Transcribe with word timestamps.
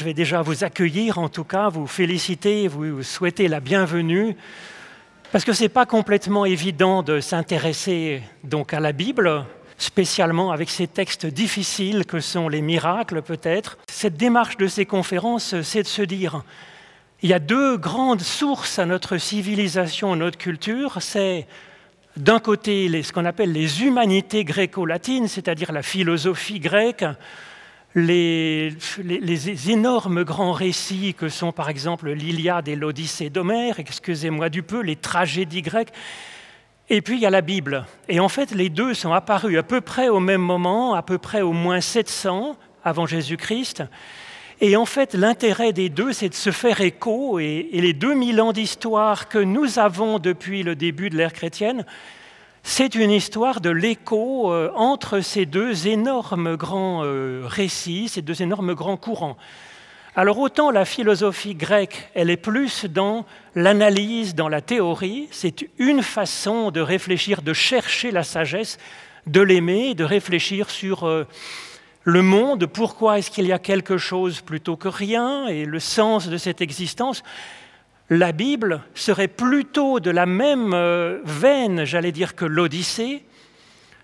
Je 0.00 0.04
vais 0.06 0.14
déjà 0.14 0.40
vous 0.40 0.64
accueillir, 0.64 1.18
en 1.18 1.28
tout 1.28 1.44
cas, 1.44 1.68
vous 1.68 1.86
féliciter, 1.86 2.68
vous 2.68 3.02
souhaiter 3.02 3.48
la 3.48 3.60
bienvenue, 3.60 4.34
parce 5.30 5.44
que 5.44 5.52
ce 5.52 5.64
n'est 5.64 5.68
pas 5.68 5.84
complètement 5.84 6.46
évident 6.46 7.02
de 7.02 7.20
s'intéresser 7.20 8.22
donc 8.42 8.72
à 8.72 8.80
la 8.80 8.92
Bible, 8.92 9.44
spécialement 9.76 10.52
avec 10.52 10.70
ces 10.70 10.86
textes 10.86 11.26
difficiles 11.26 12.06
que 12.06 12.18
sont 12.18 12.48
les 12.48 12.62
miracles 12.62 13.20
peut-être. 13.20 13.76
Cette 13.90 14.16
démarche 14.16 14.56
de 14.56 14.68
ces 14.68 14.86
conférences, 14.86 15.60
c'est 15.60 15.82
de 15.82 15.86
se 15.86 16.00
dire, 16.00 16.44
il 17.20 17.28
y 17.28 17.34
a 17.34 17.38
deux 17.38 17.76
grandes 17.76 18.22
sources 18.22 18.78
à 18.78 18.86
notre 18.86 19.18
civilisation, 19.18 20.14
à 20.14 20.16
notre 20.16 20.38
culture, 20.38 20.96
c'est 21.02 21.46
d'un 22.16 22.40
côté 22.40 23.02
ce 23.02 23.12
qu'on 23.12 23.26
appelle 23.26 23.52
les 23.52 23.82
humanités 23.84 24.44
gréco-latines, 24.44 25.28
c'est-à-dire 25.28 25.72
la 25.72 25.82
philosophie 25.82 26.58
grecque, 26.58 27.04
les, 27.94 29.70
énormes 29.70 30.22
grands 30.22 30.52
récits 30.52 31.14
que 31.14 31.28
sont 31.28 31.52
par 31.52 31.68
exemple 31.68 32.10
l'Iliade 32.10 32.68
et 32.68 32.76
l'Odyssée 32.76 33.30
d'Homère, 33.30 33.80
excusez-moi 33.80 34.48
du 34.48 34.62
peu, 34.62 34.80
les 34.80 34.96
tragédies 34.96 35.62
grecques. 35.62 35.92
Et 36.88 37.02
puis 37.02 37.16
il 37.16 37.20
y 37.20 37.26
a 37.26 37.30
la 37.30 37.40
Bible. 37.40 37.86
Et 38.08 38.20
en 38.20 38.28
fait, 38.28 38.52
les 38.52 38.68
deux 38.68 38.94
sont 38.94 39.12
apparus 39.12 39.58
à 39.58 39.62
peu 39.62 39.80
près 39.80 40.08
au 40.08 40.20
même 40.20 40.40
moment, 40.40 40.94
à 40.94 41.02
peu 41.02 41.18
près 41.18 41.40
au 41.40 41.52
moins 41.52 41.80
700 41.80 42.56
avant 42.84 43.06
Jésus-Christ. 43.06 43.84
Et 44.60 44.76
en 44.76 44.84
fait, 44.84 45.14
l'intérêt 45.14 45.72
des 45.72 45.88
deux, 45.88 46.12
c'est 46.12 46.28
de 46.28 46.34
se 46.34 46.50
faire 46.50 46.80
écho. 46.80 47.38
Et, 47.38 47.68
et 47.72 47.80
les 47.80 47.92
2000 47.92 48.40
ans 48.40 48.52
d'histoire 48.52 49.28
que 49.28 49.38
nous 49.38 49.78
avons 49.78 50.18
depuis 50.18 50.62
le 50.62 50.74
début 50.74 51.10
de 51.10 51.16
l'ère 51.16 51.32
chrétienne 51.32 51.86
c'est 52.62 52.94
une 52.94 53.10
histoire 53.10 53.60
de 53.60 53.70
l'écho 53.70 54.52
euh, 54.52 54.70
entre 54.74 55.20
ces 55.20 55.46
deux 55.46 55.88
énormes 55.88 56.56
grands 56.56 57.02
euh, 57.04 57.42
récits, 57.46 58.08
ces 58.08 58.22
deux 58.22 58.42
énormes 58.42 58.74
grands 58.74 58.96
courants. 58.96 59.36
Alors 60.16 60.38
autant 60.38 60.70
la 60.70 60.84
philosophie 60.84 61.54
grecque, 61.54 62.10
elle 62.14 62.30
est 62.30 62.36
plus 62.36 62.84
dans 62.84 63.24
l'analyse, 63.54 64.34
dans 64.34 64.48
la 64.48 64.60
théorie, 64.60 65.28
c'est 65.30 65.68
une 65.78 66.02
façon 66.02 66.70
de 66.70 66.80
réfléchir, 66.80 67.42
de 67.42 67.52
chercher 67.52 68.10
la 68.10 68.24
sagesse, 68.24 68.78
de 69.26 69.40
l'aimer, 69.40 69.94
de 69.94 70.04
réfléchir 70.04 70.68
sur 70.68 71.04
euh, 71.04 71.26
le 72.04 72.22
monde, 72.22 72.66
pourquoi 72.66 73.18
est-ce 73.18 73.30
qu'il 73.30 73.46
y 73.46 73.52
a 73.52 73.58
quelque 73.58 73.98
chose 73.98 74.40
plutôt 74.40 74.76
que 74.76 74.88
rien, 74.88 75.46
et 75.46 75.64
le 75.64 75.78
sens 75.78 76.28
de 76.28 76.36
cette 76.36 76.60
existence 76.60 77.22
la 78.10 78.32
Bible 78.32 78.82
serait 78.94 79.28
plutôt 79.28 80.00
de 80.00 80.10
la 80.10 80.26
même 80.26 80.74
euh, 80.74 81.20
veine, 81.24 81.84
j'allais 81.84 82.10
dire, 82.10 82.34
que 82.34 82.44
l'Odyssée, 82.44 83.24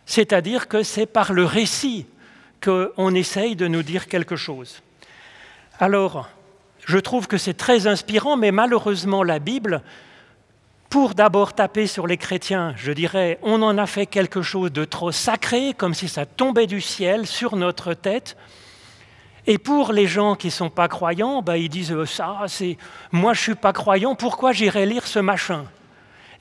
c'est-à-dire 0.06 0.68
que 0.68 0.84
c'est 0.84 1.06
par 1.06 1.32
le 1.32 1.44
récit 1.44 2.06
qu'on 2.62 3.14
essaye 3.14 3.56
de 3.56 3.66
nous 3.66 3.82
dire 3.82 4.06
quelque 4.06 4.36
chose. 4.36 4.80
Alors, 5.80 6.28
je 6.86 6.98
trouve 6.98 7.26
que 7.26 7.36
c'est 7.36 7.54
très 7.54 7.88
inspirant, 7.88 8.36
mais 8.36 8.52
malheureusement, 8.52 9.24
la 9.24 9.40
Bible, 9.40 9.82
pour 10.88 11.14
d'abord 11.14 11.52
taper 11.52 11.88
sur 11.88 12.06
les 12.06 12.16
chrétiens, 12.16 12.74
je 12.76 12.92
dirais, 12.92 13.40
on 13.42 13.60
en 13.60 13.76
a 13.76 13.86
fait 13.86 14.06
quelque 14.06 14.40
chose 14.40 14.72
de 14.72 14.84
trop 14.84 15.10
sacré, 15.10 15.74
comme 15.76 15.94
si 15.94 16.06
ça 16.06 16.26
tombait 16.26 16.68
du 16.68 16.80
ciel 16.80 17.26
sur 17.26 17.56
notre 17.56 17.92
tête, 17.92 18.36
et 19.46 19.58
pour 19.58 19.92
les 19.92 20.06
gens 20.06 20.34
qui 20.34 20.48
ne 20.48 20.52
sont 20.52 20.70
pas 20.70 20.88
croyants, 20.88 21.40
bah, 21.42 21.56
ils 21.56 21.68
disent 21.68 21.92
euh, 21.92 22.04
ça, 22.04 22.44
c'est 22.48 22.76
moi 23.12 23.32
je 23.32 23.40
ne 23.40 23.42
suis 23.42 23.54
pas 23.54 23.72
croyant, 23.72 24.14
pourquoi 24.14 24.52
j'irai 24.52 24.86
lire 24.86 25.06
ce 25.06 25.18
machin? 25.18 25.64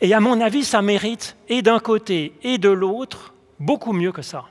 Et 0.01 0.13
à 0.13 0.19
mon 0.19 0.41
avis, 0.41 0.63
ça 0.63 0.81
mérite, 0.81 1.37
et 1.47 1.61
d'un 1.61 1.79
côté 1.79 2.33
et 2.43 2.57
de 2.57 2.69
l'autre, 2.69 3.33
beaucoup 3.59 3.93
mieux 3.93 4.11
que 4.11 4.21
ça. 4.21 4.45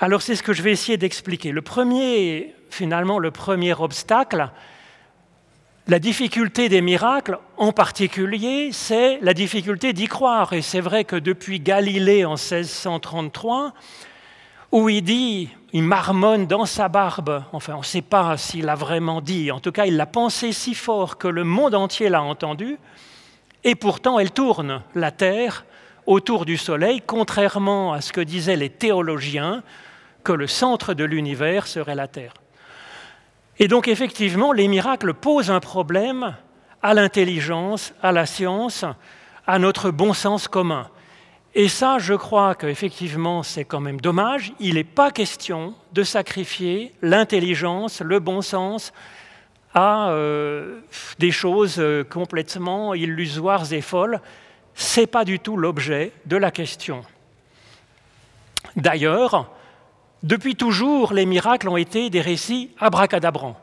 Alors 0.00 0.22
c'est 0.22 0.34
ce 0.34 0.42
que 0.42 0.52
je 0.52 0.62
vais 0.62 0.72
essayer 0.72 0.96
d'expliquer. 0.96 1.52
Le 1.52 1.62
premier, 1.62 2.54
finalement, 2.70 3.18
le 3.18 3.30
premier 3.30 3.72
obstacle, 3.74 4.50
la 5.88 5.98
difficulté 5.98 6.68
des 6.68 6.80
miracles, 6.80 7.38
en 7.56 7.72
particulier, 7.72 8.70
c'est 8.72 9.20
la 9.20 9.34
difficulté 9.34 9.92
d'y 9.92 10.06
croire. 10.06 10.52
Et 10.52 10.62
c'est 10.62 10.80
vrai 10.80 11.04
que 11.04 11.16
depuis 11.16 11.60
Galilée 11.60 12.24
en 12.24 12.34
1633, 12.34 13.72
où 14.72 14.88
il 14.88 15.02
dit, 15.02 15.48
il 15.72 15.82
marmonne 15.82 16.46
dans 16.46 16.66
sa 16.66 16.88
barbe, 16.88 17.44
enfin 17.52 17.74
on 17.74 17.80
ne 17.80 17.84
sait 17.84 18.02
pas 18.02 18.36
s'il 18.36 18.68
a 18.68 18.74
vraiment 18.74 19.20
dit, 19.20 19.50
en 19.50 19.60
tout 19.60 19.72
cas 19.72 19.86
il 19.86 19.96
l'a 19.96 20.06
pensé 20.06 20.52
si 20.52 20.74
fort 20.74 21.18
que 21.18 21.28
le 21.28 21.44
monde 21.44 21.74
entier 21.74 22.08
l'a 22.08 22.22
entendu, 22.22 22.78
et 23.64 23.74
pourtant 23.74 24.18
elle 24.18 24.32
tourne 24.32 24.82
la 24.94 25.10
Terre 25.10 25.64
autour 26.06 26.44
du 26.44 26.56
Soleil, 26.56 27.02
contrairement 27.04 27.92
à 27.92 28.00
ce 28.00 28.12
que 28.12 28.20
disaient 28.20 28.56
les 28.56 28.70
théologiens, 28.70 29.62
que 30.24 30.32
le 30.32 30.46
centre 30.46 30.94
de 30.94 31.04
l'univers 31.04 31.66
serait 31.66 31.94
la 31.94 32.08
Terre. 32.08 32.34
Et 33.58 33.68
donc 33.68 33.88
effectivement, 33.88 34.52
les 34.52 34.68
miracles 34.68 35.14
posent 35.14 35.50
un 35.50 35.60
problème 35.60 36.36
à 36.82 36.94
l'intelligence, 36.94 37.94
à 38.02 38.12
la 38.12 38.26
science, 38.26 38.84
à 39.46 39.58
notre 39.58 39.90
bon 39.90 40.12
sens 40.12 40.48
commun. 40.48 40.88
Et 41.58 41.68
ça, 41.68 41.96
je 41.98 42.12
crois 42.12 42.54
qu'effectivement, 42.54 43.42
c'est 43.42 43.64
quand 43.64 43.80
même 43.80 43.98
dommage. 43.98 44.52
Il 44.60 44.74
n'est 44.74 44.84
pas 44.84 45.10
question 45.10 45.72
de 45.94 46.02
sacrifier 46.02 46.92
l'intelligence, 47.00 48.02
le 48.02 48.18
bon 48.18 48.42
sens 48.42 48.92
à 49.72 50.10
euh, 50.10 50.80
des 51.18 51.30
choses 51.30 51.76
euh, 51.78 52.04
complètement 52.04 52.92
illusoires 52.92 53.72
et 53.72 53.80
folles. 53.80 54.20
Ce 54.74 55.00
n'est 55.00 55.06
pas 55.06 55.24
du 55.24 55.38
tout 55.38 55.56
l'objet 55.56 56.12
de 56.26 56.36
la 56.36 56.50
question. 56.50 57.00
D'ailleurs, 58.76 59.50
depuis 60.22 60.56
toujours, 60.56 61.14
les 61.14 61.24
miracles 61.24 61.70
ont 61.70 61.78
été 61.78 62.10
des 62.10 62.20
récits 62.20 62.70
abracadabrants. 62.78 63.58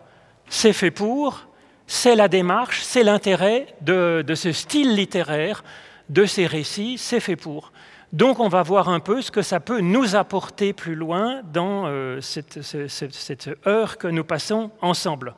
C'est 0.50 0.74
fait 0.74 0.90
pour, 0.90 1.46
c'est 1.86 2.16
la 2.16 2.28
démarche, 2.28 2.82
c'est 2.82 3.04
l'intérêt 3.04 3.68
de, 3.82 4.24
de 4.26 4.34
ce 4.34 4.52
style 4.52 4.96
littéraire, 4.96 5.64
de 6.10 6.26
ces 6.26 6.48
récits, 6.48 6.98
c'est 6.98 7.20
fait 7.20 7.36
pour. 7.36 7.72
Donc 8.14 8.40
on 8.40 8.48
va 8.48 8.62
voir 8.62 8.90
un 8.90 9.00
peu 9.00 9.24
ce 9.24 9.32
que 9.32 9.42
ça 9.42 9.60
peut 9.60 9.80
nous 9.80 10.16
apporter 10.16 10.72
plus 10.72 10.94
loin 10.94 11.42
dans 11.52 11.88
euh, 11.88 12.22
cette, 12.22 13.50
heure 13.66 13.98
que 13.98 14.08
nous 14.08 14.24
passons 14.24 14.70
ensemble. 14.82 15.34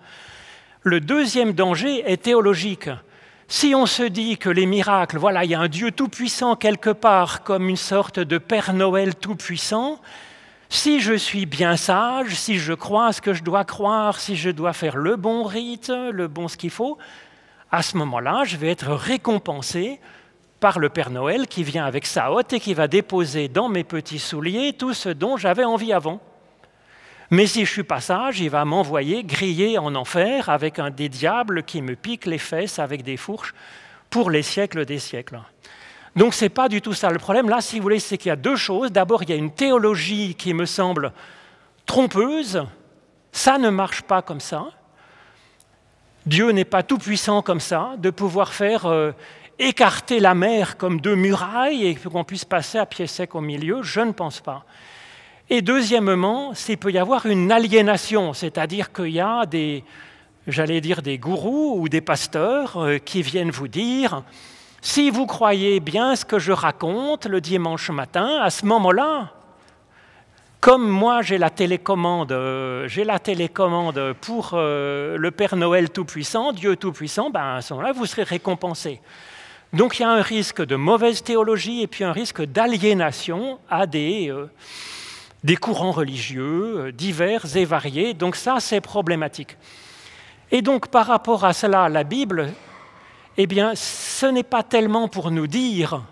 Le 0.84 1.00
deuxième 1.00 1.54
danger 1.54 2.04
est 2.06 2.24
théologique. 2.24 2.90
Si 3.48 3.74
on 3.74 3.86
se 3.86 4.04
dit 4.04 4.38
que 4.38 4.50
les 4.50 4.66
miracles, 4.66 5.18
voilà, 5.18 5.46
il 5.46 5.52
y 5.52 5.56
a 5.56 5.60
un 5.62 5.70
Dieu 5.70 5.92
tout-puissant 5.92 6.58
quelque 6.58 6.90
part 6.90 7.44
comme 7.44 7.70
une 7.70 7.78
sorte 7.78 8.20
de 8.20 8.38
Père 8.38 8.74
Noël 8.74 9.16
tout-puissant, 9.16 10.02
si 10.68 11.00
je 11.00 11.14
suis 11.14 11.46
bien 11.46 11.78
sage, 11.78 12.36
si 12.36 12.58
je 12.58 12.74
crois 12.74 13.14
ce 13.14 13.22
que 13.22 13.34
je 13.34 13.44
dois 13.44 13.64
croire, 13.64 14.20
si 14.20 14.36
je 14.36 14.50
dois 14.50 14.74
faire 14.74 14.98
le 14.98 15.16
bon 15.16 15.44
rite, 15.44 15.94
le 16.12 16.28
bon 16.28 16.50
ce 16.50 16.58
qu'il 16.58 16.72
faut, 16.72 16.98
à 17.72 17.82
ce 17.82 17.96
moment-là, 17.96 18.44
je 18.44 18.58
vais 18.58 18.70
être 18.70 18.92
récompensé 18.92 20.02
par 20.60 20.80
le 20.80 20.90
Père 20.90 21.10
Noël 21.10 21.48
qui 21.48 21.64
vient 21.64 21.86
avec 21.86 22.06
sa 22.06 22.32
hotte 22.32 22.54
et 22.54 22.60
qui 22.60 22.74
va 22.74 22.88
déposer 22.88 23.48
dans 23.48 23.70
mes 23.70 23.84
petits 23.84 24.20
souliers 24.20 24.74
tout 24.74 24.94
ce 24.94 25.10
dont 25.10 25.38
j'avais 25.38 25.66
envie 25.66 25.94
avant. 25.94 26.20
Mais 27.32 27.48
si 27.48 27.66
je 27.66 27.72
suis 27.72 27.84
pas 27.84 28.02
sage, 28.02 28.40
il 28.40 28.50
va 28.50 28.66
m'envoyer 28.66 29.24
griller 29.24 29.78
en 29.78 29.96
enfer 29.96 30.50
avec 30.50 30.80
un 30.80 30.92
des 30.92 31.10
diables 31.10 31.64
qui 31.64 31.82
me 31.82 31.96
pique 31.96 32.26
les 32.26 32.38
fesses 32.38 32.80
avec 32.80 33.04
des 33.04 33.18
fourches 33.18 33.54
pour 34.10 34.30
les 34.30 34.44
siècles 34.44 34.86
des 34.86 35.00
siècles. 35.00 35.40
Donc 36.16 36.34
ce 36.34 36.46
n'est 36.46 36.50
pas 36.50 36.70
du 36.70 36.82
tout 36.82 36.94
ça 36.94 37.10
le 37.10 37.20
problème. 37.20 37.50
Là, 37.50 37.62
si 37.62 37.78
vous 37.78 37.84
voulez, 37.84 38.00
c'est 38.00 38.18
qu'il 38.18 38.30
y 38.30 38.32
a 38.32 38.38
deux 38.38 38.56
choses. 38.56 38.92
D'abord, 38.92 39.24
il 39.24 39.30
y 39.30 39.34
a 39.34 39.36
une 39.36 39.52
théologie 39.52 40.36
qui 40.36 40.54
me 40.54 40.66
semble 40.66 41.12
trompeuse. 41.86 42.64
Ça 43.32 43.58
ne 43.58 43.70
marche 43.70 44.04
pas 44.04 44.22
comme 44.22 44.40
ça. 44.40 44.68
Dieu 46.26 46.52
n'est 46.52 46.66
pas 46.66 46.84
tout 46.84 46.98
puissant 46.98 47.42
comme 47.42 47.60
ça, 47.60 47.96
de 47.98 48.10
pouvoir 48.10 48.54
faire 48.54 48.86
euh, 48.86 49.12
écarter 49.60 50.20
la 50.20 50.36
mer 50.36 50.78
comme 50.78 51.00
deux 51.00 51.16
murailles 51.16 51.86
et 51.88 51.96
qu'on 51.96 52.24
puisse 52.24 52.46
passer 52.46 52.78
à 52.78 52.86
pied 52.86 53.08
sec 53.08 53.36
au 53.36 53.42
milieu, 53.42 53.84
je 53.84 54.02
ne 54.02 54.12
pense 54.12 54.42
pas. 54.42 54.66
Et 55.50 55.62
deuxièmement, 55.62 56.54
il 56.68 56.78
peut 56.78 56.92
y 56.92 56.98
avoir 56.98 57.26
une 57.26 57.52
aliénation, 57.52 58.34
c'est-à-dire 58.34 58.92
qu'il 58.92 59.10
y 59.10 59.20
a 59.20 59.46
des, 59.46 59.84
j'allais 60.48 60.82
dire, 60.82 61.02
des 61.02 61.18
gourous 61.18 61.80
ou 61.80 61.90
des 61.90 62.02
pasteurs 62.02 62.78
euh, 62.78 62.98
qui 62.98 63.22
viennent 63.22 63.52
vous 63.52 63.68
dire, 63.68 64.24
si 64.82 65.10
vous 65.10 65.26
croyez 65.26 65.80
bien 65.80 66.16
ce 66.16 66.26
que 66.26 66.40
je 66.40 66.52
raconte 66.52 67.26
le 67.26 67.42
dimanche 67.42 67.90
matin, 67.92 68.40
à 68.42 68.50
ce 68.50 68.66
moment-là, 68.66 69.34
comme 70.62 70.88
moi 70.88 71.22
j'ai 71.22 71.38
la 71.38 71.52
télécommande, 71.52 72.32
euh, 72.32 72.88
j'ai 72.88 73.04
la 73.04 73.20
télécommande 73.20 74.14
pour 74.22 74.52
euh, 74.54 75.16
le 75.16 75.30
Père 75.30 75.56
Noël 75.56 75.92
Tout-Puissant, 75.92 76.54
Dieu 76.54 76.76
Tout-Puissant, 76.76 77.30
ben 77.30 77.58
à 77.58 77.62
ce 77.62 77.74
moment-là, 77.74 77.94
vous 77.94 78.08
serez 78.08 78.24
récompensé. 78.24 79.00
Donc 79.76 80.00
il 80.00 80.04
y 80.04 80.06
a 80.06 80.10
un 80.10 80.22
risque 80.22 80.66
de 80.66 80.78
mauvaise 80.78 81.22
théologie 81.22 81.82
et 81.82 81.88
puis 81.88 82.06
un 82.06 82.14
risque 82.14 82.42
d'aliénation 82.42 83.60
à 83.70 83.86
des, 83.86 84.30
euh, 84.32 84.48
courants 85.60 85.92
religieux 85.92 86.78
euh, 86.78 86.92
divers 86.94 87.58
et 87.58 87.66
variés. 87.66 88.14
Donc 88.14 88.38
ça, 88.38 88.62
c'est 88.62 88.80
problématique. 88.80 89.58
Et 90.50 90.62
donc 90.62 90.88
par 90.88 91.08
rapport 91.08 91.44
à 91.44 91.52
cela, 91.52 91.90
la 91.90 92.06
Bible, 92.06 92.54
eh 93.36 93.48
bien, 93.48 93.74
ce 93.76 94.26
n'est 94.28 94.44
pas 94.44 94.64
tellement 94.64 95.10
pour 95.10 95.30
nous 95.30 95.46
dire, 95.46 96.04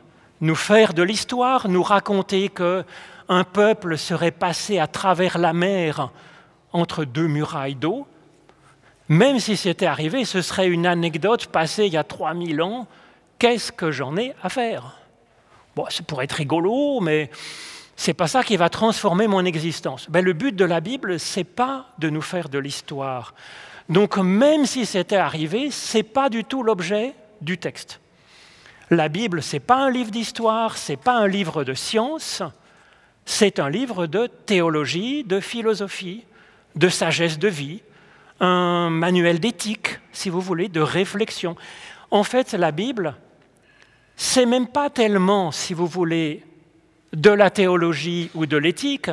nous 0.42 0.56
faire 0.56 0.94
de 0.94 1.04
l'histoire, 1.04 1.70
nous 1.70 1.84
raconter 1.84 2.50
qu'un 2.50 3.44
peuple 3.46 3.98
serait 3.98 4.32
passé 4.32 4.78
à 4.78 4.88
travers 4.88 5.38
la 5.38 5.54
mer 5.54 6.10
entre 6.74 7.06
deux 7.06 7.28
murailles 7.28 7.76
d'eau. 7.76 8.08
Même 9.08 9.40
si 9.40 9.56
c'était 9.56 9.86
arrivé, 9.86 10.26
ce 10.26 10.42
serait 10.42 10.68
une 10.68 10.86
anecdote 10.86 11.46
passée 11.46 11.86
il 11.86 11.94
y 11.94 11.98
a 11.98 12.04
3000 12.04 12.62
ans. 12.62 12.88
Qu'est-ce 13.44 13.74
que 13.74 13.92
j'en 13.92 14.16
ai 14.16 14.34
à 14.42 14.48
faire? 14.48 14.96
Bon, 15.76 15.86
ça 15.90 16.02
pourrait 16.04 16.24
être 16.24 16.32
rigolo, 16.32 17.02
mais 17.02 17.30
c'est 17.94 18.14
pas 18.14 18.28
ça 18.28 18.42
qui 18.42 18.56
va 18.56 18.70
transformer 18.70 19.28
mon 19.28 19.44
existence. 19.44 20.10
Ben, 20.10 20.24
le 20.24 20.32
but 20.32 20.56
de 20.56 20.64
la 20.64 20.80
Bible, 20.80 21.20
c'est 21.20 21.44
pas 21.44 21.88
de 22.00 22.10
nous 22.10 22.22
faire 22.22 22.48
de 22.48 22.58
l'histoire. 22.58 23.34
Donc, 23.90 24.16
même 24.16 24.66
si 24.66 24.86
c'était 24.86 25.18
arrivé, 25.18 25.72
c'est 25.72 26.04
pas 26.04 26.30
du 26.30 26.46
tout 26.46 26.64
l'objet 26.64 27.16
du 27.42 27.58
texte. 27.58 28.00
La 28.90 29.10
Bible, 29.10 29.44
c'est 29.44 29.60
pas 29.60 29.76
un 29.76 29.90
livre 29.90 30.12
d'histoire, 30.12 30.78
c'est 30.78 30.96
pas 30.96 31.18
un 31.18 31.28
livre 31.28 31.66
de 31.66 31.74
science, 31.74 32.42
c'est 33.26 33.60
un 33.60 33.70
livre 33.70 34.08
de 34.08 34.28
théologie, 34.28 35.26
de 35.26 35.42
philosophie, 35.42 36.24
de 36.78 36.88
sagesse 36.88 37.38
de 37.40 37.50
vie, 37.50 37.82
un 38.40 38.90
manuel 38.90 39.42
d'éthique, 39.42 40.00
si 40.14 40.30
vous 40.30 40.40
voulez, 40.40 40.70
de 40.70 40.80
réflexion. 40.80 41.58
En 42.10 42.24
fait, 42.24 42.54
la 42.54 42.72
Bible, 42.72 43.16
c'est 44.16 44.46
même 44.46 44.68
pas 44.68 44.90
tellement, 44.90 45.52
si 45.52 45.74
vous 45.74 45.88
voulez, 45.88 46.44
de 47.14 47.30
la 47.30 47.50
théologie 47.50 48.30
ou 48.34 48.46
de 48.46 48.58
l'éthique, 48.58 49.10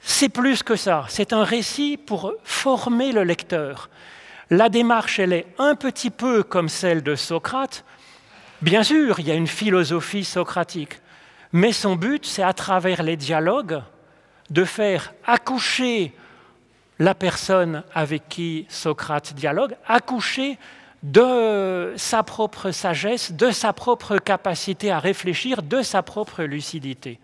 c'est 0.00 0.28
plus 0.28 0.62
que 0.62 0.76
ça. 0.76 1.04
C'est 1.08 1.32
un 1.32 1.44
récit 1.44 1.96
pour 1.96 2.32
former 2.44 3.12
le 3.12 3.24
lecteur. 3.24 3.90
La 4.50 4.68
démarche, 4.68 5.18
elle 5.18 5.32
est 5.32 5.46
un 5.58 5.74
petit 5.74 6.10
peu 6.10 6.42
comme 6.42 6.68
celle 6.68 7.02
de 7.02 7.14
Socrate. 7.16 7.84
Bien 8.62 8.82
sûr, 8.82 9.18
il 9.18 9.26
y 9.26 9.30
a 9.30 9.34
une 9.34 9.48
philosophie 9.48 10.24
socratique, 10.24 11.00
mais 11.52 11.72
son 11.72 11.96
but, 11.96 12.24
c'est 12.24 12.42
à 12.42 12.52
travers 12.52 13.02
les 13.02 13.16
dialogues 13.16 13.82
de 14.50 14.64
faire 14.64 15.12
accoucher 15.26 16.14
la 16.98 17.14
personne 17.14 17.82
avec 17.94 18.28
qui 18.28 18.66
Socrate 18.68 19.34
dialogue, 19.34 19.76
accoucher 19.86 20.58
de 21.02 21.92
sa 21.96 22.22
propre 22.22 22.70
sagesse, 22.70 23.32
de 23.32 23.50
sa 23.50 23.72
propre 23.72 24.18
capacité 24.18 24.90
à 24.90 24.98
réfléchir, 24.98 25.62
de 25.62 25.82
sa 25.82 26.02
propre 26.02 26.42
lucidité. 26.42 27.18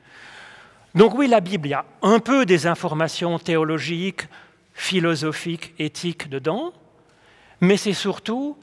Donc 0.94 1.14
oui, 1.14 1.26
la 1.26 1.40
Bible, 1.40 1.68
il 1.68 1.70
y 1.70 1.74
a 1.74 1.84
un 2.02 2.18
peu 2.18 2.44
des 2.44 2.66
informations 2.66 3.38
théologiques, 3.38 4.28
philosophiques, 4.74 5.74
éthiques 5.78 6.28
dedans, 6.28 6.72
mais 7.60 7.76
c'est 7.76 7.92
surtout 7.92 8.56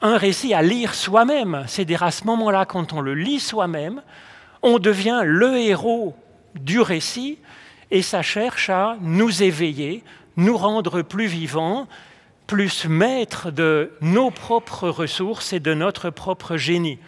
un 0.00 0.16
récit 0.16 0.54
à 0.54 0.62
lire 0.62 0.94
soi-même. 0.94 1.64
C'est-à-dire 1.66 2.02
à 2.02 2.10
ce 2.10 2.24
moment-là, 2.24 2.64
quand 2.64 2.92
on 2.92 3.00
le 3.00 3.14
lit 3.14 3.40
soi-même, 3.40 4.02
on 4.62 4.78
devient 4.78 5.22
le 5.24 5.58
héros 5.58 6.14
du 6.54 6.80
récit 6.80 7.38
et 7.90 8.02
ça 8.02 8.22
cherche 8.22 8.70
à 8.70 8.96
nous 9.00 9.42
éveiller, 9.42 10.02
nous 10.36 10.56
rendre 10.56 11.02
plus 11.02 11.26
vivants, 11.26 11.86
plus 12.46 12.86
maîtres 12.86 13.50
de 13.50 13.92
nos 14.00 14.30
propres 14.30 14.88
ressources 14.88 15.52
et 15.52 15.60
de 15.60 15.74
notre 15.74 16.10
propre 16.10 16.56
génie. 16.56 16.98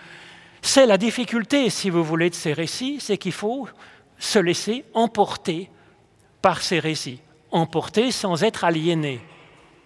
C'est 0.62 0.86
la 0.86 0.98
difficulté, 0.98 1.70
si 1.70 1.90
vous 1.90 2.02
voulez, 2.02 2.30
de 2.30 2.34
ces 2.34 2.52
récits, 2.52 2.98
c'est 3.00 3.18
qu'il 3.18 3.32
faut 3.32 3.68
se 4.18 4.38
laisser 4.38 4.84
emporter 4.94 5.70
par 6.42 6.62
ces 6.62 6.78
récits, 6.78 7.20
emporter 7.50 8.10
sans 8.10 8.42
être 8.42 8.64
aliéné. 8.64 9.20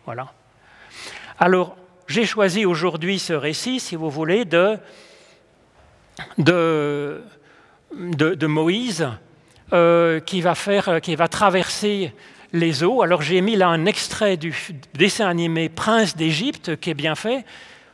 Voilà. 0.04 0.32
Alors, 1.38 1.76
j'ai 2.06 2.24
choisi 2.24 2.64
aujourd'hui 2.64 3.18
ce 3.18 3.32
récit, 3.32 3.80
si 3.80 3.96
vous 3.96 4.10
voulez, 4.10 4.44
de, 4.44 4.78
de, 6.38 7.22
de, 7.92 8.46
Moïse, 8.46 9.08
euh, 9.72 10.20
qui, 10.20 10.40
va 10.40 10.54
faire, 10.54 11.00
qui 11.00 11.14
va 11.14 11.28
traverser 11.28 12.12
les 12.52 12.82
eaux. 12.82 13.02
Alors 13.02 13.22
j'ai 13.22 13.40
mis 13.40 13.56
là 13.56 13.68
un 13.68 13.86
extrait 13.86 14.36
du 14.36 14.54
dessin 14.94 15.26
animé 15.28 15.68
Prince 15.68 16.16
d'Égypte, 16.16 16.76
qui 16.76 16.90
est 16.90 16.94
bien 16.94 17.14
fait, 17.14 17.44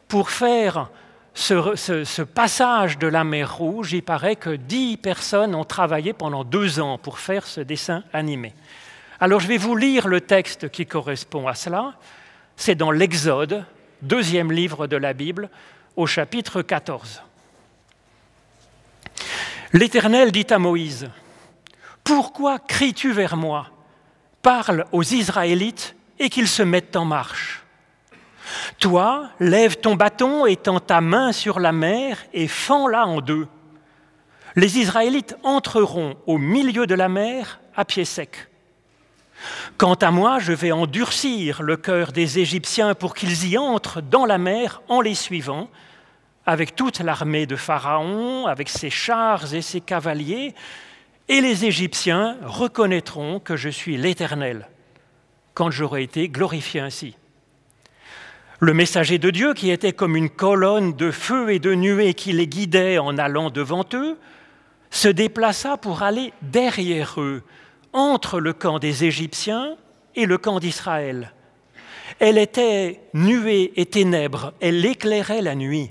pour 0.08 0.30
faire 0.30 0.90
ce, 1.34 2.22
passage 2.22 2.98
de 2.98 3.06
la 3.06 3.24
mer 3.24 3.56
Rouge. 3.56 3.92
Il 3.92 4.02
paraît 4.02 4.36
que 4.36 4.50
dix 4.50 4.96
personnes 4.96 5.54
ont 5.54 5.64
travaillé 5.64 6.12
pendant 6.12 6.44
deux 6.44 6.80
ans 6.80 6.98
pour 6.98 7.18
faire 7.18 7.46
ce 7.46 7.60
dessin 7.60 8.02
animé. 8.12 8.54
Alors 9.20 9.40
je 9.40 9.48
vais 9.48 9.58
vous 9.58 9.76
lire 9.76 10.08
le 10.08 10.20
texte 10.20 10.68
qui 10.70 10.86
correspond 10.86 11.46
à 11.46 11.54
cela. 11.54 11.94
C'est 12.56 12.74
dans 12.74 12.90
l'Exode, 12.90 13.64
deuxième 14.02 14.52
livre 14.52 14.86
de 14.86 14.96
la 14.96 15.12
Bible, 15.12 15.50
au 15.96 16.06
chapitre 16.06 16.62
14. 16.62 17.22
L'Éternel 19.72 20.32
dit 20.32 20.46
à 20.50 20.58
Moïse, 20.58 21.10
Pourquoi 22.04 22.58
cries-tu 22.58 23.12
vers 23.12 23.36
moi? 23.36 23.66
Parle 24.46 24.84
aux 24.92 25.02
Israélites 25.02 25.96
et 26.20 26.28
qu'ils 26.28 26.46
se 26.46 26.62
mettent 26.62 26.94
en 26.94 27.04
marche. 27.04 27.64
Toi, 28.78 29.28
lève 29.40 29.78
ton 29.78 29.96
bâton 29.96 30.46
et 30.46 30.54
tends 30.54 30.78
ta 30.78 31.00
main 31.00 31.32
sur 31.32 31.58
la 31.58 31.72
mer 31.72 32.18
et 32.32 32.46
fends-la 32.46 33.08
en 33.08 33.20
deux. 33.20 33.48
Les 34.54 34.78
Israélites 34.78 35.36
entreront 35.42 36.14
au 36.28 36.38
milieu 36.38 36.86
de 36.86 36.94
la 36.94 37.08
mer 37.08 37.58
à 37.74 37.84
pied 37.84 38.04
sec. 38.04 38.46
Quant 39.78 39.94
à 39.94 40.12
moi, 40.12 40.38
je 40.38 40.52
vais 40.52 40.70
endurcir 40.70 41.60
le 41.64 41.76
cœur 41.76 42.12
des 42.12 42.38
Égyptiens 42.38 42.94
pour 42.94 43.16
qu'ils 43.16 43.48
y 43.48 43.58
entrent 43.58 44.00
dans 44.00 44.26
la 44.26 44.38
mer 44.38 44.80
en 44.88 45.00
les 45.00 45.16
suivant, 45.16 45.68
avec 46.46 46.76
toute 46.76 47.00
l'armée 47.00 47.46
de 47.46 47.56
Pharaon, 47.56 48.46
avec 48.46 48.68
ses 48.68 48.90
chars 48.90 49.52
et 49.54 49.60
ses 49.60 49.80
cavaliers, 49.80 50.54
et 51.28 51.40
les 51.40 51.64
Égyptiens 51.64 52.36
reconnaîtront 52.42 53.40
que 53.40 53.56
je 53.56 53.68
suis 53.68 53.96
l'Éternel 53.96 54.68
quand 55.54 55.70
j'aurai 55.70 56.02
été 56.02 56.28
glorifié 56.28 56.80
ainsi. 56.80 57.16
Le 58.60 58.74
messager 58.74 59.18
de 59.18 59.30
Dieu, 59.30 59.54
qui 59.54 59.70
était 59.70 59.92
comme 59.92 60.16
une 60.16 60.30
colonne 60.30 60.94
de 60.94 61.10
feu 61.10 61.50
et 61.50 61.58
de 61.58 61.74
nuée 61.74 62.14
qui 62.14 62.32
les 62.32 62.46
guidait 62.46 62.98
en 62.98 63.18
allant 63.18 63.50
devant 63.50 63.84
eux, 63.94 64.18
se 64.90 65.08
déplaça 65.08 65.76
pour 65.76 66.02
aller 66.02 66.32
derrière 66.42 67.20
eux, 67.20 67.42
entre 67.92 68.40
le 68.40 68.52
camp 68.52 68.78
des 68.78 69.04
Égyptiens 69.04 69.76
et 70.14 70.26
le 70.26 70.38
camp 70.38 70.58
d'Israël. 70.58 71.32
Elle 72.18 72.38
était 72.38 73.00
nuée 73.12 73.72
et 73.76 73.86
ténèbres, 73.86 74.54
elle 74.60 74.84
éclairait 74.84 75.42
la 75.42 75.54
nuit. 75.54 75.90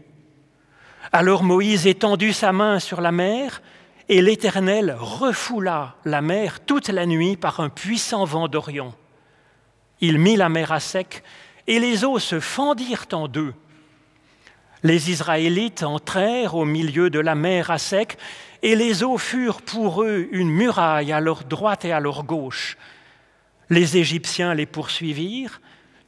Alors 1.12 1.44
Moïse 1.44 1.88
étendit 1.88 2.34
sa 2.34 2.52
main 2.52 2.80
sur 2.80 3.02
la 3.02 3.12
mer, 3.12 3.62
et 4.08 4.22
l'Éternel 4.22 4.96
refoula 4.98 5.96
la 6.06 6.22
mer 6.22 6.60
toute 6.60 6.90
la 6.90 7.06
nuit 7.06 7.38
par 7.38 7.60
un 7.60 7.70
puissant 7.70 8.26
vent 8.26 8.48
d'Orient. 8.48 8.94
Il 10.02 10.20
mit 10.20 10.36
la 10.36 10.50
mer 10.50 10.72
à 10.72 10.80
sec, 10.80 11.24
et 11.68 11.80
les 11.80 12.06
eaux 12.06 12.20
se 12.20 12.40
fendirent 12.40 13.08
en 13.14 13.28
deux. 13.28 13.54
Les 14.84 15.10
Israélites 15.10 15.82
entrèrent 15.82 16.54
au 16.54 16.66
milieu 16.66 17.10
de 17.10 17.20
la 17.20 17.34
mer 17.34 17.72
à 17.72 17.80
sec, 17.80 18.18
et 18.62 18.76
les 18.76 19.04
eaux 19.04 19.18
furent 19.18 19.62
pour 19.62 20.04
eux 20.04 20.28
une 20.32 20.50
muraille 20.50 21.12
à 21.12 21.20
leur 21.20 21.44
droite 21.44 21.86
et 21.86 21.92
à 21.92 22.00
leur 22.00 22.24
gauche. 22.24 22.78
Les 23.70 23.98
Égyptiens 23.98 24.54
les 24.54 24.68
poursuivirent, 24.68 25.60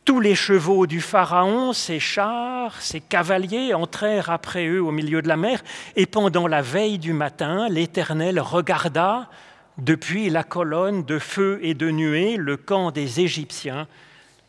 tous 0.07 0.21
les 0.21 0.35
chevaux 0.35 0.87
du 0.87 1.01
Pharaon, 1.01 1.73
ses 1.73 1.99
chars, 1.99 2.81
ses 2.81 3.01
cavaliers 3.01 3.73
entrèrent 3.73 4.29
après 4.29 4.65
eux 4.65 4.81
au 4.81 4.91
milieu 4.91 5.21
de 5.21 5.27
la 5.27 5.35
mer, 5.35 5.61
et 5.97 6.05
pendant 6.05 6.47
la 6.47 6.61
veille 6.61 6.97
du 6.97 7.11
matin, 7.11 7.67
l'Éternel 7.67 8.39
regarda 8.39 9.29
depuis 9.77 10.29
la 10.29 10.45
colonne 10.45 11.03
de 11.03 11.19
feu 11.19 11.59
et 11.61 11.73
de 11.73 11.91
nuée 11.91 12.37
le 12.37 12.55
camp 12.55 12.91
des 12.91 13.19
Égyptiens 13.19 13.85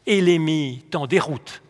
et 0.07 0.21
les 0.21 0.39
mit 0.39 0.85
en 0.95 1.09
déroute. 1.09 1.61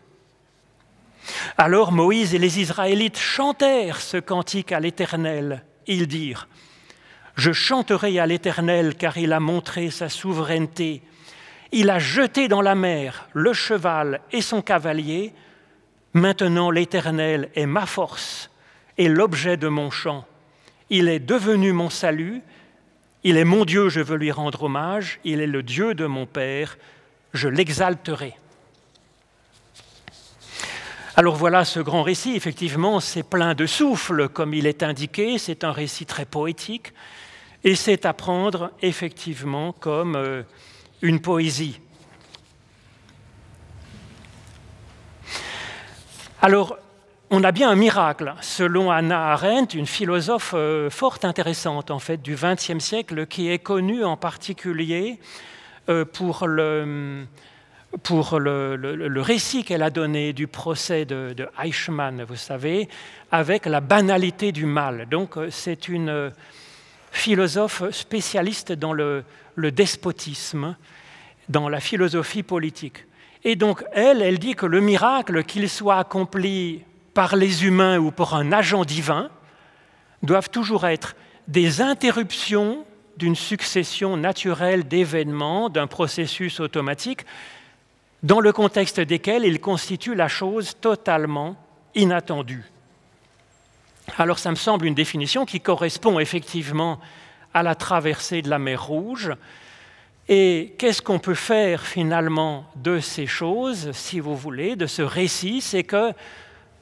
Alors 1.57 1.91
Moïse 1.91 2.35
et 2.35 2.39
les 2.39 2.59
Israélites 2.59 3.17
chantèrent 3.17 4.01
ce 4.01 4.17
cantique 4.17 4.71
à 4.71 4.79
l'Éternel. 4.79 5.63
Ils 5.87 6.07
dirent, 6.07 6.47
Je 7.33 7.51
chanterai 7.51 8.19
à 8.19 8.27
l'Éternel 8.27 8.93
car 8.93 9.17
il 9.17 9.33
a 9.33 9.39
montré 9.39 9.89
sa 9.89 10.09
souveraineté 10.09 11.01
il 11.71 11.89
a 11.89 11.99
jeté 11.99 12.47
dans 12.47 12.61
la 12.61 12.75
mer 12.75 13.29
le 13.33 13.53
cheval 13.53 14.21
et 14.31 14.41
son 14.41 14.61
cavalier. 14.61 15.33
Maintenant 16.13 16.71
l'Éternel 16.71 17.49
est 17.55 17.65
ma 17.65 17.85
force 17.85 18.49
et 18.97 19.07
l'objet 19.07 19.57
de 19.57 19.67
mon 19.67 19.91
chant. 19.91 20.25
Il 20.89 21.07
est 21.07 21.19
devenu 21.19 21.71
mon 21.71 21.89
salut. 21.89 22.41
Il 23.23 23.37
est 23.37 23.45
mon 23.45 23.65
Dieu, 23.65 23.89
je 23.89 23.99
veux 23.99 24.17
lui 24.17 24.31
rendre 24.31 24.63
hommage. 24.63 25.19
Il 25.23 25.41
est 25.41 25.47
le 25.47 25.61
Dieu 25.61 25.93
de 25.93 26.05
mon 26.05 26.25
Père. 26.25 26.77
Je 27.33 27.47
l'exalterai. 27.47 28.35
Alors 31.15 31.35
voilà 31.35 31.65
ce 31.65 31.81
grand 31.81 32.01
récit, 32.01 32.35
effectivement, 32.37 33.01
c'est 33.01 33.23
plein 33.23 33.53
de 33.53 33.65
souffle, 33.65 34.29
comme 34.29 34.53
il 34.53 34.65
est 34.65 34.83
indiqué, 34.83 35.37
c'est 35.37 35.65
un 35.65 35.73
récit 35.73 36.05
très 36.05 36.23
poétique, 36.23 36.93
et 37.65 37.75
c'est 37.75 38.05
à 38.05 38.13
prendre 38.13 38.71
effectivement 38.81 39.73
comme 39.73 40.15
euh, 40.15 40.43
une 41.01 41.19
poésie. 41.19 41.79
Alors, 46.41 46.77
on 47.31 47.43
a 47.43 47.51
bien 47.51 47.69
un 47.69 47.75
miracle, 47.75 48.33
selon 48.41 48.89
Anna 48.89 49.33
Arendt, 49.33 49.77
une 49.77 49.85
philosophe 49.85 50.53
euh, 50.55 50.89
fort 50.89 51.19
intéressante 51.23 51.91
en 51.91 51.99
fait 51.99 52.21
du 52.21 52.35
XXe 52.35 52.79
siècle, 52.79 53.27
qui 53.27 53.51
est 53.51 53.59
connue 53.59 54.03
en 54.03 54.17
particulier 54.17 55.19
euh, 55.89 56.05
pour 56.05 56.47
le, 56.47 57.25
pour 58.03 58.39
le, 58.39 59.21
récit 59.21 59.63
qu'elle 59.63 59.83
a 59.83 59.89
donné 59.89 60.33
du 60.33 60.47
procès 60.47 61.05
de, 61.05 61.35
Eichmann, 61.61 62.23
vous 62.23 62.35
savez, 62.35 62.89
avec 63.31 63.65
la 63.65 63.81
banalité 63.81 64.51
du 64.51 64.65
mal. 64.65 65.07
Donc 65.09 65.37
euh, 65.37 65.49
c'est 65.51 65.87
une 65.87 66.31
philosophe 67.11 67.89
spécialiste 67.91 68.71
dans 68.71 68.93
le, 68.93 69.23
despotisme, 69.57 70.75
dans 71.49 71.69
la 71.69 71.79
philosophie 71.79 72.43
politique. 72.43 73.05
Et 73.43 73.55
donc 73.55 73.83
elle, 73.93 74.21
elle 74.21 74.39
dit 74.39 74.55
que 74.55 74.65
le 74.65 74.81
miracle, 74.81 75.43
qu'il 75.43 75.69
soit 75.69 75.97
accompli 75.97 76.83
par 77.13 77.35
les 77.35 77.65
humains 77.65 77.97
ou 77.97 78.11
par 78.11 78.35
un 78.35 78.51
agent 78.51 78.85
divin, 78.85 79.29
doivent 80.23 80.49
toujours 80.49 80.85
être 80.85 81.15
des 81.47 81.81
interruptions 81.81 82.85
d'une 83.17 83.35
succession 83.35 84.15
naturelle 84.15 84.87
d'événements, 84.87 85.69
d'un 85.69 85.87
processus 85.87 86.59
automatique, 86.59 87.25
dans 88.23 88.39
le 88.39 88.51
contexte 88.51 88.99
desquels 88.99 89.45
il 89.45 89.59
constitue 89.59 90.15
la 90.15 90.27
chose 90.27 90.75
totalement 90.79 91.55
inattendue. 91.95 92.65
Alors 94.17 94.39
ça 94.39 94.49
me 94.51 94.55
semble 94.55 94.85
une 94.85 94.95
définition 94.95 95.45
qui 95.45 95.61
correspond 95.61 96.19
effectivement 96.19 96.99
à 97.53 97.63
la 97.63 97.75
traversée 97.75 98.41
de 98.41 98.49
la 98.49 98.59
mer 98.59 98.83
Rouge. 98.83 99.31
Et 100.27 100.75
qu'est-ce 100.77 101.01
qu'on 101.01 101.19
peut 101.19 101.33
faire 101.33 101.85
finalement 101.85 102.65
de 102.75 102.99
ces 102.99 103.25
choses, 103.25 103.91
si 103.93 104.19
vous 104.19 104.35
voulez, 104.35 104.75
de 104.75 104.85
ce 104.85 105.01
récit? 105.01 105.61
C'est 105.61 105.83
que 105.83 106.13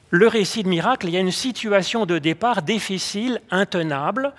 le 0.10 0.28
récit 0.28 0.64
de 0.64 0.70
miracle, 0.70 1.08
il 1.08 1.14
y 1.14 1.18
a 1.18 1.22
une 1.22 1.32
situation 1.32 2.06
de 2.06 2.18
départ 2.18 2.62
difficile, 2.62 3.42
intenable, 3.52 4.34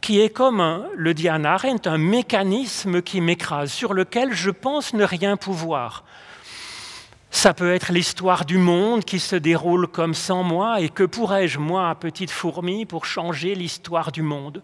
qui 0.00 0.20
est 0.20 0.30
comme, 0.30 0.86
le 0.94 1.12
dit 1.12 1.28
Anna 1.28 1.54
Arendt, 1.54 1.88
un 1.88 1.98
mécanisme 1.98 3.02
qui 3.02 3.20
m'écrase, 3.20 3.72
sur 3.72 3.94
lequel 3.94 4.32
je 4.32 4.50
pense 4.50 4.94
ne 4.94 5.04
rien 5.04 5.36
pouvoir. 5.36 6.04
Ça 7.30 7.52
peut 7.54 7.72
être 7.72 7.92
l'histoire 7.92 8.44
du 8.44 8.58
monde 8.58 9.04
qui 9.04 9.18
se 9.18 9.36
déroule 9.36 9.86
comme 9.86 10.14
sans 10.14 10.42
moi, 10.42 10.80
et 10.80 10.88
que 10.88 11.04
pourrais-je, 11.04 11.58
moi, 11.58 11.94
petite 11.94 12.30
fourmi, 12.30 12.86
pour 12.86 13.04
changer 13.04 13.54
l'histoire 13.54 14.12
du 14.12 14.22
monde? 14.22 14.62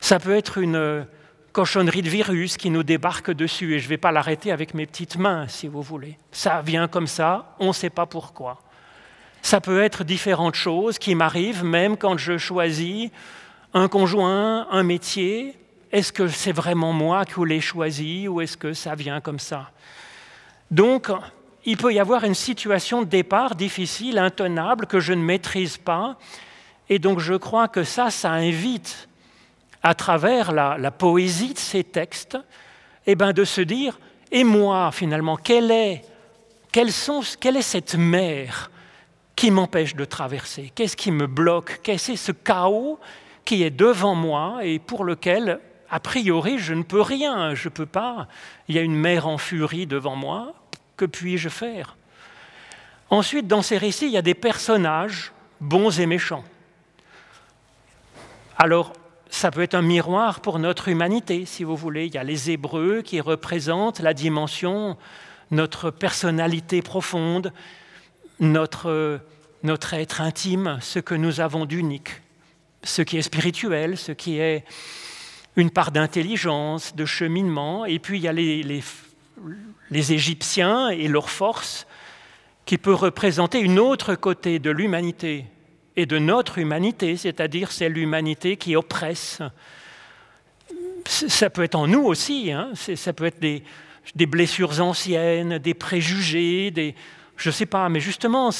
Ça 0.00 0.18
peut 0.20 0.36
être 0.36 0.58
une 0.58 1.06
cochonnerie 1.52 2.02
de 2.02 2.08
virus 2.08 2.56
qui 2.56 2.70
nous 2.70 2.82
débarque 2.82 3.30
dessus, 3.30 3.74
et 3.74 3.78
je 3.78 3.84
ne 3.84 3.88
vais 3.88 3.96
pas 3.96 4.12
l'arrêter 4.12 4.52
avec 4.52 4.74
mes 4.74 4.86
petites 4.86 5.16
mains, 5.16 5.48
si 5.48 5.68
vous 5.68 5.82
voulez. 5.82 6.18
Ça 6.30 6.62
vient 6.62 6.86
comme 6.86 7.06
ça, 7.06 7.56
on 7.58 7.68
ne 7.68 7.72
sait 7.72 7.90
pas 7.90 8.06
pourquoi. 8.06 8.58
Ça 9.42 9.60
peut 9.60 9.82
être 9.82 10.04
différentes 10.04 10.54
choses 10.54 10.98
qui 10.98 11.14
m'arrivent, 11.14 11.64
même 11.64 11.96
quand 11.96 12.16
je 12.16 12.38
choisis 12.38 13.10
un 13.74 13.88
conjoint, 13.88 14.68
un 14.70 14.82
métier. 14.82 15.56
Est-ce 15.92 16.12
que 16.12 16.28
c'est 16.28 16.52
vraiment 16.52 16.92
moi 16.92 17.24
qui 17.24 17.44
l'ai 17.46 17.60
choisi, 17.60 18.28
ou 18.28 18.40
est-ce 18.40 18.56
que 18.56 18.72
ça 18.72 18.94
vient 18.94 19.20
comme 19.20 19.38
ça? 19.38 19.70
Donc, 20.70 21.10
il 21.66 21.76
peut 21.76 21.92
y 21.92 21.98
avoir 21.98 22.24
une 22.24 22.34
situation 22.34 23.02
de 23.02 23.06
départ 23.06 23.56
difficile, 23.56 24.18
intenable, 24.18 24.86
que 24.86 25.00
je 25.00 25.12
ne 25.12 25.22
maîtrise 25.22 25.76
pas. 25.76 26.16
Et 26.88 27.00
donc 27.00 27.18
je 27.18 27.34
crois 27.34 27.66
que 27.66 27.82
ça, 27.82 28.10
ça 28.10 28.30
invite, 28.30 29.08
à 29.82 29.94
travers 29.94 30.52
la, 30.52 30.90
poésie 30.90 31.54
de 31.54 31.58
ces 31.58 31.84
textes, 31.84 32.38
eh 33.06 33.14
ben, 33.14 33.32
de 33.32 33.44
se 33.44 33.60
dire, 33.60 33.98
et 34.32 34.44
moi 34.44 34.90
finalement, 34.92 35.36
quelle 35.36 35.70
est, 35.70 36.04
est 36.74 37.62
cette 37.62 37.94
mer 37.96 38.70
qui 39.34 39.50
m'empêche 39.50 39.94
de 39.94 40.04
traverser? 40.04 40.72
Qu'est-ce 40.74 40.96
qui 40.96 41.10
me 41.10 41.26
bloque? 41.26 41.80
Qu'est-ce 41.82 42.12
que 42.12 42.16
ce 42.16 42.32
chaos 42.32 42.98
qui 43.44 43.62
est 43.62 43.70
devant 43.70 44.14
moi 44.14 44.58
et 44.62 44.78
pour 44.78 45.04
lequel, 45.04 45.60
a 45.90 46.00
priori, 46.00 46.58
je 46.58 46.74
ne 46.74 46.82
peux 46.82 47.00
rien, 47.00 47.54
je 47.54 47.68
ne 47.68 47.72
peux 47.72 47.86
pas. 47.86 48.28
Il 48.68 48.74
y 48.74 48.78
a 48.78 48.82
une 48.82 48.96
mer 48.96 49.26
en 49.26 49.38
furie 49.38 49.86
devant 49.86 50.16
moi, 50.16 50.54
que 50.96 51.04
puis-je 51.04 51.48
faire 51.48 51.96
Ensuite, 53.08 53.46
dans 53.46 53.62
ces 53.62 53.78
récits, 53.78 54.06
il 54.06 54.12
y 54.12 54.16
a 54.16 54.22
des 54.22 54.34
personnages 54.34 55.32
bons 55.60 56.00
et 56.00 56.06
méchants. 56.06 56.44
Alors, 58.58 58.92
ça 59.28 59.50
peut 59.50 59.62
être 59.62 59.74
un 59.74 59.82
miroir 59.82 60.40
pour 60.40 60.58
notre 60.58 60.88
humanité, 60.88 61.44
si 61.46 61.62
vous 61.62 61.76
voulez. 61.76 62.06
Il 62.06 62.14
y 62.14 62.18
a 62.18 62.24
les 62.24 62.50
Hébreux 62.50 63.02
qui 63.02 63.20
représentent 63.20 64.00
la 64.00 64.14
dimension, 64.14 64.96
notre 65.50 65.90
personnalité 65.90 66.82
profonde, 66.82 67.52
notre, 68.40 69.20
notre 69.62 69.94
être 69.94 70.20
intime, 70.20 70.78
ce 70.80 70.98
que 70.98 71.14
nous 71.14 71.40
avons 71.40 71.64
d'unique, 71.64 72.22
ce 72.82 73.02
qui 73.02 73.18
est 73.18 73.22
spirituel, 73.22 73.96
ce 73.96 74.12
qui 74.12 74.38
est 74.38 74.64
une 75.56 75.70
part 75.70 75.92
d'intelligence, 75.92 76.94
de 76.94 77.04
cheminement. 77.04 77.84
Et 77.84 77.98
puis 77.98 78.18
il 78.18 78.22
y 78.22 78.28
a 78.28 78.32
les, 78.32 78.62
les, 78.62 78.82
les 79.90 80.12
Égyptiens 80.12 80.88
et 80.88 81.08
leur 81.08 81.30
force, 81.30 81.86
qui 82.64 82.78
peut 82.78 82.94
représenter 82.94 83.60
une 83.60 83.78
autre 83.78 84.14
côté 84.14 84.58
de 84.58 84.70
l'humanité 84.70 85.46
et 85.94 86.04
de 86.04 86.18
notre 86.18 86.58
humanité, 86.58 87.16
c'est-à-dire 87.16 87.72
c'est 87.72 87.88
l'humanité 87.88 88.56
qui 88.56 88.76
oppresse. 88.76 89.40
Ça 91.06 91.48
peut 91.48 91.62
être 91.62 91.76
en 91.76 91.86
nous 91.86 92.02
aussi, 92.02 92.50
hein. 92.50 92.70
ça 92.74 93.12
peut 93.12 93.26
être 93.26 93.40
des, 93.40 93.62
blessures 94.26 94.80
anciennes, 94.80 95.58
des 95.58 95.74
préjugés, 95.74 96.70
des, 96.72 96.94
je 97.36 97.48
ne 97.48 97.52
sais 97.52 97.66
pas, 97.66 97.88
mais 97.88 98.00
justement, 98.00 98.50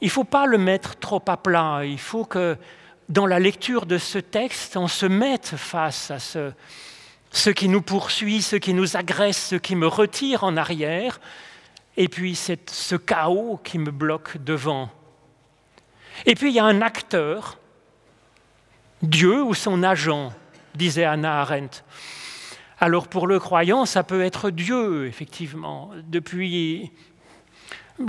il 0.00 0.06
ne 0.06 0.10
faut 0.10 0.24
pas 0.24 0.46
le 0.46 0.56
mettre 0.56 0.96
trop 0.96 1.22
à 1.28 1.36
plat, 1.36 1.82
il 1.84 1.98
faut 1.98 2.24
que 2.24 2.56
dans 3.10 3.26
la 3.26 3.38
lecture 3.38 3.84
de 3.84 3.98
ce 3.98 4.18
texte, 4.18 4.76
on 4.78 4.88
se 4.88 5.04
mette 5.04 5.54
face 5.56 6.10
à 6.10 6.18
ce, 6.18 6.52
ce 7.32 7.50
qui 7.50 7.68
nous 7.68 7.82
poursuit, 7.82 8.42
ce 8.42 8.56
qui 8.56 8.74
nous 8.74 8.96
agresse, 8.96 9.48
ce 9.48 9.56
qui 9.56 9.74
me 9.74 9.86
retire 9.86 10.44
en 10.44 10.56
arrière, 10.56 11.18
et 11.96 12.08
puis 12.08 12.36
c'est 12.36 12.70
ce 12.70 12.94
chaos 12.94 13.58
qui 13.64 13.78
me 13.78 13.90
bloque 13.90 14.36
devant. 14.38 14.90
Et 16.26 16.34
puis 16.34 16.50
il 16.50 16.54
y 16.54 16.60
a 16.60 16.64
un 16.64 16.82
acteur, 16.82 17.58
Dieu 19.02 19.42
ou 19.42 19.54
son 19.54 19.82
agent, 19.82 20.32
disait 20.74 21.04
Anna 21.04 21.40
Arendt. 21.40 21.82
Alors 22.78 23.08
pour 23.08 23.26
le 23.26 23.38
croyant, 23.38 23.86
ça 23.86 24.02
peut 24.02 24.22
être 24.22 24.50
Dieu, 24.50 25.06
effectivement. 25.06 25.90
Depuis 26.08 26.90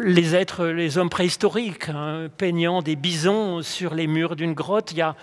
les 0.02 0.36
êtres, 0.36 0.66
les 0.66 0.98
hommes 0.98 1.10
préhistoriques, 1.10 1.90
hein, 1.90 2.28
peignant 2.38 2.82
des 2.82 2.96
bisons 2.96 3.62
sur 3.62 3.94
les 3.94 4.08
murs 4.08 4.36
d'une 4.36 4.54
grotte, 4.54 4.92
il 4.92 4.98
y 4.98 5.02
a 5.02 5.16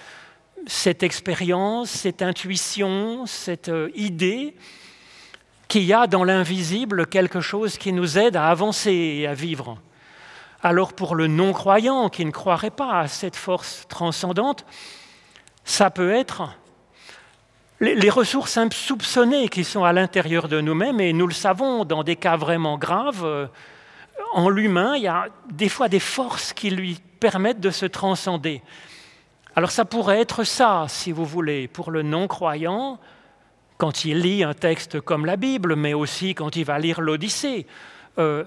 cette 0.66 1.02
expérience, 1.02 1.90
cette 1.90 2.22
intuition, 2.22 3.26
cette 3.26 3.68
euh, 3.68 3.90
idée 3.94 4.54
qu'il 5.68 5.84
y 5.84 5.92
a 5.92 6.06
dans 6.06 6.24
l'invisible 6.24 7.06
quelque 7.06 7.40
chose 7.40 7.78
qui 7.78 7.92
nous 7.92 8.18
aide 8.18 8.36
à 8.36 8.48
avancer 8.48 8.92
et 8.92 9.26
à 9.26 9.34
vivre. 9.34 9.78
Alors 10.62 10.92
pour 10.92 11.14
le 11.14 11.26
non-croyant 11.26 12.08
qui 12.08 12.24
ne 12.24 12.30
croirait 12.30 12.70
pas 12.70 13.00
à 13.00 13.08
cette 13.08 13.36
force 13.36 13.86
transcendante, 13.88 14.66
ça 15.64 15.90
peut 15.90 16.12
être 16.12 16.50
les 17.80 18.10
ressources 18.10 18.58
insoupçonnées 18.58 19.48
qui 19.48 19.64
sont 19.64 19.84
à 19.84 19.92
l'intérieur 19.92 20.48
de 20.48 20.60
nous-mêmes, 20.60 21.00
et 21.00 21.14
nous 21.14 21.26
le 21.26 21.32
savons, 21.32 21.86
dans 21.86 22.04
des 22.04 22.16
cas 22.16 22.36
vraiment 22.36 22.76
graves, 22.76 23.24
euh, 23.24 23.46
en 24.32 24.50
l'humain, 24.50 24.96
il 24.96 25.04
y 25.04 25.08
a 25.08 25.28
des 25.50 25.70
fois 25.70 25.88
des 25.88 26.00
forces 26.00 26.52
qui 26.52 26.70
lui 26.70 27.00
permettent 27.20 27.60
de 27.60 27.70
se 27.70 27.86
transcender. 27.86 28.62
Alors 29.56 29.70
ça 29.70 29.84
pourrait 29.84 30.20
être 30.20 30.44
ça, 30.44 30.86
si 30.88 31.10
vous 31.10 31.24
voulez, 31.24 31.66
pour 31.66 31.90
le 31.90 32.02
non-croyant, 32.02 32.98
quand 33.78 34.04
il 34.04 34.20
lit 34.20 34.44
un 34.44 34.54
texte 34.54 35.00
comme 35.00 35.26
la 35.26 35.36
Bible, 35.36 35.74
mais 35.74 35.94
aussi 35.94 36.34
quand 36.34 36.54
il 36.54 36.64
va 36.64 36.78
lire 36.78 37.00
l'Odyssée. 37.00 37.66
Euh, 38.18 38.44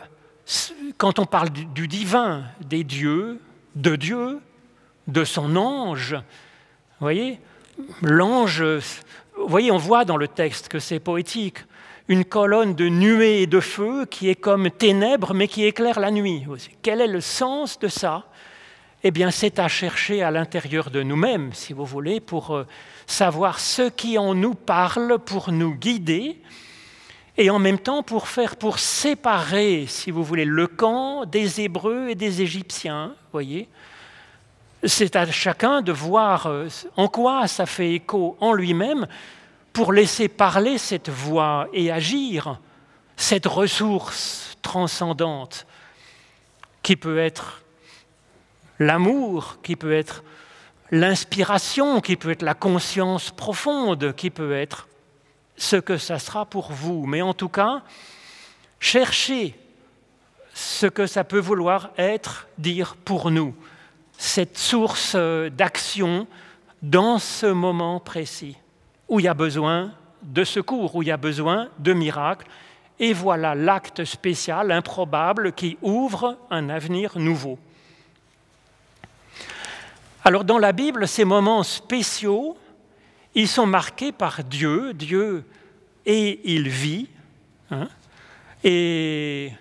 quand 0.97 1.19
on 1.19 1.25
parle 1.25 1.49
du, 1.49 1.87
divin, 1.87 2.43
des 2.61 2.83
dieux, 2.83 3.39
de 3.75 3.95
Dieu, 3.95 4.39
de 5.07 5.23
son 5.23 5.55
ange, 5.55 6.13
vous 6.13 7.05
voyez, 7.05 7.39
l'ange, 8.01 8.63
vous 9.37 9.47
voyez, 9.47 9.71
on 9.71 9.77
voit 9.77 10.05
dans 10.05 10.17
le 10.17 10.27
texte 10.27 10.67
que 10.67 10.79
c'est 10.79 10.99
poétique, 10.99 11.65
une 12.07 12.25
colonne 12.25 12.75
de 12.75 12.87
nuées 12.87 13.41
et 13.41 13.47
de 13.47 13.59
feu 13.59 14.05
qui 14.05 14.29
est 14.29 14.35
comme 14.35 14.69
ténèbres 14.69 15.33
mais 15.33 15.47
qui 15.47 15.65
éclaire 15.65 15.99
la 15.99 16.11
nuit. 16.11 16.45
Quel 16.81 17.01
est 17.01 17.07
le 17.07 17.21
sens 17.21 17.79
de 17.79 17.87
ça? 17.87 18.25
Eh 19.05 19.11
bien, 19.11 19.31
c'est 19.31 19.59
à 19.59 19.67
chercher 19.67 20.23
à 20.23 20.31
l'intérieur 20.31 20.89
de 20.89 21.03
nous-mêmes, 21.03 21.51
si 21.53 21.73
vous 21.73 21.85
voulez, 21.85 22.21
pour 22.21 22.55
euh, 22.55 22.65
savoir 23.05 23.59
ce 23.59 23.89
qui 23.89 24.17
en 24.17 24.33
nous 24.33 24.53
parle, 24.53 25.19
pour 25.19 25.51
nous 25.51 25.75
guider, 25.75 26.41
et 27.35 27.49
en 27.49 27.59
même 27.59 27.79
temps 27.79 28.01
pour 28.01 28.29
faire, 28.29 28.55
pour 28.55 28.79
séparer, 28.79 29.87
si 29.87 30.09
vous 30.09 30.23
voulez, 30.23 30.45
le 30.45 30.67
camp 30.67 31.25
des 31.25 31.59
Hébreux 31.59 32.09
et 32.09 32.15
des 32.15 32.41
Égyptiens, 32.41 33.13
voyez. 33.33 33.67
C'est 34.85 35.15
à 35.17 35.29
chacun 35.29 35.81
de 35.81 35.91
voir 35.91 36.47
euh, 36.47 36.67
en 36.95 37.09
quoi 37.09 37.47
ça 37.47 37.65
fait 37.65 37.93
écho 37.93 38.37
en 38.39 38.53
lui-même 38.53 39.07
pour 39.73 39.91
laisser 39.91 40.29
parler 40.29 40.77
cette 40.77 41.09
voix 41.09 41.67
et 41.73 41.91
agir, 41.91 42.59
cette 43.17 43.47
ressource 43.47 44.55
transcendante 44.61 45.65
qui 46.83 46.95
peut 46.95 47.17
être 47.17 47.62
l'amour, 48.85 49.57
qui 49.63 49.75
peut 49.75 49.93
être 49.93 50.23
l'inspiration, 50.91 52.01
qui 52.01 52.15
peut 52.15 52.31
être 52.31 52.43
la 52.43 52.53
conscience 52.53 53.31
profonde, 53.31 54.13
qui 54.15 54.29
peut 54.29 54.53
être 54.53 54.87
ce 55.57 55.75
que 55.75 55.97
ça 55.97 56.19
sera 56.19 56.45
pour 56.45 56.71
vous. 56.71 57.05
Mais 57.05 57.21
en 57.21 57.33
tout 57.33 57.49
cas, 57.49 57.81
chercher 58.79 59.55
ce 60.53 60.85
que 60.85 61.07
ça 61.07 61.23
peut 61.23 61.39
vouloir 61.39 61.91
être, 61.97 62.47
dire 62.57 62.95
pour 62.95 63.31
nous, 63.31 63.55
cette 64.17 64.57
source 64.57 65.15
d'action 65.15 66.27
dans 66.81 67.17
ce 67.17 67.47
moment 67.47 67.99
précis, 67.99 68.57
où 69.09 69.19
il 69.19 69.23
y 69.23 69.27
a 69.27 69.33
besoin 69.33 69.91
de 70.21 70.43
secours, 70.43 70.95
où 70.95 71.01
il 71.01 71.07
y 71.07 71.11
a 71.11 71.17
besoin 71.17 71.69
de 71.79 71.93
miracles. 71.93 72.47
Et 72.99 73.13
voilà 73.13 73.55
l'acte 73.55 74.05
spécial, 74.05 74.71
improbable, 74.71 75.53
qui 75.53 75.77
ouvre 75.81 76.37
un 76.51 76.69
avenir 76.69 77.17
nouveau. 77.17 77.57
Alors 80.25 80.45
dans 80.45 80.57
la 80.57 80.71
Bible, 80.71 81.05
ces 81.05 81.25
moments 81.25 81.63
spéciaux, 81.63 82.55
ils 83.35 83.49
sont 83.49 83.65
marqués 83.65 84.13
par 84.13 84.41
Dieu, 84.45 84.93
Dieu, 84.93 85.43
et 86.05 86.39
il 86.45 86.69
vit, 86.69 87.09
hein, 87.69 87.89
et, 88.63 89.51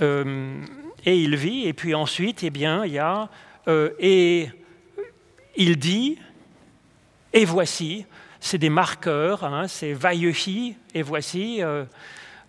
euh, 0.00 0.58
et 1.04 1.18
il 1.18 1.36
vit, 1.36 1.66
et 1.68 1.74
puis 1.74 1.94
ensuite, 1.94 2.42
eh 2.42 2.48
bien, 2.48 2.86
il 2.86 2.92
y 2.92 2.98
a, 2.98 3.28
euh, 3.68 3.90
et 3.98 4.48
il 5.54 5.76
dit, 5.76 6.18
et 7.34 7.44
voici, 7.44 8.06
c'est 8.40 8.56
des 8.56 8.70
marqueurs, 8.70 9.44
hein, 9.44 9.68
c'est 9.68 9.92
vailleuhi, 9.92 10.76
et 10.94 11.02
voici, 11.02 11.62
euh, 11.62 11.84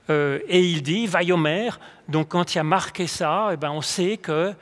et 0.08 0.62
il 0.62 0.82
dit, 0.84 1.06
vaillomer, 1.06 1.72
donc 2.08 2.30
quand 2.30 2.56
il 2.56 2.60
y 2.60 2.62
a 2.62 2.64
marqué 2.64 3.08
ça, 3.08 3.50
eh 3.52 3.58
ben, 3.58 3.72
on 3.72 3.82
sait 3.82 4.16
que 4.16 4.54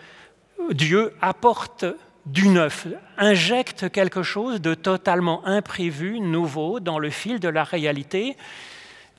Dieu 0.72 1.13
apporte 1.22 1.86
du 2.25 2.48
neuf, 2.48 2.88
injecte 3.18 3.92
quelque 3.92 4.24
chose 4.24 4.62
de 4.62 4.74
totalement 4.74 5.46
imprévu, 5.46 6.20
nouveau, 6.20 6.80
dans 6.80 7.00
le 7.00 7.10
fil 7.10 7.39
de 7.39 7.50
la 7.50 7.63
réalité. 7.63 8.38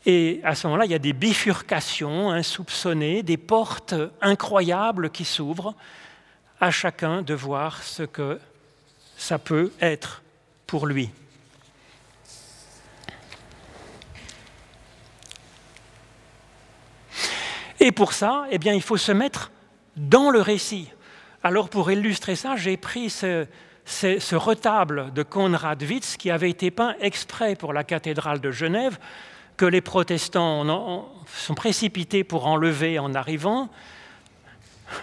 Et 0.07 0.41
à 0.45 0.55
ce 0.55 0.67
moment-là, 0.67 0.87
il 0.87 0.91
y 0.91 0.95
a 0.95 0.99
des 0.99 1.13
bifurcations 1.13 2.31
insoupçonnées, 2.31 3.23
des 3.23 3.37
portes 3.37 3.95
incroyables 4.21 5.11
qui 5.11 5.25
s'ouvrent, 5.25 5.75
à 6.61 6.71
chacun 6.71 7.23
de 7.23 7.35
voir 7.35 7.83
ce 7.83 8.05
que 8.05 8.39
ça 9.17 9.39
peut 9.39 9.73
être 9.81 10.23
pour 10.67 10.87
lui. 10.87 11.11
Et 17.81 17.93
pour 17.93 18.15
ça, 18.15 18.47
eh 18.51 18.57
bien, 18.57 18.73
il 18.73 18.81
faut 18.81 18.97
se 18.97 19.13
mettre 19.13 19.51
dans 19.97 20.31
le 20.31 20.41
récit. 20.41 20.91
Alors 21.47 21.69
pour 21.69 21.91
illustrer 21.91 22.37
ça, 22.37 22.57
j'ai 22.57 22.79
pris 22.79 23.11
ce, 23.11 24.35
retable 24.35 25.13
de 25.13 25.23
Konrad 25.23 25.83
Witz 25.83 26.17
qui 26.17 26.31
avait 26.31 26.49
été 26.49 26.71
peint 26.71 26.95
exprès 27.03 27.55
pour 27.55 27.75
la 27.75 27.85
cathédrale 27.85 28.41
de 28.41 28.51
Genève, 28.51 28.99
que 29.59 29.67
les 29.67 29.83
protestants 29.83 30.65
sont 31.27 31.55
précipités 31.55 32.25
pour 32.25 32.47
enlever 32.47 32.99
en 32.99 33.15
arrivant, 33.15 33.69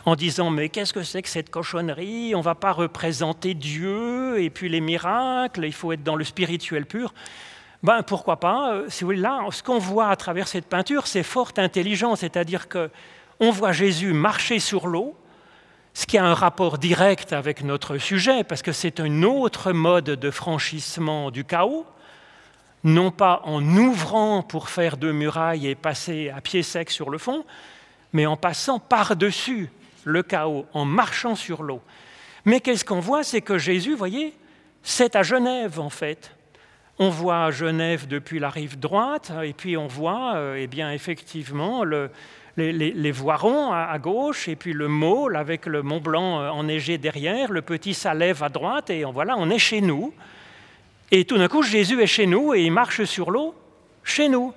en 0.06 0.16
disant 0.16 0.50
mais 0.50 0.70
qu'est-ce 0.70 0.94
que 0.94 1.04
c'est 1.04 1.22
que 1.22 1.30
cette 1.30 1.52
cochonnerie? 1.52 2.34
On 2.34 2.40
ne 2.40 2.44
va 2.44 2.56
pas 2.56 2.72
représenter 2.72 3.54
Dieu 3.54 4.42
et 4.42 4.50
puis 4.50 4.68
les 4.68 4.82
miracles, 4.82 5.64
il 5.64 5.74
faut 5.74 5.92
être 5.92 6.04
dans 6.04 6.16
le 6.16 6.24
spirituel 6.24 6.88
pur. 6.88 7.14
Ben 7.84 8.02
pourquoi 8.02 8.40
pas? 8.40 8.74
Euh, 8.74 8.86
Si 8.90 9.06
là, 9.06 9.46
ce 9.52 9.62
qu'on 9.62 9.78
voit 9.78 10.10
à 10.10 10.16
travers 10.16 10.48
cette 10.48 10.66
peinture, 10.66 11.06
c'est 11.06 11.22
fort 11.22 11.52
intelligent, 11.58 12.16
c'est-à-dire 12.16 12.68
que 12.68 12.90
on 13.40 13.52
voit 13.52 13.74
Jésus 13.74 14.14
marcher 14.14 14.58
sur 14.58 14.88
l'eau, 14.88 15.16
ce 15.94 16.06
qui 16.06 16.18
a 16.18 16.26
un 16.26 16.34
rapport 16.34 16.78
direct 16.78 17.34
avec 17.34 17.64
notre 17.64 17.98
sujet, 17.98 18.44
parce 18.44 18.62
que 18.62 18.72
c'est 18.72 19.00
un 19.00 19.24
autre 19.24 19.74
mode 19.74 20.06
de 20.06 20.32
franchissement 20.32 21.32
du 21.32 21.44
chaos, 21.44 21.86
non 22.84 23.12
pas 23.12 23.42
en 23.44 23.64
ouvrant 23.76 24.42
pour 24.42 24.70
faire 24.70 24.98
deux 24.98 25.12
murailles 25.12 25.68
et 25.68 25.76
passer 25.76 26.30
à 26.30 26.42
pied 26.42 26.64
sec 26.64 26.90
sur 26.90 27.10
le 27.10 27.18
fond, 27.18 27.46
mais 28.14 28.26
en 28.26 28.38
passant 28.38 28.80
par-dessus 28.80 29.70
le 30.04 30.24
chaos, 30.24 30.66
en 30.74 30.86
marchant 30.86 31.36
sur 31.36 31.62
l'eau. 31.62 31.82
Mais 32.46 32.60
qu'est-ce 32.60 32.86
qu'on 32.86 33.00
voit? 33.00 33.24
C'est 33.24 33.42
que 33.42 33.58
Jésus, 33.58 33.96
voyez, 33.96 34.34
c'est 34.82 35.16
à 35.16 35.24
Genève 35.24 35.80
en 35.80 35.90
fait. 35.90 36.36
On 36.98 37.10
voit 37.10 37.52
Genève 37.52 38.08
depuis 38.08 38.40
la 38.40 38.50
rive 38.50 38.80
droite, 38.80 39.32
et 39.44 39.54
puis 39.54 39.76
on 39.76 39.88
voit, 39.88 40.36
euh, 40.36 40.56
eh 40.60 40.68
bien, 40.68 40.92
effectivement, 40.92 41.84
le, 41.84 42.12
les, 42.58 43.12
voirons 43.12 43.72
à, 43.72 43.98
gauche, 44.00 44.48
et 44.48 44.56
puis 44.56 44.74
le 44.74 44.88
môle 44.88 45.36
avec 45.36 45.66
le 45.66 45.82
Mont 45.82 46.02
Blanc 46.02 46.40
euh, 46.40 46.50
enneigé 46.50 46.98
derrière, 46.98 47.52
le 47.52 47.62
petit 47.62 47.94
Salève 47.94 48.44
à 48.44 48.50
droite, 48.50 48.90
et 48.90 49.04
voilà, 49.04 49.36
on 49.38 49.50
est 49.50 49.60
chez 49.60 49.82
nous. 49.82 50.14
Et 51.12 51.26
tout 51.26 51.38
d'un 51.38 51.48
coup, 51.48 51.62
Jésus 51.62 52.02
est 52.02 52.08
chez 52.08 52.26
nous 52.26 52.54
et 52.54 52.64
il 52.64 52.72
marche 52.72 53.04
sur 53.04 53.32
l'eau 53.32 53.54
chez 54.04 54.30
nous. 54.30 54.54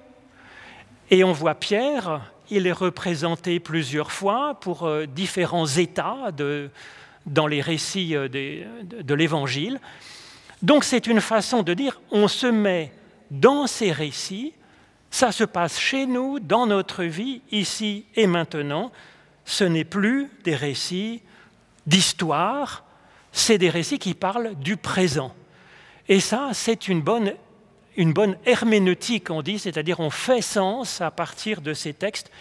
Et 1.10 1.24
on 1.24 1.32
voit 1.32 1.54
Pierre, 1.54 2.32
il 2.50 2.66
est 2.66 2.72
représenté 2.72 3.60
plusieurs 3.60 4.12
fois 4.12 4.58
pour 4.60 4.84
euh, 4.84 5.06
différents 5.06 5.66
états 5.66 6.30
dans 7.26 7.46
les 7.46 7.60
récits 7.60 8.14
euh, 8.14 8.28
de 8.28 9.14
l'Évangile. 9.14 9.80
Donc 10.62 10.84
c'est 10.84 11.06
une 11.06 11.20
façon 11.20 11.62
de 11.62 11.74
dire, 11.74 12.00
on 12.10 12.28
se 12.28 12.46
met 12.46 12.92
dans 13.30 13.66
ces 13.66 13.92
récits 13.92 14.54
ça 15.14 15.30
se 15.30 15.44
passe 15.44 15.78
chez 15.78 16.06
nous, 16.06 16.40
dans 16.40 16.66
notre 16.66 17.04
vie, 17.04 17.40
ici 17.52 18.04
et 18.16 18.26
maintenant. 18.26 18.90
Ce 19.44 19.62
n'est 19.62 19.84
plus 19.84 20.28
des 20.42 20.56
récits 20.56 21.22
d'histoire, 21.86 22.82
c'est 23.30 23.56
des 23.56 23.70
récits 23.70 24.00
qui 24.00 24.14
parlent 24.14 24.56
du 24.56 24.76
présent. 24.76 25.32
Et 26.08 26.18
ça, 26.18 26.48
c'est 26.52 26.88
une 26.88 27.00
bonne, 27.00 27.32
une 27.96 28.12
bonne 28.12 28.36
herméneutique, 28.44 29.30
on 29.30 29.40
dit, 29.40 29.60
c'est-à-dire 29.60 30.00
on 30.00 30.10
fait 30.10 30.42
sens 30.42 31.00
à 31.00 31.12
partir 31.12 31.60
de 31.60 31.74
ces 31.74 31.94
textes, 31.94 32.32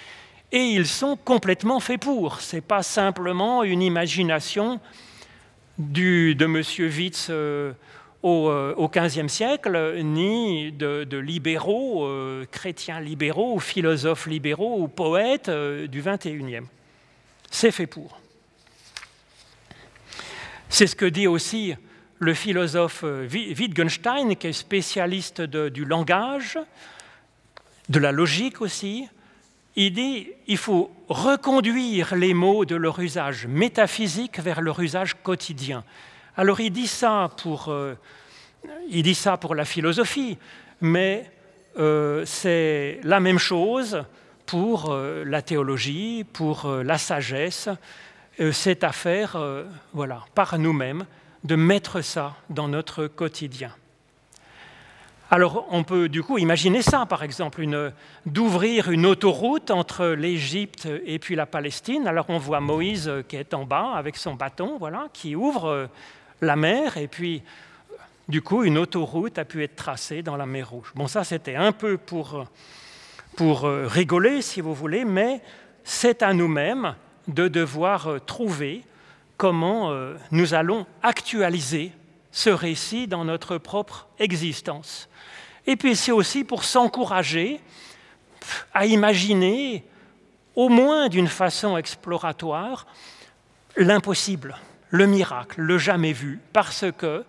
et 0.52 0.64
ils 0.64 0.88
sont 0.88 1.16
complètement 1.16 1.80
faits 1.80 2.02
pour. 2.02 2.42
Ce 2.42 2.56
n'est 2.56 2.62
pas 2.64 2.82
simplement 2.82 3.64
une 3.64 3.84
imagination 3.84 4.80
du, 5.78 6.34
de 6.34 6.46
M. 6.46 6.64
Witz. 6.92 7.28
Euh, 7.30 7.74
au 8.24 8.90
XVe 8.90 9.26
euh, 9.26 9.28
siècle, 9.28 10.02
ni 10.02 10.72
de, 10.72 11.18
libéraux, 11.18 12.06
euh, 12.06 12.46
chrétiens 12.50 13.02
libéraux, 13.02 13.56
ou 13.56 13.60
philosophes 13.60 14.28
libéraux, 14.28 14.78
ou 14.80 14.88
poètes 14.88 15.50
euh, 15.50 15.88
du 15.88 16.02
XXIe. 16.02 16.62
C'est 17.52 17.72
fait 17.72 17.86
pour. 17.86 18.20
C'est 20.70 20.88
ce 20.88 20.96
que 20.96 21.06
dit 21.06 21.28
aussi 21.28 21.76
le 22.20 22.34
philosophe 22.34 23.04
Wittgenstein, 23.04 24.36
qui 24.38 24.48
est 24.48 24.54
spécialiste 24.54 25.42
du 25.42 25.84
langage, 25.84 26.58
de 27.90 28.00
la 28.00 28.14
logique 28.14 28.62
aussi. 28.62 29.08
Il 29.76 29.94
dit 29.94 30.30
il 30.48 30.58
faut 30.58 30.90
reconduire 31.10 32.16
les 32.16 32.34
mots 32.34 32.64
de 32.64 32.76
leur 32.76 32.98
usage 33.00 33.46
métaphysique 33.46 34.40
vers 34.40 34.62
leur 34.62 34.80
usage 34.80 35.16
quotidien. 35.22 35.84
Alors 36.36 36.60
il 36.62 36.72
dit 36.72 36.88
ça 36.88 37.30
pour, 37.44 37.68
euh, 37.70 37.94
il 38.90 39.04
dit 39.04 39.14
ça 39.14 39.38
pour 39.38 39.54
la 39.54 39.66
philosophie, 39.66 40.40
mais 40.82 41.30
euh, 41.78 42.26
c'est 42.26 43.00
la 43.04 43.20
même 43.20 43.38
chose 43.38 44.04
pour 44.48 44.92
euh, 44.92 45.24
la 45.26 45.44
théologie, 45.44 46.24
pour 46.24 46.68
la 46.68 46.98
sagesse. 46.98 47.70
c'est 48.52 48.84
à 48.84 48.92
faire 48.92 49.38
voilà, 49.94 50.24
par 50.34 50.58
nous-mêmes 50.58 51.06
de 51.44 51.56
mettre 51.56 52.02
ça 52.02 52.36
dans 52.50 52.68
notre 52.68 53.06
quotidien. 53.06 53.72
Alors 55.30 55.68
on 55.70 55.84
peut 55.84 56.10
du 56.10 56.24
coup 56.24 56.40
imaginer 56.40 56.82
ça, 56.82 57.06
par 57.06 57.22
exemple, 57.22 57.64
d'ouvrir 58.26 58.90
une 58.90 59.06
autoroute 59.06 59.70
entre 59.70 60.08
l'Égypte 60.08 60.88
et 61.06 61.20
puis 61.20 61.36
la 61.36 61.46
Palestine. 61.46 62.08
Alors 62.08 62.26
on 62.30 62.40
voit 62.40 62.60
Moïse 62.60 63.12
qui 63.28 63.36
est 63.36 63.54
en 63.54 63.66
bas 63.66 63.94
avec 63.96 64.18
son 64.18 64.34
bâton, 64.34 64.78
voilà, 64.80 65.10
qui 65.14 65.36
ouvre 65.36 65.90
la 66.42 66.56
mer, 66.56 66.98
et 66.98 67.08
puis 67.08 67.44
du 68.30 68.42
coup, 68.42 68.64
une 68.64 68.78
autoroute 68.78 69.38
a 69.38 69.46
pu 69.46 69.64
être 69.64 69.76
tracée 69.76 70.22
dans 70.22 70.38
la 70.38 70.46
mer 70.46 70.70
Rouge. 70.70 70.92
Bon, 70.96 71.08
ça, 71.08 71.24
c'était 71.24 71.56
un 71.56 71.74
peu 71.74 71.98
pour, 71.98 72.46
pour 73.36 73.66
euh, 73.66 73.86
rigoler, 73.88 74.42
si 74.42 74.62
vous 74.62 74.74
voulez, 74.74 75.04
mais 75.04 75.42
c'est 75.84 76.24
à 76.24 76.34
nous-mêmes 76.34 76.96
de 77.28 77.48
devoir 77.48 78.08
euh, 78.08 78.20
trouver 78.20 78.84
comment 79.36 79.92
euh, 79.92 80.16
nous 80.32 80.54
allons 80.54 80.86
actualiser 81.02 81.92
ce 82.32 82.50
récit 82.50 83.08
dans 83.08 83.26
notre 83.26 83.58
propre 83.58 84.08
existence. 84.20 85.10
Et 85.68 85.76
puis 85.76 85.96
c'est 85.96 86.12
aussi 86.12 86.44
pour 86.44 86.64
s'encourager 86.64 87.60
à 88.74 88.86
imaginer, 88.86 89.84
au 90.56 90.70
moins 90.70 91.10
d'une 91.10 91.28
façon 91.28 91.78
exploratoire, 91.78 92.88
l'impossible 93.76 94.56
le 94.94 95.08
miracle, 95.08 95.60
le 95.60 95.80
jamais 95.80 96.14
vu, 96.14 96.40
parce 96.54 96.86
que 96.96 97.26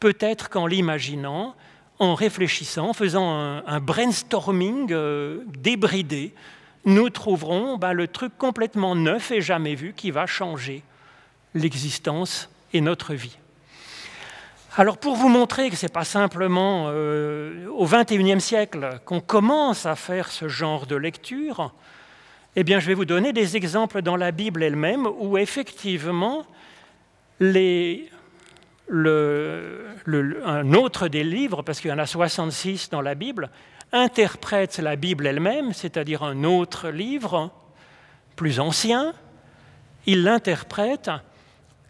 peut-être 0.00 0.48
qu'en 0.48 0.66
l'imaginant, 0.66 1.54
en 1.98 2.14
réfléchissant, 2.14 2.88
en 2.88 2.92
faisant 2.94 3.30
un, 3.30 3.80
brainstorming 3.80 4.90
euh, 4.90 5.42
débridé, 5.58 6.32
nous 6.86 7.10
trouverons 7.10 7.76
bah, 7.76 7.92
le 7.92 8.08
truc 8.08 8.32
complètement 8.38 8.94
neuf 8.94 9.30
et 9.30 9.42
jamais 9.42 9.74
vu 9.74 9.92
qui 9.94 10.10
va 10.10 10.24
changer 10.24 10.82
l'existence 11.54 12.48
et 12.72 12.80
notre 12.80 13.12
vie. 13.12 13.36
Alors 14.74 14.96
pour 14.96 15.14
vous 15.14 15.28
montrer 15.28 15.68
que 15.68 15.76
ce 15.76 15.84
n'est 15.84 15.92
pas 15.92 16.04
simplement 16.04 16.86
euh, 16.88 17.66
au 17.68 17.84
XXIe 17.84 18.40
siècle 18.40 18.98
qu'on 19.04 19.20
commence 19.20 19.84
à 19.84 19.94
faire 19.94 20.30
ce 20.30 20.48
genre 20.48 20.86
de 20.86 20.96
lecture, 20.96 21.74
Eh 22.56 22.64
bien, 22.64 22.80
je 22.80 22.86
vais 22.86 22.94
vous 22.94 23.04
donner 23.04 23.34
des 23.34 23.56
exemples 23.58 24.00
dans 24.00 24.16
la 24.16 24.32
Bible 24.32 24.62
elle-même 24.62 25.06
où 25.18 25.36
effectivement, 25.36 26.46
un 27.40 28.02
autre 30.74 31.08
des 31.08 31.24
livres, 31.24 31.62
parce 31.62 31.80
qu'il 31.80 31.90
y 31.90 31.92
en 31.92 31.98
a 31.98 32.06
66 32.06 32.90
dans 32.90 33.00
la 33.00 33.14
Bible, 33.14 33.50
interprète 33.92 34.78
la 34.78 34.96
Bible 34.96 35.26
elle-même, 35.26 35.72
c'est-à-dire 35.72 36.22
un 36.22 36.44
autre 36.44 36.90
livre 36.90 37.50
plus 38.36 38.60
ancien, 38.60 39.14
il 40.06 40.22
l'interprète 40.22 41.10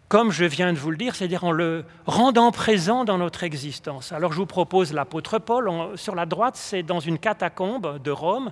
comme 0.09 0.31
je 0.31 0.43
viens 0.43 0.73
de 0.73 0.79
vous 0.79 0.89
le 0.89 0.97
dire, 0.97 1.15
c'est-à-dire 1.15 1.43
en 1.43 1.51
le 1.51 1.85
rendant 2.07 2.51
présent 2.51 3.05
dans 3.05 3.19
notre 3.19 3.43
existence. 3.43 4.11
Alors 4.11 4.33
je 4.33 4.37
vous 4.37 4.47
propose 4.47 4.91
l'apôtre 4.91 5.37
Paul. 5.37 5.69
sur 5.95 6.15
la 6.15 6.25
droite, 6.25 6.55
c'est 6.55 6.81
dans 6.81 6.99
une 6.99 7.19
catacombe 7.19 8.01
de 8.01 8.09
Rome. 8.09 8.51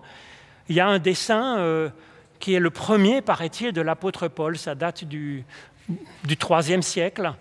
Il 0.70 0.76
y 0.76 0.80
a 0.80 0.88
un 0.88 1.00
dessin 1.00 1.58
euh, 1.58 1.90
qui 2.40 2.54
est 2.54 2.60
le 2.60 2.70
premier, 2.70 3.22
paraît-il, 3.22 3.74
de 3.74 3.82
l'apôtre 3.82 4.28
Paul. 4.28 4.56
Ça 4.56 4.76
date 4.76 5.04
du, 5.04 5.46
du 5.88 6.36
IIIe 6.36 6.84
siècle. 6.84 7.34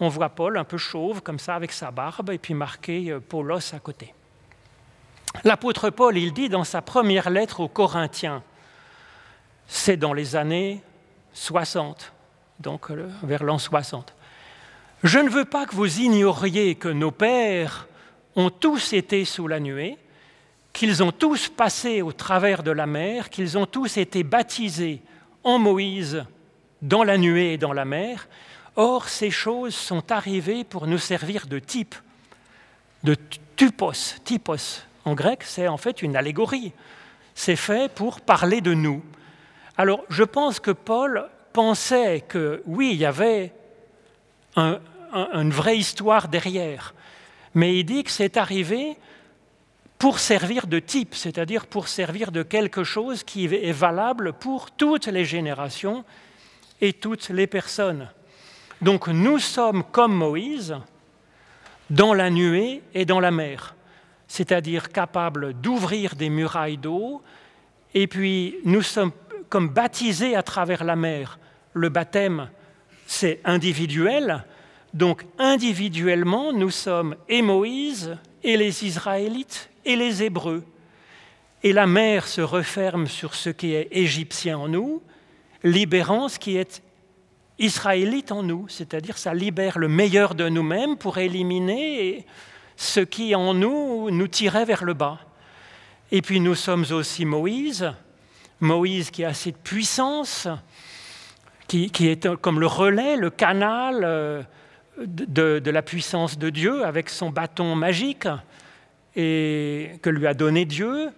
On 0.00 0.08
voit 0.08 0.28
Paul 0.28 0.56
un 0.56 0.64
peu 0.64 0.78
chauve, 0.78 1.22
comme 1.22 1.38
ça, 1.38 1.54
avec 1.54 1.72
sa 1.72 1.90
barbe, 1.90 2.30
et 2.30 2.38
puis 2.38 2.54
marqué 2.54 3.10
euh, 3.10 3.20
Paulos 3.20 3.74
à 3.74 3.78
côté. 3.80 4.14
L'apôtre 5.44 5.90
Paul, 5.90 6.16
il 6.16 6.32
dit 6.32 6.48
dans 6.48 6.64
sa 6.64 6.82
première 6.82 7.30
lettre 7.30 7.60
aux 7.60 7.68
Corinthiens, 7.68 8.42
c'est 9.66 9.96
dans 9.96 10.12
les 10.12 10.36
années 10.36 10.80
60, 11.32 12.12
donc 12.60 12.90
euh, 12.90 13.08
vers 13.22 13.44
l'an 13.44 13.58
60. 13.58 14.14
Je 15.04 15.18
ne 15.18 15.28
veux 15.28 15.44
pas 15.44 15.66
que 15.66 15.74
vous 15.74 16.00
ignoriez 16.00 16.74
que 16.74 16.88
nos 16.88 17.10
pères 17.10 17.86
ont 18.34 18.50
tous 18.50 18.92
été 18.92 19.24
sous 19.24 19.46
la 19.46 19.60
nuée, 19.60 19.98
qu'ils 20.72 21.02
ont 21.02 21.12
tous 21.12 21.48
passé 21.48 22.02
au 22.02 22.12
travers 22.12 22.62
de 22.62 22.70
la 22.70 22.86
mer, 22.86 23.30
qu'ils 23.30 23.58
ont 23.58 23.66
tous 23.66 23.96
été 23.96 24.22
baptisés 24.22 25.02
en 25.44 25.58
Moïse 25.58 26.24
dans 26.82 27.04
la 27.04 27.18
nuée 27.18 27.54
et 27.54 27.58
dans 27.58 27.72
la 27.72 27.84
mer. 27.84 28.28
Or, 28.76 29.08
ces 29.08 29.30
choses 29.30 29.74
sont 29.74 30.12
arrivées 30.12 30.64
pour 30.64 30.86
nous 30.86 30.98
servir 30.98 31.46
de 31.46 31.58
type, 31.58 31.94
de 33.02 33.16
typos. 33.56 34.16
Typos, 34.24 34.84
en 35.04 35.14
grec, 35.14 35.42
c'est 35.42 35.68
en 35.68 35.76
fait 35.76 36.02
une 36.02 36.16
allégorie. 36.16 36.72
C'est 37.34 37.56
fait 37.56 37.92
pour 37.92 38.20
parler 38.20 38.60
de 38.60 38.74
nous. 38.74 39.02
Alors, 39.76 40.04
je 40.08 40.24
pense 40.24 40.60
que 40.60 40.70
Paul 40.70 41.28
pensait 41.52 42.20
que 42.20 42.62
oui, 42.66 42.90
il 42.92 42.98
y 42.98 43.04
avait 43.04 43.52
une 44.56 45.50
vraie 45.50 45.78
histoire 45.78 46.28
derrière, 46.28 46.94
mais 47.54 47.78
il 47.78 47.84
dit 47.84 48.04
que 48.04 48.10
c'est 48.10 48.36
arrivé 48.36 48.96
pour 49.98 50.18
servir 50.20 50.66
de 50.66 50.78
type, 50.78 51.14
c'est-à-dire 51.14 51.66
pour 51.66 51.88
servir 51.88 52.30
de 52.30 52.42
quelque 52.42 52.84
chose 52.84 53.24
qui 53.24 53.46
est 53.46 53.72
valable 53.72 54.32
pour 54.32 54.70
toutes 54.70 55.06
les 55.06 55.24
générations 55.24 56.04
et 56.80 56.92
toutes 56.92 57.28
les 57.30 57.46
personnes. 57.46 58.08
Donc 58.80 59.08
nous 59.08 59.38
sommes 59.38 59.84
comme 59.84 60.14
Moïse 60.14 60.76
dans 61.90 62.14
la 62.14 62.30
nuée 62.30 62.82
et 62.94 63.04
dans 63.04 63.20
la 63.20 63.30
mer, 63.30 63.74
c'est-à-dire 64.26 64.90
capables 64.90 65.54
d'ouvrir 65.54 66.14
des 66.14 66.28
murailles 66.28 66.76
d'eau, 66.76 67.22
et 67.94 68.06
puis 68.06 68.56
nous 68.64 68.82
sommes 68.82 69.12
comme 69.48 69.70
baptisés 69.70 70.36
à 70.36 70.42
travers 70.42 70.84
la 70.84 70.96
mer 70.96 71.38
le 71.72 71.88
baptême, 71.88 72.48
c'est 73.06 73.40
individuel. 73.44 74.44
Donc 74.94 75.24
individuellement, 75.38 76.52
nous 76.52 76.70
sommes 76.70 77.16
et 77.28 77.42
Moïse, 77.42 78.16
et 78.42 78.56
les 78.56 78.84
Israélites, 78.84 79.70
et 79.84 79.96
les 79.96 80.22
Hébreux. 80.22 80.64
Et 81.62 81.72
la 81.72 81.86
mer 81.86 82.26
se 82.26 82.40
referme 82.40 83.06
sur 83.06 83.34
ce 83.34 83.50
qui 83.50 83.74
est 83.74 83.88
égyptien 83.90 84.58
en 84.58 84.68
nous, 84.68 85.02
libérant 85.62 86.28
ce 86.28 86.38
qui 86.38 86.56
est 86.56 86.82
israélite 87.58 88.32
en 88.32 88.42
nous, 88.42 88.66
c'est-à-dire 88.68 89.18
ça 89.18 89.34
libère 89.34 89.78
le 89.78 89.88
meilleur 89.88 90.34
de 90.34 90.48
nous-mêmes 90.48 90.96
pour 90.96 91.18
éliminer 91.18 92.24
ce 92.76 93.00
qui 93.00 93.34
en 93.34 93.54
nous 93.54 94.10
nous 94.10 94.28
tirait 94.28 94.64
vers 94.64 94.84
le 94.84 94.94
bas. 94.94 95.18
Et 96.12 96.22
puis 96.22 96.40
nous 96.40 96.54
sommes 96.54 96.86
aussi 96.90 97.24
Moïse, 97.24 97.92
Moïse 98.60 99.10
qui 99.10 99.24
a 99.24 99.34
cette 99.34 99.58
puissance, 99.58 100.48
qui, 101.66 101.90
est 102.00 102.36
comme 102.36 102.60
le 102.60 102.66
relais, 102.66 103.16
le 103.16 103.28
canal 103.28 104.00
euh, 104.02 104.42
de, 104.98 105.70
la 105.70 105.82
puissance 105.82 106.38
de 106.38 106.48
Dieu 106.50 106.84
avec 106.84 107.10
son 107.10 107.30
bâton 107.30 107.74
magique 107.74 108.26
et 109.14 109.90
que 110.00 110.08
lui 110.08 110.26
a 110.26 110.34
donné 110.34 110.64
Dieu. 110.64 111.10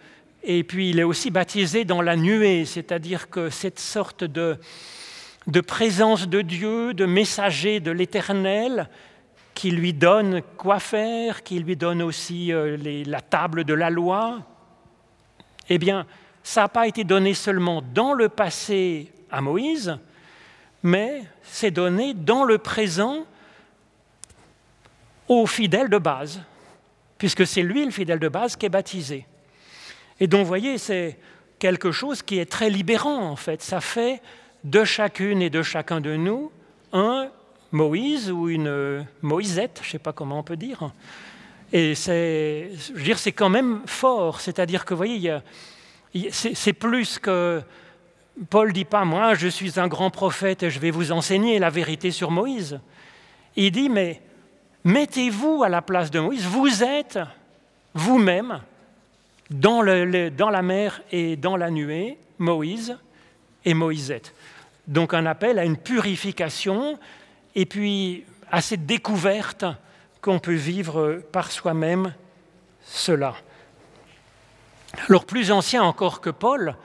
Et 0.42 0.64
puis 0.64 0.90
il 0.90 0.98
est 0.98 1.04
aussi 1.04 1.30
baptisé 1.30 1.84
dans 1.84 2.00
la 2.00 2.16
nuée, 2.16 2.64
c'est-à-dire 2.64 3.28
que 3.28 3.50
cette 3.50 3.78
sorte 3.78 4.24
de, 4.24 4.58
présence 5.66 6.28
de 6.28 6.40
Dieu, 6.40 6.94
de 6.94 7.04
messager 7.04 7.80
de 7.80 7.90
l'Éternel, 7.90 8.88
qui 9.54 9.70
lui 9.70 9.92
donne 9.92 10.40
quoi 10.56 10.78
faire, 10.78 11.42
qui 11.42 11.58
lui 11.58 11.76
donne 11.76 12.00
aussi 12.00 12.52
euh, 12.52 12.78
la 13.06 13.20
table 13.20 13.64
de 13.64 13.74
la 13.74 13.90
loi, 13.90 14.40
eh 15.68 15.76
bien, 15.76 16.06
ça 16.42 16.62
n'a 16.62 16.68
pas 16.68 16.86
été 16.86 17.04
donné 17.04 17.34
seulement 17.34 17.82
dans 17.82 18.14
le 18.14 18.30
passé 18.30 19.12
à 19.30 19.42
Moïse, 19.42 19.98
mais 20.82 21.24
c'est 21.42 21.70
donné 21.70 22.14
dans 22.14 22.44
le 22.44 22.56
présent 22.56 23.26
au 25.28 25.46
fidèle 25.46 25.90
de 25.90 25.98
base, 25.98 26.40
puisque 27.18 27.46
c'est 27.46 27.62
lui 27.62 27.84
le 27.84 27.90
fidèle 27.90 28.18
de 28.18 28.28
base 28.28 28.56
qui 28.56 28.66
est 28.66 28.70
baptisé. 28.70 29.26
Et 30.20 30.26
donc, 30.26 30.42
vous 30.42 30.48
voyez, 30.48 30.78
c'est 30.78 31.18
quelque 31.58 31.92
chose 31.92 32.22
qui 32.22 32.38
est 32.38 32.50
très 32.50 32.70
libérant, 32.70 33.24
en 33.24 33.36
fait. 33.36 33.62
Ça 33.62 33.80
fait 33.80 34.20
de 34.64 34.84
chacune 34.84 35.42
et 35.42 35.50
de 35.50 35.62
chacun 35.62 36.00
de 36.00 36.16
nous 36.16 36.52
un 36.92 37.30
Moïse 37.72 38.30
ou 38.30 38.48
une 38.48 39.06
Moïsette, 39.22 39.78
je 39.82 39.88
ne 39.88 39.92
sais 39.92 39.98
pas 39.98 40.12
comment 40.12 40.40
on 40.40 40.42
peut 40.42 40.56
dire. 40.56 40.90
Et 41.72 41.94
c'est, 41.94 42.70
je 42.74 42.92
veux 42.94 43.02
dire, 43.02 43.18
c'est 43.18 43.32
quand 43.32 43.48
même 43.48 43.82
fort. 43.86 44.40
C'est-à-dire 44.40 44.84
que, 44.84 44.92
vous 44.92 44.98
voyez, 44.98 45.38
c'est 46.32 46.72
plus 46.72 47.18
que 47.18 47.62
Paul 48.48 48.72
dit 48.72 48.84
pas, 48.84 49.04
moi 49.04 49.34
je 49.34 49.48
suis 49.48 49.78
un 49.78 49.86
grand 49.86 50.10
prophète 50.10 50.62
et 50.62 50.70
je 50.70 50.78
vais 50.78 50.90
vous 50.90 51.12
enseigner 51.12 51.58
la 51.58 51.70
vérité 51.70 52.10
sur 52.10 52.30
Moïse. 52.30 52.80
Il 53.54 53.70
dit, 53.70 53.88
mais 53.88 54.20
mettez-vous 54.84 55.62
à 55.62 55.68
la 55.68 55.82
place 55.82 56.10
de 56.10 56.20
Moïse, 56.20 56.44
vous 56.44 56.82
êtes 56.82 57.18
vous-même 57.94 58.60
dans, 59.50 59.82
la 59.82 60.62
mer 60.62 61.02
et 61.10 61.36
dans 61.36 61.56
la 61.56 61.70
nuée, 61.70 62.18
Moïse 62.38 62.96
et 63.64 63.74
Moïsette. 63.74 64.34
Donc 64.86 65.12
un 65.12 65.26
appel 65.26 65.58
à 65.58 65.64
une 65.64 65.76
purification 65.76 66.98
et 67.54 67.66
puis 67.66 68.24
à 68.50 68.60
cette 68.60 68.86
découverte 68.86 69.64
qu'on 70.20 70.38
peut 70.38 70.54
vivre 70.54 71.22
par 71.32 71.50
soi-même 71.50 72.14
cela. 72.84 73.34
Alors 75.08 75.24
plus 75.24 75.52
ancien 75.52 75.82
encore 75.82 76.20
que 76.20 76.30
Paul, 76.30 76.76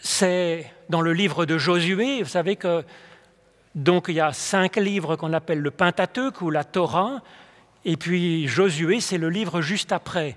c'est 0.00 0.70
dans 0.88 1.00
le 1.00 1.12
livre 1.12 1.46
de 1.46 1.58
Josué. 1.58 2.22
Vous 2.22 2.28
savez 2.28 2.56
que 2.56 2.84
donc 3.74 4.06
il 4.08 4.14
y 4.14 4.20
a 4.20 4.32
cinq 4.32 4.76
livres 4.76 5.16
qu'on 5.16 5.32
appelle 5.32 5.60
le 5.60 5.70
Pentateuque 5.70 6.40
ou 6.40 6.50
la 6.50 6.64
Torah, 6.64 7.22
et 7.84 7.96
puis 7.96 8.48
Josué, 8.48 9.00
c'est 9.00 9.18
le 9.18 9.30
livre 9.30 9.60
juste 9.60 9.92
après. 9.92 10.36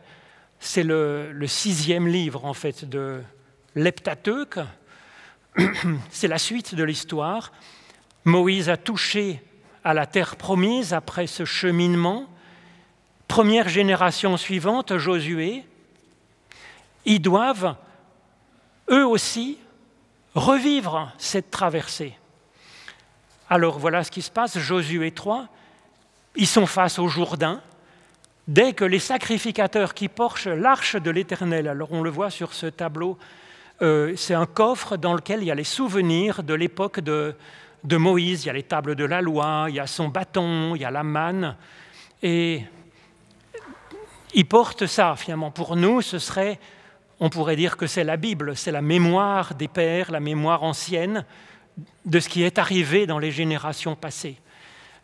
C'est 0.59 0.83
le, 0.83 1.33
sixième 1.47 2.07
livre 2.07 2.45
en 2.45 2.53
fait 2.53 2.85
de 2.87 3.21
l'Heptateuque. 3.75 4.59
C'est 6.11 6.27
la 6.27 6.37
suite 6.37 6.75
de 6.75 6.83
l'histoire. 6.83 7.51
Moïse 8.25 8.69
a 8.69 8.77
touché 8.77 9.41
à 9.83 9.93
la 9.93 10.05
terre 10.05 10.35
promise 10.35 10.93
après 10.93 11.27
ce 11.27 11.45
cheminement. 11.45 12.27
Première 13.27 13.69
génération 13.69 14.37
suivante, 14.37 14.97
Josué, 14.97 15.63
ils 17.05 17.21
doivent 17.21 17.75
eux 18.89 19.05
aussi 19.05 19.57
revivre 20.35 21.11
cette 21.17 21.51
traversée. 21.51 22.17
Alors 23.49 23.79
voilà 23.79 24.03
ce 24.03 24.11
qui 24.11 24.21
se 24.21 24.31
passe, 24.31 24.59
Josué 24.59 25.11
3, 25.11 25.47
ils 26.35 26.47
sont 26.47 26.65
face 26.65 26.99
au 26.99 27.07
Jourdain, 27.07 27.61
dès 28.49 28.73
que 28.73 28.83
les 28.83 28.99
sacrificateurs 28.99 29.93
qui 29.93 30.07
portent 30.07 30.47
l'arche 30.47 30.95
de 30.95 31.11
l'Éternel, 31.11 31.67
alors 31.67 31.91
on 31.91 32.01
le 32.01 32.09
voit 32.09 32.31
sur 32.31 32.53
ce 32.53 32.65
tableau, 32.65 33.17
euh, 33.83 34.13
c'est 34.17 34.33
un 34.33 34.47
coffre 34.47 34.97
dans 34.97 35.13
lequel 35.13 35.43
il 35.43 35.45
y 35.45 35.51
a 35.51 35.55
les 35.55 35.63
souvenirs 35.63 36.41
de 36.41 36.55
l'époque 36.55 36.99
de, 36.99 37.35
de 37.83 37.97
Moïse, 37.97 38.43
il 38.43 38.47
y 38.47 38.49
a 38.49 38.53
les 38.53 38.63
tables 38.63 38.95
de 38.95 39.05
la 39.05 39.21
loi, 39.21 39.67
il 39.69 39.75
y 39.75 39.79
a 39.79 39.85
son 39.85 40.07
bâton, 40.07 40.73
il 40.75 40.81
y 40.81 40.85
a 40.85 40.89
la 40.89 41.03
manne, 41.03 41.55
et 42.23 42.63
ils 44.33 44.47
portent 44.47 44.87
ça, 44.87 45.15
finalement. 45.15 45.51
Pour 45.51 45.75
nous, 45.75 46.01
ce 46.01 46.17
serait 46.17 46.59
on 47.21 47.29
pourrait 47.29 47.57
dire 47.57 47.77
que 47.77 47.85
c'est 47.85 48.05
la 48.05 48.17
Bible, 48.17 48.55
c'est 48.55 48.71
la 48.71 48.81
mémoire 48.81 49.53
des 49.53 49.67
pères, 49.67 50.09
la 50.09 50.21
mémoire 50.21 50.63
ancienne 50.63 51.25
de 52.05 52.19
ce 52.19 52.29
qui 52.29 52.43
est 52.43 52.57
arrivé 52.57 53.05
dans 53.05 53.19
les 53.19 53.31
générations 53.31 53.95
passées. 53.95 54.37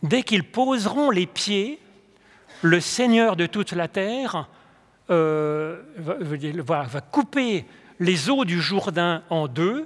Dès 0.01 0.23
qu'ils 0.23 0.45
poseront 0.45 1.10
les 1.10 1.25
pieds, 1.25 1.77
le 2.65 2.80
Seigneur 2.80 3.36
de 3.36 3.45
toute 3.45 3.73
la 3.73 3.88
terre 3.88 4.47
euh, 5.12 5.82
va, 5.97 7.01
couper 7.12 7.65
les 7.99 8.30
eaux 8.30 8.43
du 8.43 8.60
Jourdain 8.60 9.21
en 9.30 9.47
deux. 9.47 9.86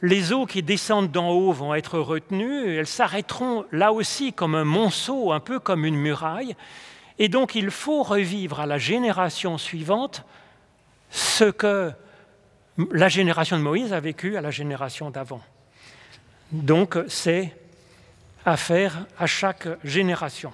Les 0.00 0.32
eaux 0.32 0.46
qui 0.46 0.62
descendent 0.62 1.10
d'en 1.10 1.30
haut 1.30 1.52
vont 1.52 1.74
être 1.74 1.98
retenues, 1.98 2.76
elles 2.76 2.86
s'arrêteront 2.86 3.64
là 3.72 3.92
aussi 3.92 4.32
comme 4.32 4.54
un 4.54 4.64
monceau, 4.64 5.32
un 5.32 5.40
peu 5.40 5.58
comme 5.58 5.84
une 5.84 5.96
muraille. 5.96 6.56
Et 7.18 7.28
donc 7.28 7.54
il 7.54 7.70
faut 7.70 8.02
revivre 8.02 8.60
à 8.60 8.66
la 8.66 8.78
génération 8.78 9.58
suivante 9.58 10.24
ce 11.10 11.44
que 11.44 11.92
la 12.90 13.08
génération 13.08 13.56
de 13.56 13.62
Moïse 13.62 13.92
a 13.92 14.00
vécu 14.00 14.36
à 14.36 14.40
la 14.40 14.50
génération 14.50 15.10
d'avant. 15.10 15.42
Donc 16.52 16.98
c'est 17.06 17.54
à 18.44 18.56
faire 18.56 19.06
à 19.18 19.26
chaque 19.26 19.68
génération. 19.84 20.52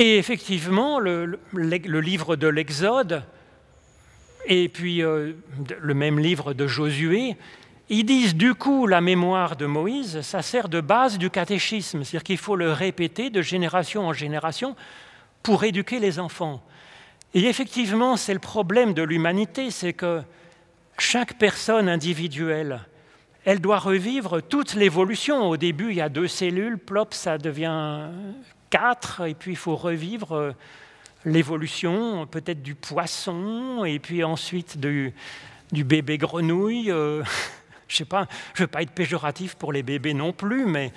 Et 0.00 0.16
effectivement, 0.16 1.00
le, 1.00 1.40
livre 1.52 2.36
de 2.36 2.46
l'Exode 2.46 3.24
et 4.46 4.68
puis 4.68 5.02
euh, 5.02 5.32
le 5.80 5.94
même 5.94 6.20
livre 6.20 6.54
de 6.54 6.68
Josué, 6.68 7.36
ils 7.88 8.04
disent 8.04 8.36
du 8.36 8.54
coup 8.54 8.86
la 8.86 9.00
mémoire 9.00 9.56
de 9.56 9.66
Moïse, 9.66 10.20
ça 10.20 10.40
sert 10.40 10.68
de 10.68 10.80
base 10.80 11.18
du 11.18 11.30
catéchisme, 11.30 12.04
c'est-à-dire 12.04 12.22
qu'il 12.22 12.38
faut 12.38 12.54
le 12.54 12.70
répéter 12.72 13.28
de 13.28 13.42
génération 13.42 14.06
en 14.06 14.12
génération 14.12 14.76
pour 15.42 15.64
éduquer 15.64 15.98
les 15.98 16.20
enfants. 16.20 16.62
Et 17.34 17.46
effectivement, 17.46 18.16
c'est 18.16 18.34
le 18.34 18.38
problème 18.38 18.94
de 18.94 19.02
l'humanité, 19.02 19.72
c'est 19.72 19.94
que 19.94 20.22
chaque 20.96 21.38
personne 21.38 21.88
individuelle, 21.88 22.86
elle 23.44 23.60
doit 23.60 23.78
revivre 23.78 24.42
toute 24.42 24.74
l'évolution. 24.74 25.48
Au 25.48 25.56
début, 25.56 25.90
il 25.90 25.96
y 25.96 26.00
a 26.00 26.08
deux 26.08 26.28
cellules, 26.28 26.78
plop, 26.78 27.14
ça 27.14 27.36
devient 27.36 28.10
quatre, 28.70 29.26
et 29.26 29.34
puis 29.34 29.52
il 29.52 29.56
faut 29.56 29.76
revivre 29.76 30.32
euh, 30.34 30.52
l'évolution 31.24 32.26
peut-être 32.26 32.62
du 32.62 32.74
poisson, 32.74 33.84
et 33.84 33.98
puis 33.98 34.24
ensuite 34.24 34.78
du, 34.78 35.14
bébé 35.72 36.18
grenouille. 36.18 36.90
Euh, 36.90 37.22
je 37.88 38.04
je 38.04 38.04
ne 38.04 38.26
veux 38.58 38.66
pas 38.66 38.82
être 38.82 38.92
péjoratif 38.92 39.54
pour 39.54 39.72
les 39.72 39.82
bébés 39.82 40.14
non 40.14 40.32
plus, 40.32 40.66
mais 40.66 40.92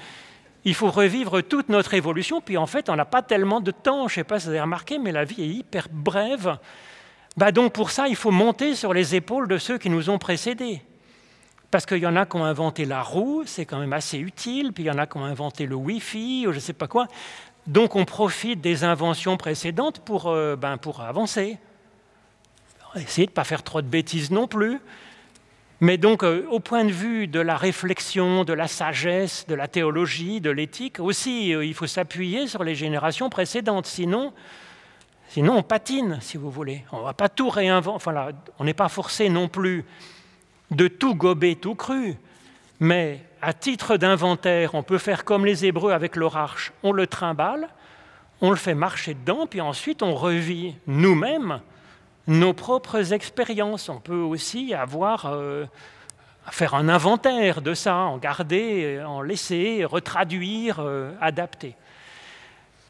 il 0.63 0.75
faut 0.75 0.91
revivre 0.91 1.41
toute 1.41 1.69
notre 1.69 1.93
évolution, 1.93 2.41
puis 2.41 2.57
en 2.57 2.67
fait, 2.67 2.89
on 2.89 2.95
n'a 2.95 3.05
pas 3.05 3.21
tellement 3.21 3.61
de 3.61 3.71
temps. 3.71 4.07
Je 4.07 4.13
ne 4.13 4.15
sais 4.15 4.23
pas 4.23 4.39
si 4.39 4.45
vous 4.45 4.51
avez 4.51 4.61
remarqué, 4.61 4.99
mais 4.99 5.11
la 5.11 5.23
vie 5.23 5.41
est 5.41 5.47
hyper 5.47 5.87
brève. 5.91 6.57
Bah 7.37 7.51
donc 7.51 7.73
pour 7.73 7.91
ça, 7.91 8.07
il 8.07 8.15
faut 8.15 8.31
monter 8.31 8.75
sur 8.75 8.93
les 8.93 9.15
épaules 9.15 9.47
de 9.47 9.57
ceux 9.57 9.77
qui 9.77 9.89
nous 9.89 10.09
ont 10.09 10.17
précédés. 10.17 10.81
Parce 11.71 11.85
qu'il 11.85 11.99
y 11.99 12.05
en 12.05 12.17
a 12.17 12.25
qui 12.25 12.35
ont 12.35 12.43
inventé 12.43 12.83
la 12.83 13.01
roue, 13.01 13.43
c'est 13.45 13.65
quand 13.65 13.79
même 13.79 13.93
assez 13.93 14.17
utile, 14.17 14.73
puis 14.73 14.83
il 14.83 14.87
y 14.87 14.91
en 14.91 14.97
a 14.97 15.07
qui 15.07 15.17
ont 15.17 15.23
inventé 15.23 15.65
le 15.65 15.75
Wi-Fi, 15.75 16.45
ou 16.47 16.51
je 16.51 16.57
ne 16.57 16.61
sais 16.61 16.73
pas 16.73 16.87
quoi. 16.87 17.07
Donc 17.67 17.95
on 17.95 18.05
profite 18.05 18.61
des 18.61 18.83
inventions 18.83 19.37
précédentes 19.37 19.99
pour, 19.99 20.27
euh, 20.27 20.55
ben, 20.55 20.77
pour 20.77 21.01
avancer. 21.01 21.57
Essayer 22.95 23.27
de 23.27 23.31
ne 23.31 23.35
pas 23.35 23.43
faire 23.43 23.63
trop 23.63 23.81
de 23.81 23.87
bêtises 23.87 24.31
non 24.31 24.47
plus. 24.47 24.79
Mais 25.79 25.97
donc, 25.97 26.23
euh, 26.23 26.45
au 26.51 26.59
point 26.59 26.85
de 26.85 26.91
vue 26.91 27.27
de 27.27 27.39
la 27.39 27.57
réflexion, 27.57 28.43
de 28.43 28.53
la 28.53 28.67
sagesse, 28.67 29.47
de 29.47 29.55
la 29.55 29.67
théologie, 29.67 30.39
de 30.39 30.51
l'éthique, 30.51 30.99
aussi, 30.99 31.55
euh, 31.55 31.65
il 31.65 31.73
faut 31.73 31.87
s'appuyer 31.87 32.45
sur 32.47 32.63
les 32.63 32.75
générations 32.75 33.31
précédentes. 33.31 33.87
Sinon, 33.87 34.31
sinon, 35.29 35.57
on 35.57 35.63
patine, 35.63 36.19
si 36.21 36.37
vous 36.37 36.51
voulez. 36.51 36.83
On 36.91 37.01
va 37.01 37.13
pas 37.13 37.29
tout 37.29 37.49
réinventer. 37.49 37.95
Enfin, 37.95 38.29
on 38.59 38.63
n'est 38.63 38.75
pas 38.75 38.89
forcé 38.89 39.27
non 39.29 39.47
plus 39.47 39.83
de 40.69 40.87
tout 40.87 41.15
gober 41.15 41.55
tout 41.55 41.75
cru. 41.75 42.15
Mais 42.79 43.21
à 43.41 43.53
titre 43.53 43.97
d'inventaire, 43.97 44.75
on 44.75 44.83
peut 44.83 44.97
faire 44.97 45.25
comme 45.25 45.45
les 45.45 45.65
Hébreux 45.65 45.91
avec 45.91 46.15
leur 46.15 46.37
arche. 46.37 46.71
On 46.83 46.91
le 46.91 47.07
trimballe, 47.07 47.69
on 48.41 48.49
le 48.49 48.55
fait 48.55 48.75
marcher 48.75 49.13
dedans, 49.13 49.47
puis 49.47 49.61
ensuite 49.61 50.03
on 50.03 50.15
revit 50.15 50.75
nous-mêmes 50.87 51.61
nos 52.27 52.53
propres 52.53 53.13
expériences. 53.13 53.89
On 53.89 53.99
peut 53.99 54.13
aussi 54.13 54.73
avoir 54.73 55.25
euh, 55.25 55.65
faire 56.51 56.75
un 56.75 56.89
inventaire 56.89 57.61
de 57.61 57.73
ça, 57.73 57.95
en 57.95 58.17
garder, 58.17 59.01
en 59.05 59.21
laisser, 59.21 59.85
retraduire, 59.85 60.79
euh, 60.79 61.11
adapter. 61.19 61.75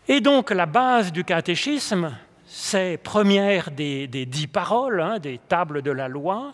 Et 0.07 0.19
donc 0.19 0.51
la 0.51 0.65
base 0.65 1.11
du 1.11 1.23
catéchisme, 1.23 2.15
c'est 2.45 2.97
première 2.97 3.71
des, 3.71 4.07
dix 4.07 4.47
paroles, 4.47 5.01
hein, 5.01 5.19
des 5.19 5.37
tables 5.37 5.81
de 5.81 5.91
la 5.91 6.07
loi, 6.07 6.53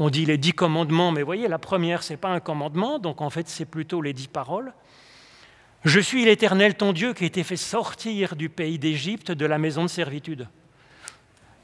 on 0.00 0.08
dit 0.08 0.24
les 0.24 0.38
dix 0.38 0.54
commandements, 0.54 1.12
mais 1.12 1.22
voyez, 1.22 1.46
la 1.46 1.58
première, 1.58 2.02
ce 2.02 2.14
n'est 2.14 2.16
pas 2.16 2.30
un 2.30 2.40
commandement, 2.40 2.98
donc 2.98 3.20
en 3.20 3.28
fait, 3.28 3.48
c'est 3.48 3.66
plutôt 3.66 4.00
les 4.00 4.14
dix 4.14 4.28
paroles. 4.28 4.72
Je 5.84 6.00
suis 6.00 6.24
l'Éternel, 6.24 6.74
ton 6.74 6.94
Dieu, 6.94 7.12
qui 7.12 7.24
a 7.24 7.26
été 7.26 7.44
fait 7.44 7.56
sortir 7.56 8.34
du 8.34 8.48
pays 8.48 8.78
d'Égypte, 8.78 9.30
de 9.30 9.44
la 9.44 9.58
maison 9.58 9.82
de 9.82 9.88
servitude. 9.88 10.48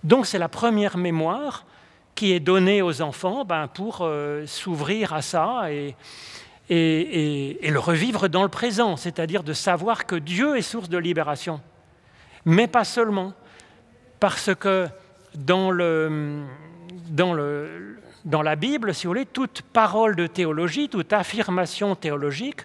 Donc 0.04 0.26
c'est 0.26 0.38
la 0.38 0.50
première 0.50 0.98
mémoire 0.98 1.64
qui 2.14 2.32
est 2.32 2.40
donnée 2.40 2.82
aux 2.82 3.00
enfants 3.00 3.46
ben, 3.46 3.68
pour 3.68 4.00
euh, 4.02 4.46
s'ouvrir 4.46 5.14
à 5.14 5.22
ça 5.22 5.72
et, 5.72 5.96
et, 6.68 7.70
le 7.70 7.78
revivre 7.78 8.28
dans 8.28 8.42
le 8.42 8.50
présent, 8.50 8.98
c'est-à-dire 8.98 9.44
de 9.44 9.54
savoir 9.54 10.04
que 10.04 10.16
Dieu 10.16 10.58
est 10.58 10.62
source 10.62 10.90
de 10.90 10.98
libération. 10.98 11.60
Mais 12.44 12.68
pas 12.68 12.84
seulement, 12.84 13.32
parce 14.20 14.54
que 14.54 14.88
dans 15.34 15.70
le, 15.70 16.44
dans 17.08 17.32
le, 17.32 17.95
dans 18.26 18.42
la 18.42 18.56
Bible, 18.56 18.92
si 18.92 19.06
vous 19.06 19.12
voulez, 19.12 19.24
toute 19.24 19.62
parole 19.62 20.16
de 20.16 20.26
théologie, 20.26 20.88
toute 20.88 21.12
affirmation 21.12 21.94
théologique, 21.94 22.62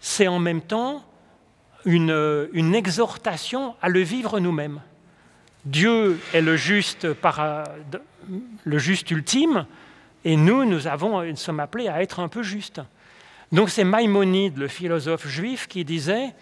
c'est 0.00 0.26
en 0.26 0.40
même 0.40 0.60
temps 0.60 1.04
une, 1.84 2.74
exhortation 2.74 3.76
à 3.80 3.88
le 3.88 4.00
vivre 4.00 4.40
nous-mêmes. 4.40 4.80
Dieu 5.64 6.18
est 6.34 6.40
le 6.40 6.56
juste, 6.56 7.06
le 8.64 8.78
juste 8.78 9.10
ultime, 9.12 9.64
et 10.24 10.36
nous, 10.36 10.64
nous, 10.64 10.88
avons, 10.88 11.22
nous 11.22 11.36
sommes 11.36 11.60
appelés 11.60 11.88
à 11.88 12.02
être 12.02 12.18
un 12.18 12.28
peu 12.28 12.42
justes. 12.42 12.80
Donc 13.52 13.70
c'est 13.70 13.84
Maïmonide, 13.84 14.58
le 14.58 14.66
philosophe 14.66 15.28
juif, 15.28 15.68
qui 15.68 15.84
disait 15.84 16.34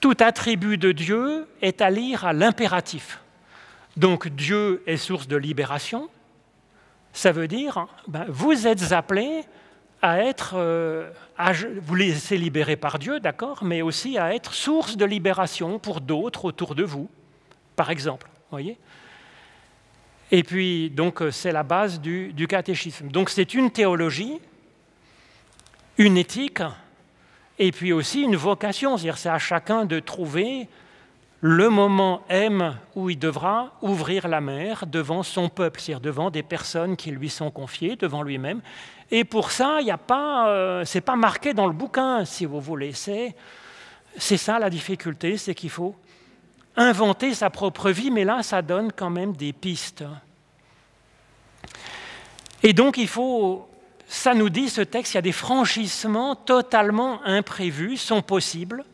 Tout 0.00 0.16
attribut 0.18 0.76
de 0.76 0.90
Dieu 0.90 1.46
est 1.62 1.82
à 1.82 1.90
lire 1.90 2.24
à 2.24 2.32
l'impératif. 2.32 3.20
Donc 3.96 4.28
Dieu 4.28 4.82
est 4.86 4.96
source 4.96 5.28
de 5.28 5.36
libération, 5.36 6.08
ça 7.18 7.32
veut 7.32 7.48
dire, 7.48 7.88
ben, 8.06 8.26
vous 8.28 8.68
êtes 8.68 8.92
appelés 8.92 9.42
à 10.00 10.20
être, 10.20 10.52
euh, 10.54 11.10
vous 11.82 11.96
laissez 11.96 12.38
libérer 12.38 12.76
par 12.76 13.00
Dieu, 13.00 13.18
d'accord, 13.18 13.64
mais 13.64 13.82
aussi 13.82 14.16
à 14.18 14.36
être 14.36 14.54
source 14.54 14.96
de 14.96 15.04
libération 15.04 15.80
pour 15.80 16.00
d'autres 16.00 16.44
autour 16.44 16.76
de 16.76 16.84
vous, 16.84 17.10
par 17.74 17.90
exemple. 17.90 18.28
Voyez 18.52 18.78
Et 20.30 20.44
puis, 20.44 20.90
donc, 20.90 21.20
c'est 21.32 21.50
la 21.50 21.64
base 21.64 22.00
du, 22.00 22.32
du 22.32 22.46
catéchisme. 22.46 23.08
Donc, 23.08 23.30
c'est 23.30 23.52
une 23.52 23.72
théologie, 23.72 24.38
une 25.96 26.16
éthique, 26.16 26.62
et 27.58 27.72
puis 27.72 27.92
aussi 27.92 28.22
une 28.22 28.36
vocation. 28.36 28.96
C'est-à-dire, 28.96 29.18
c'est 29.18 29.28
à 29.28 29.40
chacun 29.40 29.86
de 29.86 29.98
trouver 29.98 30.68
le 31.40 31.68
moment 31.68 32.22
M 32.28 32.76
où 32.96 33.10
il 33.10 33.18
devra 33.18 33.72
ouvrir 33.80 34.26
la 34.26 34.40
mer 34.40 34.86
devant 34.86 35.22
son 35.22 35.48
peuple, 35.48 35.80
c'est-à-dire 35.80 36.00
devant 36.00 36.30
des 36.30 36.42
personnes 36.42 36.96
qui 36.96 37.10
lui 37.10 37.30
sont 37.30 37.50
confiées, 37.50 37.94
devant 37.94 38.22
lui-même. 38.22 38.60
Et 39.10 39.24
pour 39.24 39.52
ça, 39.52 39.80
il 39.80 39.84
n'y 39.84 39.90
a 39.90 39.98
pas, 39.98 40.48
euh, 40.48 40.84
c'est 40.84 41.00
pas 41.00 41.16
marqué 41.16 41.54
dans 41.54 41.66
le 41.66 41.72
bouquin, 41.72 42.24
si 42.24 42.44
vous 42.44 42.60
voulez. 42.60 42.92
C'est, 42.92 43.34
c'est 44.16 44.36
ça 44.36 44.58
la 44.58 44.68
difficulté, 44.68 45.36
c'est 45.36 45.54
qu'il 45.54 45.70
faut 45.70 45.94
inventer 46.76 47.34
sa 47.34 47.50
propre 47.50 47.90
vie, 47.90 48.10
mais 48.10 48.24
là, 48.24 48.42
ça 48.42 48.60
donne 48.60 48.92
quand 48.92 49.10
même 49.10 49.34
des 49.34 49.52
pistes. 49.52 50.04
Et 52.62 52.72
donc, 52.72 52.98
il 52.98 53.08
faut, 53.08 53.68
ça 54.08 54.34
nous 54.34 54.48
dit 54.48 54.68
ce 54.68 54.80
texte, 54.80 55.14
il 55.14 55.16
y 55.16 55.18
a 55.18 55.22
des 55.22 55.32
franchissements 55.32 56.34
totalement 56.34 57.24
imprévus, 57.24 57.96
sont 57.96 58.22
possibles 58.22 58.84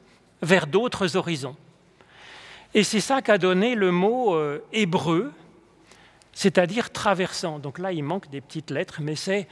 vers 0.42 0.66
d'autres 0.66 1.16
horizons. 1.16 1.56
Et 2.74 2.82
c'est 2.82 3.00
ça 3.00 3.22
qu'a 3.22 3.38
donné 3.38 3.76
le 3.76 3.92
mot 3.92 4.34
euh, 4.34 4.64
hébreu, 4.72 5.32
c'est-à-dire 6.32 6.90
traversant. 6.90 7.60
Donc 7.60 7.78
là, 7.78 7.92
il 7.92 8.02
manque 8.02 8.28
des 8.30 8.40
petites 8.40 8.72
lettres, 8.72 8.98
mais 9.00 9.14
c'est 9.14 9.46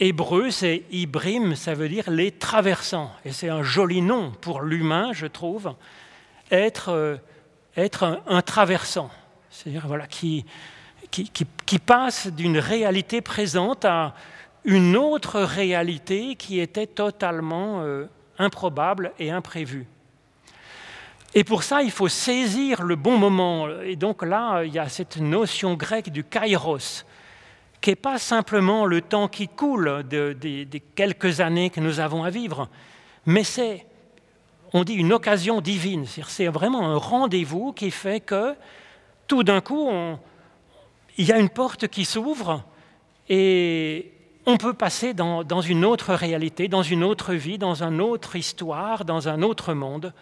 hébreu, 0.00 0.50
c'est 0.50 0.84
ibrim, 0.90 1.54
ça 1.54 1.74
veut 1.74 1.90
dire 1.90 2.10
les 2.10 2.32
traversants. 2.32 3.12
Et 3.26 3.32
c'est 3.32 3.50
un 3.50 3.62
joli 3.62 4.00
nom 4.00 4.32
pour 4.40 4.62
l'humain, 4.62 5.12
je 5.12 5.26
trouve, 5.26 5.74
être, 6.50 6.88
euh, 6.88 7.16
être 7.76 8.22
un, 8.26 8.42
traversant. 8.42 9.10
C'est-à-dire 9.50 9.86
voilà, 9.86 10.06
qui, 10.06 10.46
qui, 11.10 11.30
qui 11.30 11.78
passe 11.78 12.28
d'une 12.28 12.58
réalité 12.58 13.20
présente 13.20 13.84
à 13.84 14.14
une 14.64 14.96
autre 14.96 15.40
réalité 15.40 16.36
qui 16.36 16.60
était 16.60 16.86
totalement 16.86 17.82
euh, 17.82 18.06
improbable 18.38 19.12
et 19.18 19.30
imprévue. 19.30 19.86
Et 21.34 21.44
pour 21.44 21.62
ça, 21.62 21.82
il 21.82 21.90
faut 21.90 22.08
saisir 22.08 22.82
le 22.82 22.94
bon 22.94 23.16
moment. 23.16 23.68
Et 23.82 23.96
donc 23.96 24.22
là, 24.22 24.62
il 24.64 24.72
y 24.72 24.78
a 24.78 24.88
cette 24.88 25.16
notion 25.16 25.74
grecque 25.74 26.10
du 26.10 26.24
kairos, 26.24 27.04
qui 27.80 27.90
n'est 27.90 27.96
pas 27.96 28.18
simplement 28.18 28.84
le 28.84 29.00
temps 29.00 29.28
qui 29.28 29.48
coule 29.48 30.04
des 30.08 30.82
quelques 30.94 31.40
années 31.40 31.70
que 31.70 31.80
nous 31.80 32.00
avons 32.00 32.22
à 32.22 32.30
vivre, 32.30 32.68
mais 33.24 33.44
c'est, 33.44 33.86
on 34.72 34.84
dit, 34.84 34.94
une 34.94 35.12
occasion 35.12 35.60
divine. 35.60 36.06
C'est 36.06 36.48
vraiment 36.48 36.86
un 36.86 36.96
rendez-vous 36.96 37.72
qui 37.72 37.90
fait 37.90 38.20
que 38.20 38.54
tout 39.26 39.42
d'un 39.42 39.60
coup, 39.60 39.88
il 41.16 41.24
y 41.24 41.32
a 41.32 41.38
une 41.38 41.48
porte 41.48 41.88
qui 41.88 42.04
s'ouvre 42.04 42.62
et 43.28 44.12
on 44.44 44.58
peut 44.58 44.74
passer 44.74 45.14
dans, 45.14 45.44
dans, 45.44 45.60
une 45.60 45.84
autre 45.84 46.12
réalité, 46.14 46.68
dans 46.68 46.82
une 46.82 47.04
autre 47.04 47.32
vie, 47.32 47.58
dans 47.58 47.82
une 47.82 48.00
autre 48.00 48.36
histoire, 48.36 49.04
dans 49.04 49.28
un 49.28 49.42
autre 49.42 49.72
monde. 49.72 50.12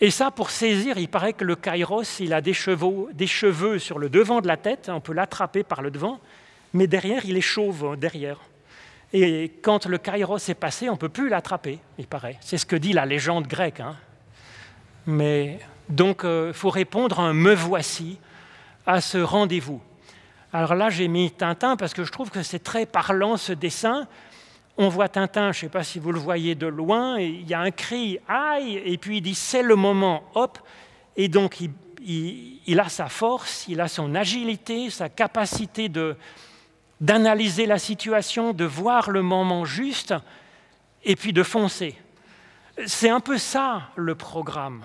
Et 0.00 0.10
ça, 0.10 0.30
pour 0.30 0.50
saisir, 0.50 0.96
il 0.96 1.08
paraît 1.08 1.34
que 1.34 1.44
le 1.44 1.56
kairos, 1.56 2.20
il 2.20 2.32
a 2.32 2.40
des 2.40 2.54
cheveux, 2.54 3.78
sur 3.78 3.98
le 3.98 4.08
devant 4.08 4.40
de 4.40 4.48
la 4.48 4.56
tête, 4.56 4.90
on 4.92 5.00
peut 5.00 5.12
l'attraper 5.12 5.62
par 5.62 5.82
le 5.82 5.90
devant, 5.90 6.20
mais 6.72 6.86
derrière, 6.86 7.26
il 7.26 7.36
est 7.36 7.42
chauve, 7.42 7.96
derrière. 7.98 8.38
Et 9.12 9.52
quand 9.62 9.86
le 9.86 9.98
kairos 9.98 10.48
est 10.48 10.54
passé, 10.54 10.88
on 10.88 10.92
ne 10.92 10.98
peut 10.98 11.08
plus 11.08 11.28
l'attraper, 11.28 11.80
il 11.98 12.06
paraît. 12.06 12.38
C'est 12.40 12.56
ce 12.56 12.64
que 12.64 12.76
dit 12.76 12.92
la 12.92 13.04
légende 13.04 13.46
grecque. 13.46 13.80
Hein. 13.80 13.96
Mais 15.06 15.58
donc, 15.88 16.20
il 16.22 16.28
euh, 16.28 16.52
faut 16.52 16.70
répondre 16.70 17.20
un 17.20 17.34
me 17.34 17.52
voici, 17.52 18.18
à 18.86 19.00
ce 19.00 19.18
rendez-vous. 19.18 19.82
Alors 20.52 20.74
là, 20.74 20.88
j'ai 20.90 21.08
mis 21.08 21.30
Tintin 21.30 21.76
parce 21.76 21.92
que 21.92 22.04
je 22.04 22.12
trouve 22.12 22.30
que 22.30 22.42
c'est 22.42 22.60
très 22.60 22.86
parlant 22.86 23.36
ce 23.36 23.52
dessin 23.52 24.06
on 24.76 24.88
voit 24.88 25.08
Tintin, 25.08 25.52
je 25.52 25.58
ne 25.58 25.60
sais 25.60 25.68
pas 25.68 25.84
si 25.84 25.98
vous 25.98 26.12
le 26.12 26.18
voyez 26.18 26.54
de 26.54 26.66
loin, 26.66 27.18
et 27.18 27.26
il 27.26 27.48
y 27.48 27.54
a 27.54 27.60
un 27.60 27.70
cri 27.70 28.18
aïe, 28.28 28.80
et 28.84 28.96
puis 28.98 29.18
il 29.18 29.20
dit 29.20 29.34
c'est 29.34 29.62
le 29.62 29.76
moment, 29.76 30.22
hop, 30.34 30.58
et 31.16 31.28
donc 31.28 31.58
il, 32.00 32.80
a 32.80 32.88
sa 32.88 33.08
force, 33.08 33.66
il 33.68 33.80
a 33.80 33.88
son 33.88 34.14
agilité, 34.14 34.90
sa 34.90 35.08
capacité 35.08 35.88
de, 35.88 36.16
d'analyser 37.00 37.66
la 37.66 37.78
situation, 37.78 38.52
de 38.52 38.64
voir 38.64 39.10
le 39.10 39.22
moment 39.22 39.64
juste, 39.64 40.14
et 41.04 41.16
puis 41.16 41.32
de 41.32 41.42
foncer. 41.42 41.96
C'est 42.86 43.10
un 43.10 43.20
peu 43.20 43.38
ça 43.38 43.90
le 43.96 44.14
programme. 44.14 44.84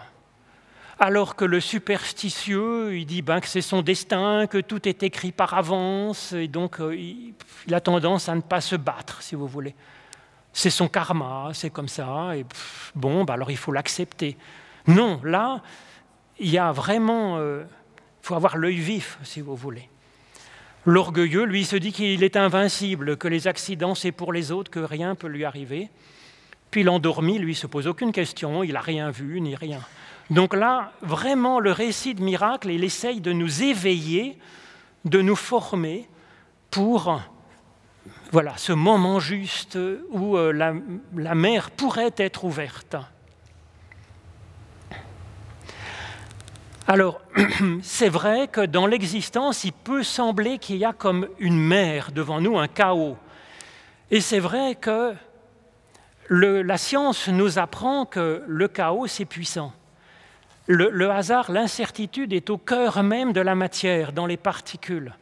Alors 1.00 1.36
que 1.36 1.44
le 1.44 1.60
superstitieux, 1.60 2.96
il 2.98 3.06
dit 3.06 3.22
ben, 3.22 3.42
que 3.42 3.48
c'est 3.48 3.62
son 3.62 3.82
destin, 3.82 4.48
que 4.48 4.58
tout 4.60 4.88
est 4.88 5.04
écrit 5.04 5.34
par 5.34 5.54
avance, 5.54 6.32
et 6.32 6.48
donc 6.48 6.80
euh, 6.80 6.96
il 6.96 7.74
a 7.74 7.82
tendance 7.82 8.30
à 8.30 8.36
ne 8.36 8.42
pas 8.42 8.62
se 8.62 8.78
battre, 8.78 9.22
si 9.22 9.36
vous 9.36 9.48
voulez. 9.48 9.76
C'est 10.54 10.70
son 10.70 10.88
karma, 10.88 11.50
c'est 11.54 11.70
comme 11.70 11.90
ça, 11.90 12.38
et 12.38 12.46
bon, 12.96 13.26
bah 13.26 13.34
alors 13.34 13.52
il 13.52 13.58
faut 13.58 13.74
l'accepter. 13.74 14.38
Non, 14.88 15.20
là, 15.24 15.62
il 16.40 16.50
y 16.50 16.58
a 16.58 16.72
vraiment, 16.72 17.38
il 17.38 17.42
euh, 17.42 17.64
faut 18.22 18.36
avoir 18.36 18.56
l'œil 18.56 18.80
vif, 18.80 19.20
si 19.24 19.42
vous 19.42 19.56
voulez. 19.56 19.90
L'orgueilleux, 20.86 21.44
lui, 21.44 21.66
se 21.66 21.76
dit 21.76 21.92
qu'il 21.92 22.24
est 22.24 22.38
invincible, 22.38 23.18
que 23.18 23.28
les 23.28 23.48
accidents, 23.48 23.96
c'est 23.96 24.14
pour 24.14 24.32
les 24.32 24.54
autres, 24.54 24.72
que 24.72 24.80
rien 24.80 25.10
ne 25.10 25.14
peut 25.16 25.28
lui 25.28 25.44
arriver. 25.44 25.90
Puis 26.72 26.84
l'endormi, 26.84 27.38
lui, 27.38 27.56
se 27.56 27.68
pose 27.68 27.88
aucune 27.88 28.14
question, 28.14 28.64
il 28.64 28.74
n'a 28.74 28.82
rien 28.82 29.10
vu 29.10 29.42
ni 29.42 29.56
rien. 29.56 29.82
Donc 30.30 30.56
là, 30.56 30.92
vraiment, 31.02 31.60
le 31.60 31.72
récit 31.72 32.16
de 32.16 32.24
miracle, 32.24 32.70
il 32.72 32.84
essaye 32.84 33.22
de 33.22 33.32
nous 33.32 33.64
éveiller, 33.64 34.40
de 35.06 35.22
nous 35.22 35.36
former 35.36 36.08
pour 36.72 37.22
voilà, 38.32 38.58
ce 38.58 38.74
moment 38.74 39.20
juste 39.20 39.78
où 40.10 40.36
euh, 40.36 40.52
la, 40.52 41.36
mer 41.36 41.72
pourrait 41.72 42.14
être 42.18 42.44
ouverte. 42.44 42.96
Alors, 46.88 47.22
c'est 47.82 48.10
vrai 48.10 48.48
que 48.48 48.62
dans 48.62 48.88
l'existence, 48.88 49.64
il 49.64 49.74
peut 49.74 50.04
sembler 50.04 50.60
qu'il 50.60 50.78
y 50.78 50.86
a 50.86 50.94
comme 50.94 51.28
une 51.40 51.58
mer 51.58 52.12
devant 52.12 52.42
nous, 52.42 52.58
un 52.58 52.68
chaos. 52.68 53.18
Et 54.12 54.22
c'est 54.22 54.40
vrai 54.40 54.76
que 54.76 55.14
la 56.30 56.78
science 56.78 57.28
nous 57.28 57.58
apprend 57.58 58.06
que 58.06 58.44
le 58.48 58.68
chaos, 58.68 59.08
c'est 59.08 59.26
puissant. 59.26 59.72
Le, 60.68 61.12
hasard, 61.12 61.52
l'incertitude 61.52 62.34
est 62.34 62.50
au 62.50 62.58
cœur 62.58 63.04
même 63.04 63.34
de 63.34 63.42
la 63.42 63.54
matière, 63.54 64.12
dans 64.12 64.26
les 64.26 64.38
particules. 64.38 65.14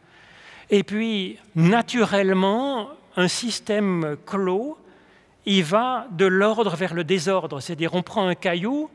Et 0.70 0.82
puis, 0.82 1.38
naturellement, 1.54 2.88
un 3.16 3.28
système 3.28 4.16
clos, 4.24 4.78
il 5.44 5.62
va 5.62 6.06
de 6.12 6.24
l'ordre 6.24 6.74
vers 6.76 6.94
le 6.94 7.04
désordre. 7.04 7.60
C'est-à-dire, 7.60 7.94
on 7.94 8.02
prend 8.02 8.26
un 8.26 8.34
caillou, 8.34 8.88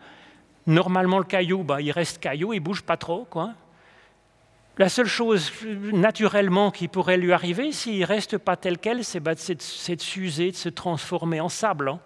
normalement 0.66 1.20
le 1.20 1.24
caillou, 1.24 1.64
bah, 1.64 1.82
il 1.82 1.92
reste 1.92 2.20
caillou, 2.20 2.54
il 2.54 2.60
bouge 2.60 2.82
pas 2.82 2.98
trop. 2.98 3.28
Quoi. 3.30 3.54
La 4.80 4.90
seule 4.90 5.08
chose 5.08 5.52
naturellement 5.94 6.72
qui 6.72 6.88
pourrait 6.88 7.18
lui 7.18 7.32
arriver, 7.32 7.72
s'il 7.72 8.04
reste 8.06 8.40
pas 8.40 8.56
tel 8.56 8.80
quel, 8.80 9.04
c'est 9.04 9.20
bah, 9.20 9.36
de 9.36 10.02
s'user, 10.02 10.50
de 10.50 10.56
se 10.56 10.70
transformer 10.70 11.42
en 11.42 11.50
sable, 11.50 11.90
hein, 11.90 12.00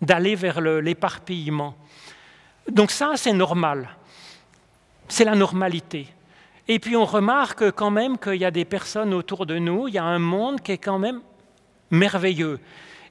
d'aller 0.00 0.34
vers 0.34 0.62
l'éparpillement. 0.62 1.74
Donc 2.70 2.90
ça, 2.90 3.12
c'est 3.16 3.32
normal. 3.32 3.88
C'est 5.08 5.24
la 5.24 5.34
normalité. 5.34 6.08
Et 6.68 6.78
puis 6.78 6.96
on 6.96 7.04
remarque 7.04 7.70
quand 7.72 7.90
même 7.90 8.18
qu'il 8.18 8.36
y 8.36 8.44
a 8.44 8.50
des 8.50 8.64
personnes 8.64 9.14
autour 9.14 9.46
de 9.46 9.58
nous, 9.58 9.86
il 9.88 9.94
y 9.94 9.98
a 9.98 10.04
un 10.04 10.18
monde 10.18 10.60
qui 10.60 10.72
est 10.72 10.78
quand 10.78 10.98
même 10.98 11.20
merveilleux. 11.90 12.58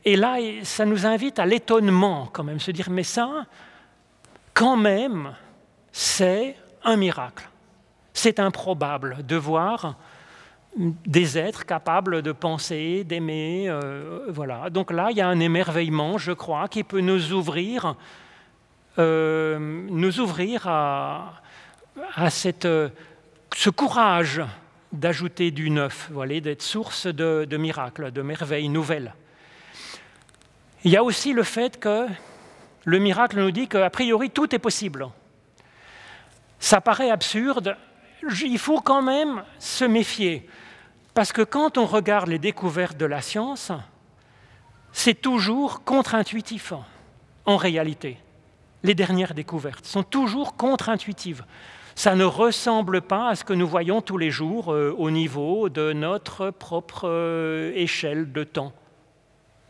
Et 0.04 0.16
là, 0.16 0.38
ça 0.64 0.86
nous 0.86 1.06
invite 1.06 1.40
à 1.40 1.46
l'étonnement 1.46 2.30
quand 2.32 2.44
même, 2.44 2.60
se 2.60 2.72
dire, 2.72 2.90
mais 2.90 3.04
ça, 3.04 3.46
quand 4.54 4.78
même, 4.78 5.34
c'est 5.92 6.56
un 6.84 6.98
miracle. 6.98 7.50
C'est 8.14 8.40
improbable 8.40 9.26
de 9.26 9.36
voir 9.36 9.96
des 10.78 11.38
êtres 11.38 11.66
capables 11.66 12.22
de 12.22 12.32
penser, 12.32 13.04
d'aimer. 13.04 13.66
Euh, 13.70 14.26
voilà. 14.30 14.70
Donc 14.70 14.92
là, 14.92 15.08
il 15.10 15.18
y 15.18 15.22
a 15.22 15.28
un 15.28 15.40
émerveillement, 15.40 16.18
je 16.18 16.34
crois, 16.34 16.68
qui 16.68 16.84
peut 16.84 17.00
nous 17.00 17.32
ouvrir 17.32 17.96
nous 18.98 20.20
ouvrir 20.20 20.68
à, 20.68 21.42
cette, 22.30 22.68
ce 23.56 23.70
courage 23.70 24.42
d'ajouter 24.92 25.52
du 25.52 25.70
neuf, 25.70 26.10
d'être 26.42 26.62
source 26.62 27.08
de, 27.08 27.46
de, 27.50 27.58
miracles, 27.58 28.12
de 28.12 28.22
merveilles 28.22 28.70
nouvelles. 28.70 29.14
Il 30.84 30.92
y 30.92 30.98
a 30.98 31.04
aussi 31.04 31.34
le 31.34 31.44
fait 31.44 31.80
que 31.80 32.08
le 32.86 33.00
miracle 33.00 33.40
nous 33.40 33.52
dit 33.52 33.68
qu'a 33.68 33.90
priori 33.90 34.30
tout 34.30 34.54
est 34.54 34.60
possible. 34.60 35.08
Ça 36.60 36.80
paraît 36.82 37.10
absurde, 37.10 37.76
il 38.44 38.60
faut 38.60 38.82
quand 38.82 39.02
même 39.02 39.44
se 39.60 39.86
méfier, 39.86 40.48
parce 41.14 41.32
que 41.32 41.42
quand 41.42 41.78
on 41.78 41.86
regarde 41.86 42.30
les 42.30 42.40
découvertes 42.40 42.98
de 42.98 43.06
la 43.06 43.22
science, 43.22 43.72
c'est 44.92 45.22
toujours 45.22 45.84
contre-intuitif 45.84 46.74
en 47.46 47.58
réalité 47.58 48.18
les 48.86 48.94
dernières 48.94 49.34
découvertes 49.34 49.86
sont 49.86 50.04
toujours 50.04 50.56
contre-intuitives. 50.56 51.44
Ça 51.96 52.16
ne 52.16 52.24
ressemble 52.24 53.02
pas 53.02 53.30
à 53.30 53.36
ce 53.36 53.44
que 53.44 53.54
nous 53.54 53.68
voyons 53.68 54.02
tous 54.02 54.18
les 54.18 54.30
jours 54.30 54.72
euh, 54.72 54.94
au 54.98 55.10
niveau 55.10 55.70
de 55.70 55.92
notre 55.92 56.52
propre 56.52 57.08
euh, 57.08 57.72
échelle 57.74 58.32
de 58.32 58.44
temps, 58.44 58.74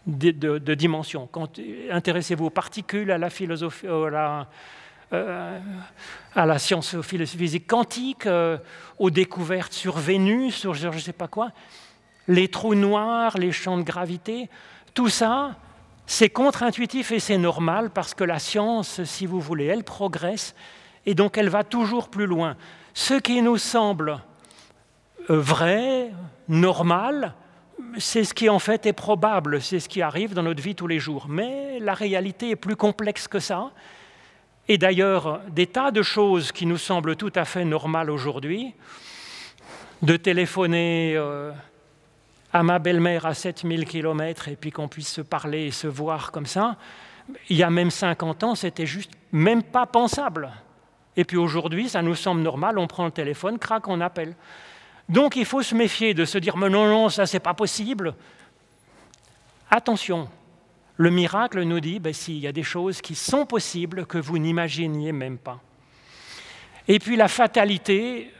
de, 0.05 0.73
dimension. 0.73 1.29
Intéressez-vous 1.91 2.45
aux 2.45 2.49
particules, 2.49 3.09
à 3.11 3.17
la 3.17 3.29
philosophie, 3.29 3.87
à 3.87 4.09
la, 4.09 4.47
euh, 5.13 5.59
à 6.35 6.45
la 6.45 6.59
science 6.59 6.99
physique 7.01 7.67
quantique, 7.67 8.27
aux 8.99 9.09
découvertes 9.11 9.73
sur 9.73 9.97
Vénus, 9.97 10.55
sur 10.55 10.73
je 10.73 10.89
ne 10.89 10.97
sais 10.97 11.13
pas 11.13 11.27
quoi, 11.27 11.51
les 12.27 12.49
trous 12.49 12.75
noirs, 12.75 13.37
les 13.37 13.51
champs 13.51 13.77
de 13.77 13.83
gravité, 13.83 14.49
tout 14.93 15.09
ça, 15.09 15.55
c'est 16.07 16.29
contre-intuitif 16.29 17.11
et 17.11 17.19
c'est 17.19 17.37
normal 17.37 17.89
parce 17.89 18.13
que 18.13 18.23
la 18.23 18.39
science, 18.39 19.03
si 19.03 19.25
vous 19.25 19.39
voulez, 19.39 19.65
elle 19.65 19.83
progresse 19.83 20.55
et 21.05 21.15
donc 21.15 21.37
elle 21.37 21.49
va 21.49 21.63
toujours 21.63 22.09
plus 22.09 22.25
loin. 22.25 22.55
Ce 22.93 23.15
qui 23.15 23.41
nous 23.41 23.57
semble 23.57 24.19
euh, 25.29 25.39
vrai, 25.39 26.11
normal, 26.47 27.33
c'est 27.97 28.23
ce 28.23 28.33
qui 28.33 28.49
en 28.49 28.59
fait 28.59 28.85
est 28.85 28.93
probable, 28.93 29.61
c'est 29.61 29.79
ce 29.79 29.89
qui 29.89 30.01
arrive 30.01 30.33
dans 30.33 30.43
notre 30.43 30.61
vie 30.61 30.75
tous 30.75 30.87
les 30.87 30.99
jours. 30.99 31.25
Mais 31.27 31.79
la 31.79 31.93
réalité 31.93 32.51
est 32.51 32.55
plus 32.55 32.75
complexe 32.75 33.27
que 33.27 33.39
ça. 33.39 33.71
Et 34.67 34.77
d'ailleurs, 34.77 35.41
des 35.49 35.67
tas 35.67 35.91
de 35.91 36.01
choses 36.01 36.51
qui 36.51 36.65
nous 36.65 36.77
semblent 36.77 37.15
tout 37.15 37.33
à 37.35 37.45
fait 37.45 37.65
normales 37.65 38.09
aujourd'hui, 38.09 38.73
de 40.01 40.17
téléphoner 40.17 41.13
euh, 41.15 41.51
à 42.55 42.63
ma 42.63 42.79
belle-mère 42.79 43.25
à 43.25 43.33
7000 43.33 43.83
km 43.83 44.47
et 44.47 44.55
puis 44.55 44.71
qu'on 44.71 44.87
puisse 44.87 45.09
se 45.09 45.19
parler 45.19 45.65
et 45.65 45.71
se 45.71 45.87
voir 45.87 46.31
comme 46.31 46.45
ça, 46.45 46.77
il 47.49 47.57
y 47.57 47.63
a 47.63 47.69
même 47.69 47.91
50 47.91 48.43
ans, 48.45 48.55
c'était 48.55 48.85
juste 48.85 49.11
même 49.33 49.61
pas 49.61 49.85
pensable. 49.85 50.49
Et 51.17 51.25
puis 51.25 51.35
aujourd'hui, 51.35 51.89
ça 51.89 52.01
nous 52.01 52.15
semble 52.15 52.41
normal, 52.41 52.77
on 52.79 52.87
prend 52.87 53.03
le 53.03 53.11
téléphone, 53.11 53.59
crac, 53.59 53.89
on 53.89 53.99
appelle. 53.99 54.37
Donc 55.09 55.35
il 55.35 55.43
faut 55.43 55.63
se 55.63 55.75
méfier 55.75 56.13
de 56.13 56.23
se 56.23 56.37
dire, 56.37 56.55
mais 56.55 56.69
non, 56.69 56.87
non, 56.87 57.09
ça 57.09 57.25
c'est 57.25 57.41
pas 57.41 57.53
possible. 57.53 58.15
Attention, 59.69 60.29
le 60.95 61.09
miracle 61.09 61.61
nous 61.63 61.81
dit, 61.81 61.99
ben, 61.99 62.13
s'il 62.13 62.39
y 62.39 62.47
a 62.47 62.53
des 62.53 62.63
choses 62.63 63.01
qui 63.01 63.15
sont 63.15 63.45
possibles 63.45 64.05
que 64.05 64.17
vous 64.17 64.37
n'imaginiez 64.37 65.11
même 65.11 65.39
pas. 65.39 65.59
Et 66.87 66.99
puis 66.99 67.17
la 67.17 67.27
fatalité, 67.27 68.31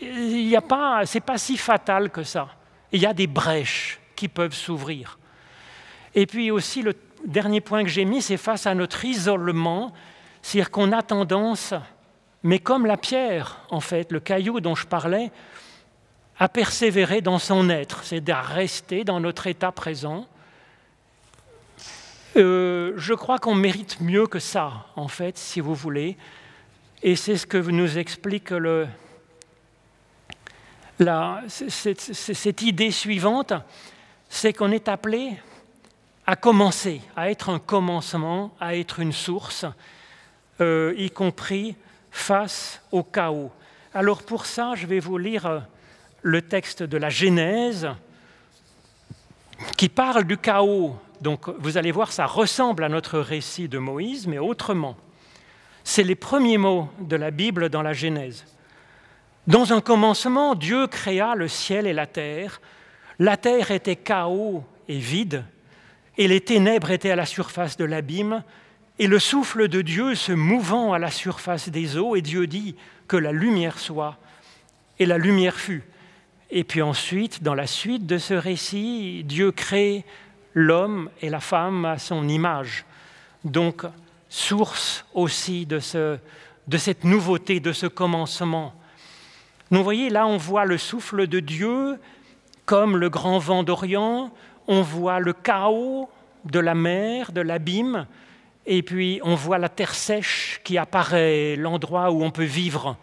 il 0.00 0.46
n'y 0.46 0.56
a 0.56 0.62
pas, 0.62 1.04
c'est 1.04 1.20
pas 1.20 1.36
si 1.36 1.58
fatal 1.58 2.08
que 2.08 2.22
ça 2.22 2.48
il 2.96 3.02
y 3.02 3.06
a 3.06 3.14
des 3.14 3.26
brèches 3.26 4.00
qui 4.16 4.28
peuvent 4.28 4.54
s'ouvrir. 4.54 5.18
Et 6.14 6.26
puis 6.26 6.50
aussi, 6.50 6.82
le 6.82 6.94
dernier 7.26 7.60
point 7.60 7.82
que 7.82 7.90
j'ai 7.90 8.06
mis, 8.06 8.22
c'est 8.22 8.38
face 8.38 8.66
à 8.66 8.74
notre 8.74 9.04
isolement, 9.04 9.92
c'est-à-dire 10.40 10.70
qu'on 10.70 10.92
a 10.92 11.02
tendance, 11.02 11.74
mais 12.42 12.58
comme 12.58 12.86
la 12.86 12.96
pierre, 12.96 13.60
en 13.70 13.80
fait, 13.80 14.10
le 14.12 14.20
caillou 14.20 14.60
dont 14.60 14.74
je 14.74 14.86
parlais, 14.86 15.30
a 16.38 16.48
persévéré 16.48 17.20
dans 17.20 17.38
son 17.38 17.68
être, 17.68 18.02
c'est 18.02 18.28
à 18.30 18.40
rester 18.40 19.04
dans 19.04 19.20
notre 19.20 19.46
état 19.46 19.72
présent. 19.72 20.26
Euh, 22.36 22.92
je 22.96 23.14
crois 23.14 23.38
qu'on 23.38 23.54
mérite 23.54 24.00
mieux 24.00 24.26
que 24.26 24.38
ça, 24.38 24.86
en 24.96 25.08
fait, 25.08 25.36
si 25.36 25.60
vous 25.60 25.74
voulez. 25.74 26.16
Et 27.02 27.16
c'est 27.16 27.36
ce 27.36 27.46
que 27.46 27.58
nous 27.58 27.98
explique 27.98 28.50
le, 28.50 28.86
la, 30.98 31.42
cette 31.48 32.62
idée 32.62 32.90
suivante, 32.90 33.52
c'est 34.28 34.52
qu'on 34.52 34.72
est 34.72 34.88
appelé 34.88 35.36
à 36.26 36.36
commencer, 36.36 37.00
à 37.14 37.30
être 37.30 37.50
un 37.50 37.58
commencement, 37.58 38.52
à 38.60 38.76
être 38.76 39.00
une 39.00 39.12
source, 39.12 39.64
euh, 40.60 40.94
y 40.96 41.10
compris 41.10 41.76
face 42.10 42.80
au 42.90 43.02
chaos. 43.02 43.52
Alors 43.94 44.22
pour 44.22 44.46
ça, 44.46 44.72
je 44.74 44.86
vais 44.86 44.98
vous 44.98 45.18
lire 45.18 45.46
euh, 45.46 45.60
le 46.22 46.42
texte 46.42 46.82
de 46.82 46.96
la 46.96 47.10
Genèse 47.10 47.88
qui 49.76 49.88
parle 49.88 50.24
du 50.24 50.36
chaos. 50.36 50.96
Donc 51.20 51.48
vous 51.60 51.76
allez 51.76 51.92
voir, 51.92 52.10
ça 52.12 52.26
ressemble 52.26 52.84
à 52.84 52.88
notre 52.88 53.18
récit 53.18 53.68
de 53.68 53.78
Moïse, 53.78 54.26
mais 54.26 54.38
autrement. 54.38 54.96
C'est 55.84 56.02
les 56.02 56.16
premiers 56.16 56.58
mots 56.58 56.90
de 57.00 57.16
la 57.16 57.30
Bible 57.30 57.68
dans 57.68 57.82
la 57.82 57.92
Genèse. 57.92 58.44
Dans 59.46 59.72
un 59.72 59.80
commencement, 59.80 60.56
Dieu 60.56 60.88
créa 60.88 61.36
le 61.36 61.46
ciel 61.46 61.86
et 61.86 61.92
la 61.92 62.06
terre. 62.06 62.60
La 63.20 63.36
terre 63.36 63.70
était 63.70 63.94
chaos 63.94 64.64
et 64.88 64.98
vide, 64.98 65.44
et 66.18 66.26
les 66.26 66.40
ténèbres 66.40 66.90
étaient 66.90 67.12
à 67.12 67.16
la 67.16 67.26
surface 67.26 67.76
de 67.76 67.84
l'abîme, 67.84 68.42
et 68.98 69.06
le 69.06 69.18
souffle 69.20 69.68
de 69.68 69.82
Dieu 69.82 70.16
se 70.16 70.32
mouvant 70.32 70.92
à 70.92 70.98
la 70.98 71.12
surface 71.12 71.68
des 71.68 71.96
eaux, 71.96 72.16
et 72.16 72.22
Dieu 72.22 72.48
dit 72.48 72.74
que 73.06 73.16
la 73.16 73.30
lumière 73.30 73.78
soit, 73.78 74.18
et 74.98 75.06
la 75.06 75.16
lumière 75.16 75.54
fut. 75.54 75.84
Et 76.50 76.64
puis 76.64 76.82
ensuite, 76.82 77.42
dans 77.42 77.54
la 77.54 77.68
suite 77.68 78.06
de 78.06 78.18
ce 78.18 78.34
récit, 78.34 79.22
Dieu 79.24 79.52
crée 79.52 80.04
l'homme 80.54 81.08
et 81.22 81.30
la 81.30 81.40
femme 81.40 81.84
à 81.84 81.98
son 81.98 82.28
image. 82.28 82.84
Donc, 83.44 83.82
source 84.28 85.04
aussi 85.14 85.66
de, 85.66 85.78
ce, 85.78 86.18
de 86.66 86.78
cette 86.78 87.04
nouveauté, 87.04 87.60
de 87.60 87.72
ce 87.72 87.86
commencement. 87.86 88.74
Vous 89.70 89.82
voyez, 89.82 90.10
là, 90.10 90.28
on 90.28 90.36
voit 90.36 90.64
le 90.64 90.78
souffle 90.78 91.26
de 91.26 91.40
Dieu 91.40 91.98
comme 92.66 92.96
le 92.96 93.08
grand 93.10 93.38
vent 93.38 93.64
d'Orient, 93.64 94.30
on 94.68 94.82
voit 94.82 95.18
le 95.18 95.32
chaos 95.32 96.08
de 96.44 96.60
la 96.60 96.74
mer, 96.74 97.32
de 97.32 97.40
l'abîme, 97.40 98.06
et 98.66 98.82
puis 98.82 99.20
on 99.24 99.34
voit 99.34 99.58
la 99.58 99.68
terre 99.68 99.94
sèche 99.94 100.60
qui 100.62 100.78
apparaît, 100.78 101.56
l'endroit 101.56 102.12
où 102.12 102.22
on 102.22 102.30
peut 102.30 102.44
vivre. 102.44 102.96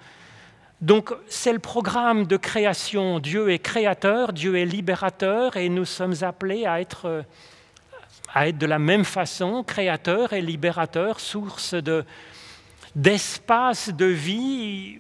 Donc 0.79 1.13
c'est 1.27 1.51
le 1.53 1.59
programme 1.59 2.27
de 2.27 2.37
création. 2.37 3.19
Dieu 3.19 3.49
est 3.51 3.59
créateur, 3.59 4.31
Dieu 4.31 4.57
est 4.57 4.65
libérateur, 4.65 5.57
et 5.57 5.67
nous 5.67 5.85
sommes 5.85 6.15
appelés 6.21 6.65
à 6.65 6.79
être, 6.79 7.25
à 8.33 8.47
être 8.47 8.57
de 8.57 8.65
la 8.65 8.79
même 8.79 9.05
façon, 9.05 9.63
créateur 9.63 10.31
et 10.31 10.41
libérateur, 10.41 11.19
source 11.19 11.75
d'espace 12.95 13.89
de 13.89 14.05
vie 14.05 14.99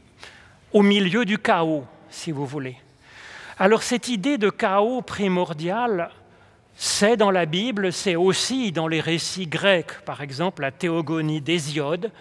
au 0.73 0.81
milieu 0.81 1.23
du 1.23 1.37
chaos, 1.37 1.85
si 2.09 2.31
vous 2.31 2.45
voulez. 2.45 2.77
Alors 3.59 3.83
cette 3.83 4.07
idée 4.07 4.37
de 4.37 4.49
chaos 4.49 5.01
primordial, 5.01 6.09
c'est 6.75 7.15
dans 7.15 7.31
la 7.31 7.45
Bible, 7.45 7.93
c'est 7.93 8.15
aussi 8.15 8.71
dans 8.71 8.87
les 8.87 8.99
récits 8.99 9.47
grecs, 9.47 10.01
par 10.05 10.21
exemple 10.21 10.63
la 10.63 10.71
théogonie 10.71 11.39
d'Hésiode. 11.39 12.11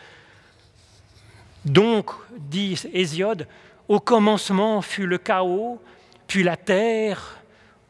Donc, 1.65 2.11
dit 2.39 2.79
Hésiode, 2.93 3.47
au 3.89 4.01
commencement 4.01 4.83
fut 4.83 5.07
le 5.07 5.19
chaos, 5.19 5.81
puis 6.27 6.43
la 6.43 6.57
terre 6.57 7.39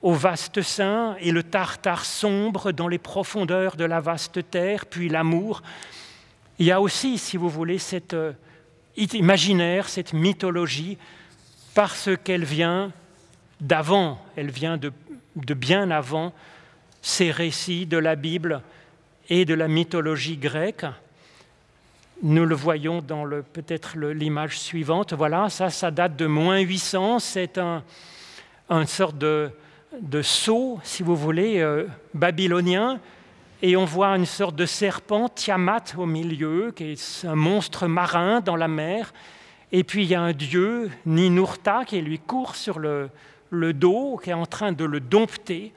au 0.02 0.12
vaste 0.12 0.62
sein, 0.62 1.16
et 1.20 1.30
le 1.30 1.42
tartare 1.42 2.04
sombre 2.04 2.72
dans 2.72 2.88
les 2.88 2.98
profondeurs 2.98 3.76
de 3.76 3.84
la 3.84 4.00
vaste 4.00 4.50
terre, 4.50 4.86
puis 4.86 5.08
l'amour. 5.08 5.62
Il 6.58 6.66
y 6.66 6.72
a 6.72 6.80
aussi, 6.80 7.18
si 7.18 7.36
vous 7.36 7.48
voulez, 7.48 7.78
cette 7.78 8.16
imaginaire, 8.96 9.88
cette 9.88 10.12
mythologie, 10.12 10.98
parce 11.74 12.10
qu'elle 12.24 12.44
vient 12.44 12.92
d'avant, 13.60 14.18
elle 14.36 14.50
vient 14.50 14.76
de, 14.76 14.92
bien 15.54 15.90
avant 15.90 16.32
ces 17.00 17.30
récits 17.30 17.86
de 17.86 17.96
la 17.96 18.16
Bible 18.16 18.62
et 19.28 19.44
de 19.44 19.54
la 19.54 19.68
mythologie 19.68 20.36
grecque. 20.36 20.84
Nous 22.22 22.44
le 22.44 22.54
voyons 22.54 23.00
dans 23.00 23.24
peut-être 23.52 23.98
l'image 23.98 24.58
suivante. 24.58 25.12
Voilà, 25.12 25.48
ça, 25.48 25.70
ça 25.70 25.90
date 25.90 26.16
de 26.16 26.26
moins 26.26 26.60
800. 26.60 27.18
C'est 27.18 27.58
un, 27.58 27.82
une 28.68 28.86
sorte 28.86 29.18
de, 29.18 29.50
de 30.00 30.22
sceau, 30.22 30.78
si 30.84 31.02
vous 31.02 31.16
voulez, 31.16 31.60
euh, 31.60 31.86
babylonien 32.14 33.00
et 33.64 33.76
on 33.76 33.84
voit 33.84 34.08
une 34.16 34.26
sorte 34.26 34.56
de 34.56 34.66
serpent, 34.66 35.28
Tiamat, 35.28 35.84
au 35.96 36.04
milieu, 36.04 36.72
qui 36.74 36.92
est 36.92 37.24
un 37.24 37.36
monstre 37.36 37.86
marin 37.86 38.40
dans 38.40 38.56
la 38.56 38.66
mer. 38.66 39.14
Et 39.70 39.84
puis 39.84 40.02
il 40.02 40.08
y 40.08 40.16
a 40.16 40.20
un 40.20 40.32
dieu, 40.32 40.90
Ninurta, 41.06 41.84
qui 41.86 42.00
lui 42.00 42.18
court 42.18 42.56
sur 42.56 42.80
le, 42.80 43.08
dos, 43.72 44.20
qui 44.22 44.30
est 44.30 44.34
en 44.34 44.46
train 44.46 44.72
de 44.72 44.84
le 44.84 44.98
dompter. 44.98 45.72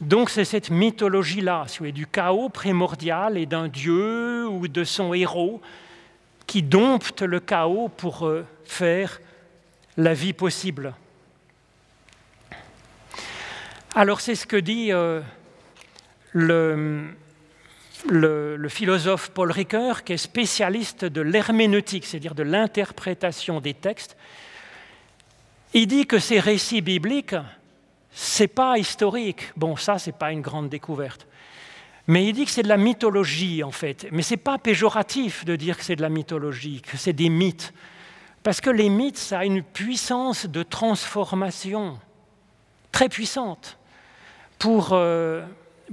Donc 0.00 0.30
c'est 0.30 0.44
cette 0.44 0.70
mythologie-là, 0.70 1.66
du 1.92 2.06
chaos 2.06 2.48
primordial 2.48 3.36
et 3.36 3.44
d'un 3.44 3.66
dieu 3.66 4.46
ou 4.46 4.68
de 4.68 4.84
son 4.84 5.12
héros 5.12 5.60
qui 6.46 6.62
dompte 6.62 7.22
le 7.22 7.40
chaos 7.40 7.88
pour 7.88 8.26
euh, 8.26 8.46
faire 8.64 9.20
la 9.96 10.14
vie 10.14 10.32
possible. 10.32 10.94
Alors 13.96 14.20
c'est 14.20 14.36
ce 14.36 14.46
que 14.46 14.56
dit 14.56 14.92
euh, 14.92 15.20
le, 16.32 17.16
philosophe 18.68 19.30
Paul 19.30 19.50
Ricoeur, 19.50 20.04
qui 20.04 20.14
est 20.14 20.18
spécialiste 20.18 21.04
de 21.04 21.20
l'herméneutique, 21.20 22.06
c'est-à-dire 22.06 22.34
de 22.34 22.42
l'interprétation 22.42 23.60
des 23.60 23.74
textes, 23.74 24.16
il 25.72 25.86
dit 25.86 26.06
que 26.06 26.18
ces 26.18 26.40
récits 26.40 26.80
bibliques, 26.80 27.36
c'est 28.12 28.48
pas 28.48 28.78
historique. 28.78 29.52
Bon, 29.56 29.76
ça, 29.76 29.98
c'est 29.98 30.16
pas 30.16 30.32
une 30.32 30.40
grande 30.40 30.68
découverte. 30.68 31.26
Mais 32.06 32.26
il 32.26 32.32
dit 32.32 32.44
que 32.44 32.50
c'est 32.50 32.64
de 32.64 32.68
la 32.68 32.76
mythologie, 32.76 33.62
en 33.62 33.70
fait. 33.70 34.08
Mais 34.10 34.22
c'est 34.22 34.36
pas 34.36 34.58
péjoratif 34.58 35.44
de 35.44 35.54
dire 35.54 35.76
que 35.78 35.84
c'est 35.84 35.94
de 35.94 36.02
la 36.02 36.08
mythologie, 36.08 36.80
que 36.80 36.96
c'est 36.96 37.12
des 37.12 37.28
mythes. 37.28 37.72
Parce 38.42 38.60
que 38.60 38.70
les 38.70 38.88
mythes, 38.88 39.18
ça 39.18 39.40
a 39.40 39.44
une 39.44 39.62
puissance 39.62 40.46
de 40.46 40.62
transformation 40.64 41.98
très 42.90 43.08
puissante 43.08 43.78
pour, 44.58 44.90
euh, 44.92 45.44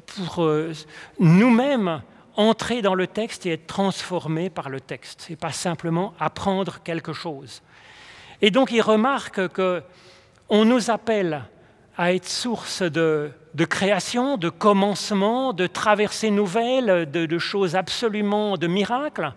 pour 0.05 0.43
euh, 0.43 0.73
nous-mêmes 1.19 2.01
entrer 2.35 2.81
dans 2.81 2.93
le 2.93 3.07
texte 3.07 3.45
et 3.45 3.53
être 3.53 3.67
transformés 3.67 4.49
par 4.49 4.69
le 4.69 4.79
texte, 4.79 5.27
et 5.29 5.35
pas 5.35 5.51
simplement 5.51 6.13
apprendre 6.19 6.79
quelque 6.83 7.13
chose. 7.13 7.61
Et 8.41 8.51
donc 8.51 8.71
il 8.71 8.81
remarque 8.81 9.47
qu'on 9.47 10.65
nous 10.65 10.91
appelle 10.91 11.43
à 11.97 12.13
être 12.13 12.29
source 12.29 12.83
de, 12.83 13.31
création, 13.67 14.37
de 14.37 14.49
commencement, 14.49 15.51
de 15.51 15.65
traversées 15.65 16.29
nouvelles, 16.29 17.09
de, 17.09 17.39
choses 17.39 17.75
absolument 17.75 18.55
de 18.55 18.67
miracles, 18.67 19.33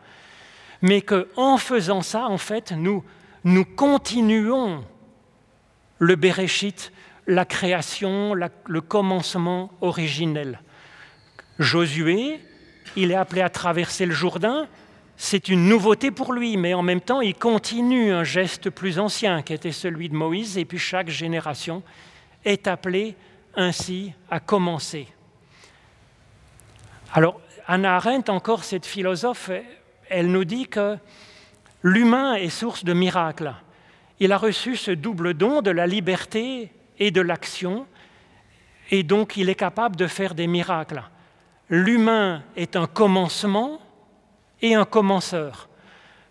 mais 0.83 1.01
qu'en 1.01 1.57
faisant 1.57 2.03
ça, 2.03 2.27
en 2.27 2.37
fait, 2.37 2.73
nous, 2.73 3.03
nous 3.45 3.65
continuons 3.65 4.85
le 5.99 6.17
Bereshit 6.17 6.93
la 7.31 7.45
création, 7.45 8.35
le 8.35 8.81
commencement 8.81 9.71
originel. 9.81 10.61
Josué, 11.61 12.41
il 12.97 13.13
est 13.13 13.15
appelé 13.17 13.41
à 13.41 13.49
traverser 13.49 14.05
le 14.05 14.13
Jourdain, 14.13 14.67
c'est 15.17 15.49
une 15.49 15.69
nouveauté 15.69 16.11
pour 16.11 16.33
lui, 16.33 16.57
mais 16.57 16.75
en 16.75 16.83
même 16.83 17.01
temps, 17.01 17.21
il 17.21 17.35
continue 17.35 18.11
un 18.11 18.25
geste 18.25 18.71
plus 18.71 18.99
ancien 18.99 19.43
qui 19.43 19.53
était 19.53 19.71
celui 19.71 20.09
de 20.09 20.15
Moïse, 20.15 20.59
et 20.59 20.65
puis 20.65 20.79
chaque 20.79 21.09
génération 21.09 21.85
est 22.45 22.67
appelée 22.67 23.15
ainsi 23.55 24.13
à 24.29 24.41
commencer. 24.41 25.07
Alors, 27.13 27.41
Anna 27.69 27.95
Arendt, 27.97 28.31
encore 28.33 28.65
cette 28.65 28.87
philosophe, 28.87 29.51
elle 30.09 30.33
nous 30.33 30.45
dit 30.45 30.67
que 30.67 30.97
l'humain 31.83 32.35
est 32.35 32.49
source 32.49 32.83
de 32.83 32.93
miracles. 32.93 33.55
Il 34.19 34.33
a 34.33 34.37
reçu 34.37 34.75
ce 34.75 34.91
double 34.91 35.35
don 35.35 35.63
de 35.63 35.71
la 35.71 35.87
liberté 35.87 36.73
et 37.01 37.11
de 37.11 37.21
l'action, 37.21 37.87
et 38.91 39.03
donc 39.03 39.37
il 39.37 39.49
est 39.49 39.57
capable 39.57 39.97
de 39.97 40.07
faire 40.07 40.35
des 40.35 40.47
miracles. 40.47 41.03
L'humain 41.69 42.43
est 42.57 42.77
un 42.77 42.87
commencement 42.87 43.81
et 44.63 44.75
un 44.75 44.85
commenceur. 44.85 45.69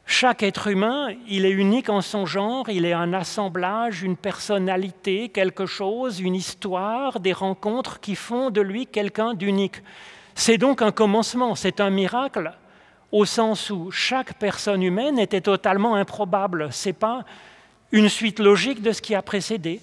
Chaque 0.06 0.42
être 0.42 0.68
humain, 0.68 1.10
il 1.28 1.46
est 1.46 1.52
unique 1.52 1.90
en 1.90 2.02
son 2.02 2.26
genre, 2.26 2.68
il 2.70 2.86
est 2.86 2.94
un 2.94 3.14
assemblage, 3.14 4.02
une 4.02 4.18
personnalité, 4.18 5.30
quelque 5.30 5.68
chose, 5.68 6.20
une 6.20 6.36
histoire, 6.36 7.20
des 7.20 7.34
rencontres 7.34 8.00
qui 8.00 8.16
font 8.16 8.50
de 8.50 8.60
lui 8.60 8.88
quelqu'un 8.88 9.34
d'unique. 9.34 9.84
C'est 10.34 10.58
donc 10.58 10.82
un 10.82 10.92
commencement, 10.92 11.54
c'est 11.54 11.80
un 11.80 11.90
miracle 11.92 12.52
au 13.12 13.26
sens 13.26 13.70
où 13.70 13.92
chaque 13.92 14.34
personne 14.36 14.84
humaine 14.84 15.20
était 15.20 15.42
totalement 15.42 15.96
improbable. 15.96 16.70
Ce 16.72 16.90
n'est 16.90 16.94
pas 16.94 17.24
une 17.92 18.10
suite 18.10 18.40
logique 18.40 18.82
de 18.82 18.92
ce 18.92 19.02
qui 19.02 19.16
a 19.16 19.22
précédé. 19.22 19.80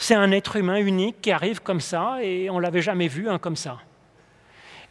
C'est 0.00 0.14
un 0.14 0.32
être 0.32 0.56
humain 0.56 0.76
unique 0.76 1.20
qui 1.20 1.30
arrive 1.30 1.60
comme 1.60 1.82
ça 1.82 2.16
et 2.22 2.48
on 2.48 2.56
ne 2.56 2.62
l'avait 2.62 2.80
jamais 2.80 3.06
vu 3.06 3.28
un 3.28 3.38
comme 3.38 3.54
ça. 3.54 3.76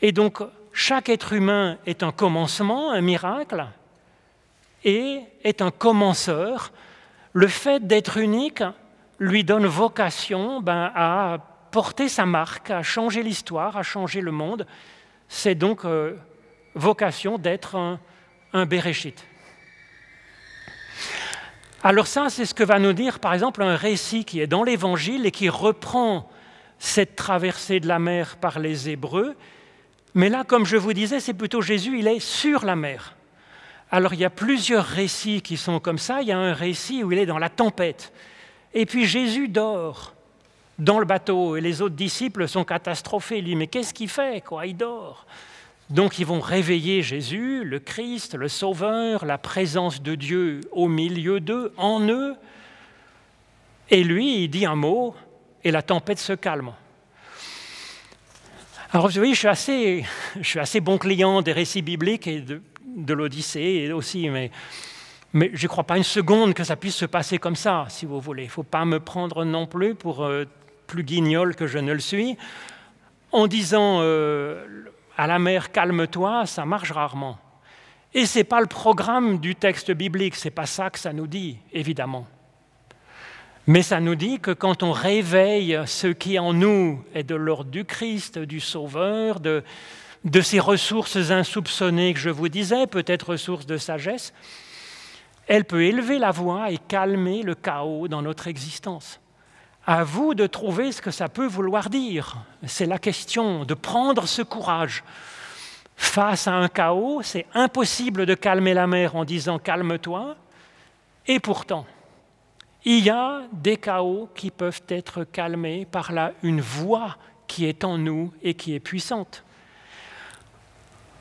Et 0.03 0.11
donc, 0.11 0.37
chaque 0.71 1.09
être 1.09 1.33
humain 1.33 1.79
est 1.87 2.03
un 2.03 2.11
commencement, 2.11 2.91
un 2.91 3.01
miracle, 3.01 3.65
et 4.83 5.21
est 5.43 5.63
un 5.63 5.71
commenceur. 5.71 6.71
Le 7.33 7.47
fait 7.47 7.87
d'être 7.87 8.19
unique 8.19 8.61
lui 9.17 9.43
donne 9.43 9.65
vocation 9.65 10.61
ben, 10.61 10.91
à 10.93 11.39
porter 11.71 12.07
sa 12.07 12.27
marque, 12.27 12.69
à 12.69 12.83
changer 12.83 13.23
l'histoire, 13.23 13.77
à 13.77 13.81
changer 13.81 14.21
le 14.21 14.31
monde. 14.31 14.67
C'est 15.27 15.55
donc 15.55 15.85
euh, 15.85 16.17
vocation 16.75 17.39
d'être 17.39 17.75
un, 17.75 17.99
un 18.53 18.67
Bereshit. 18.67 19.25
Alors 21.81 22.07
ça, 22.07 22.29
c'est 22.29 22.45
ce 22.45 22.53
que 22.53 22.63
va 22.63 22.77
nous 22.77 22.91
dire 22.91 23.19
par 23.19 23.33
exemple 23.33 23.63
un 23.63 23.77
récit 23.77 24.25
qui 24.25 24.41
est 24.41 24.47
dans 24.47 24.63
l'Évangile 24.63 25.25
et 25.25 25.31
qui 25.31 25.47
reprend 25.47 26.29
cette 26.77 27.15
traversée 27.15 27.79
de 27.79 27.87
la 27.87 27.99
mer 27.99 28.35
par 28.37 28.59
les 28.59 28.89
Hébreux. 28.89 29.35
Mais 30.13 30.27
là, 30.27 30.43
comme 30.43 30.65
je 30.65 30.75
vous 30.75 30.91
disais, 30.91 31.21
c'est 31.21 31.33
plutôt 31.33 31.61
Jésus, 31.61 31.99
il 31.99 32.07
est 32.07 32.19
sur 32.19 32.65
la 32.65 32.75
mer. 32.75 33.15
Alors 33.91 34.13
il 34.13 34.19
y 34.19 34.25
a 34.25 34.29
plusieurs 34.29 34.85
récits 34.85 35.41
qui 35.41 35.55
sont 35.55 35.79
comme 35.79 35.99
ça. 35.99 36.21
Il 36.21 36.27
y 36.27 36.33
a 36.33 36.37
un 36.37 36.53
récit 36.53 37.03
où 37.03 37.13
il 37.13 37.17
est 37.17 37.25
dans 37.25 37.39
la 37.39 37.49
tempête. 37.49 38.11
Et 38.73 38.85
puis 38.85 39.05
Jésus 39.05 39.47
dort 39.47 40.13
dans 40.77 40.99
le 40.99 41.05
bateau 41.05 41.55
et 41.55 41.61
les 41.61 41.81
autres 41.81 41.95
disciples 41.95 42.47
sont 42.47 42.65
catastrophés. 42.65 43.39
Il 43.39 43.45
dit, 43.45 43.55
mais 43.55 43.67
qu'est-ce 43.67 43.93
qu'il 43.93 44.09
fait 44.09 44.43
quoi? 44.43 44.65
Il 44.65 44.75
dort. 44.75 45.25
Donc 45.89 46.19
ils 46.19 46.25
vont 46.25 46.39
réveiller 46.39 47.01
Jésus, 47.01 47.63
le 47.63 47.79
Christ, 47.79 48.35
le 48.35 48.47
Sauveur, 48.47 49.25
la 49.25 49.39
présence 49.39 50.03
de 50.03 50.13
Dieu 50.13 50.61
au 50.71 50.87
milieu 50.87 51.39
d'eux, 51.39 51.73
en 51.77 52.07
eux. 52.07 52.35
Et 53.89 54.03
lui, 54.03 54.43
il 54.43 54.49
dit 54.49 54.67
un 54.67 54.75
mot 54.75 55.15
et 55.63 55.71
la 55.71 55.81
tempête 55.81 56.19
se 56.19 56.33
calme. 56.33 56.73
Alors 58.91 59.07
vous 59.07 59.13
voyez, 59.13 59.33
je 59.33 59.39
suis 59.39 59.47
assez, 59.47 60.05
je 60.39 60.47
suis 60.47 60.59
assez 60.59 60.79
bon 60.79 60.99
client 60.99 61.41
des 61.41 61.53
récits 61.53 61.81
bibliques 61.81 62.27
et 62.27 62.41
de, 62.41 63.13
l'Odyssée 63.13 63.91
aussi, 63.91 64.29
mais, 64.29 64.51
mais 65.33 65.49
je 65.53 65.65
ne 65.65 65.67
crois 65.69 65.83
pas 65.85 65.97
une 65.97 66.03
seconde 66.03 66.53
que 66.53 66.63
ça 66.63 66.75
puisse 66.75 66.95
se 66.95 67.05
passer 67.05 67.39
comme 67.39 67.55
ça, 67.55 67.87
si 67.89 68.05
vous 68.05 68.19
voulez. 68.19 68.43
Il 68.43 68.47
ne 68.47 68.51
faut 68.51 68.63
pas 68.63 68.85
me 68.85 68.99
prendre 68.99 69.43
non 69.43 69.65
plus 69.65 69.95
pour 69.95 70.23
euh, 70.23 70.45
plus 70.85 71.03
guignol 71.03 71.55
que 71.55 71.65
je 71.65 71.79
ne 71.79 71.93
le 71.93 71.99
suis. 71.99 72.37
En 73.31 73.45
disant 73.45 73.99
euh, 74.01 74.65
à 75.19 75.27
la 75.27 75.37
mer, 75.37 75.73
calme-toi, 75.73 76.45
ça 76.45 76.63
marche 76.65 76.91
rarement. 76.91 77.37
Et 78.13 78.25
ce 78.25 78.37
n'est 78.37 78.45
pas 78.45 78.61
le 78.61 78.67
programme 78.67 79.39
du 79.39 79.53
texte 79.53 79.91
biblique, 79.91 80.33
ce 80.35 80.47
n'est 80.47 80.51
pas 80.51 80.65
ça 80.65 80.89
que 80.89 80.97
ça 80.97 81.11
nous 81.11 81.27
dit, 81.27 81.57
évidemment. 81.73 82.25
Mais 83.67 83.81
ça 83.81 83.99
nous 83.99 84.15
dit 84.15 84.39
que 84.39 84.51
quand 84.51 84.81
on 84.81 84.93
réveille 84.93 85.77
ce 85.87 86.07
qui 86.07 86.39
en 86.39 86.53
nous 86.53 87.03
est 87.13 87.25
de 87.25 87.35
l'ordre 87.35 87.69
du 87.69 87.83
Christ, 87.83 88.39
du 88.39 88.61
Sauveur, 88.61 89.41
de, 89.41 89.61
de 90.23 90.39
ces 90.39 90.61
ressources 90.61 91.17
insoupçonnées 91.17 92.13
que 92.13 92.19
je 92.19 92.29
vous 92.29 92.47
disais, 92.47 92.87
peut-être 92.87 93.31
ressources 93.31 93.65
de 93.65 93.75
sagesse, 93.75 94.33
elle 95.47 95.65
peut 95.65 95.83
élever 95.83 96.17
la 96.17 96.31
voix 96.31 96.71
et 96.71 96.77
calmer 96.77 97.43
le 97.43 97.55
chaos 97.55 98.07
dans 98.07 98.21
notre 98.21 98.47
existence. 98.47 99.19
À 99.91 100.03
vous 100.03 100.35
de 100.35 100.45
trouver 100.45 100.91
ce 100.91 101.01
que 101.01 101.09
ça 101.09 101.29
peut 101.29 101.47
vouloir 101.47 101.89
dire. 101.89 102.37
C'est 102.67 102.85
la 102.85 102.99
question 102.99 103.65
de 103.65 103.73
prendre 103.73 104.27
ce 104.27 104.43
courage. 104.43 105.03
Face 105.95 106.47
à 106.47 106.53
un 106.53 106.67
chaos, 106.67 107.23
c'est 107.23 107.47
impossible 107.55 108.27
de 108.27 108.35
calmer 108.35 108.75
la 108.75 108.85
mer 108.85 109.15
en 109.15 109.25
disant 109.25 109.57
calme-toi. 109.57 110.35
Et 111.25 111.39
pourtant, 111.39 111.87
il 112.85 113.03
y 113.03 113.09
a 113.09 113.41
des 113.51 113.77
chaos 113.77 114.29
qui 114.35 114.51
peuvent 114.51 114.83
être 114.89 115.23
calmés 115.23 115.87
par 115.89 116.11
là 116.11 116.33
une 116.43 116.61
voix 116.61 117.17
qui 117.47 117.65
est 117.65 117.83
en 117.83 117.97
nous 117.97 118.31
et 118.43 118.53
qui 118.53 118.75
est 118.75 118.79
puissante. 118.79 119.43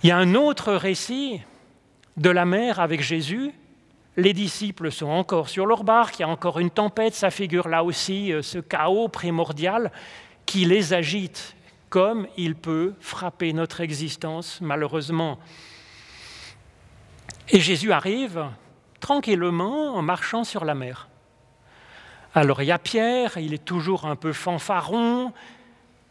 Il 0.02 0.10
y 0.10 0.12
a 0.12 0.18
un 0.18 0.34
autre 0.34 0.74
récit 0.74 1.40
de 2.18 2.28
la 2.28 2.44
mer 2.44 2.80
avec 2.80 3.00
Jésus 3.00 3.50
les 4.18 4.32
disciples 4.32 4.90
sont 4.90 5.06
encore 5.06 5.48
sur 5.48 5.64
leur 5.64 5.84
barque, 5.84 6.18
il 6.18 6.22
y 6.22 6.24
a 6.24 6.28
encore 6.28 6.58
une 6.58 6.70
tempête, 6.70 7.14
ça 7.14 7.30
figure 7.30 7.68
là 7.68 7.84
aussi 7.84 8.32
euh, 8.32 8.42
ce 8.42 8.58
chaos 8.58 9.06
primordial 9.06 9.92
qui 10.44 10.64
les 10.64 10.92
agite, 10.92 11.54
comme 11.88 12.26
il 12.36 12.56
peut 12.56 12.94
frapper 12.98 13.52
notre 13.52 13.80
existence, 13.80 14.58
malheureusement. 14.60 15.38
Et 17.48 17.60
Jésus 17.60 17.92
arrive 17.92 18.46
tranquillement 18.98 19.94
en 19.94 20.02
marchant 20.02 20.42
sur 20.42 20.64
la 20.64 20.74
mer. 20.74 21.08
Alors 22.34 22.60
il 22.60 22.66
y 22.66 22.72
a 22.72 22.78
Pierre, 22.80 23.38
il 23.38 23.54
est 23.54 23.64
toujours 23.64 24.04
un 24.04 24.16
peu 24.16 24.32
fanfaron. 24.32 25.32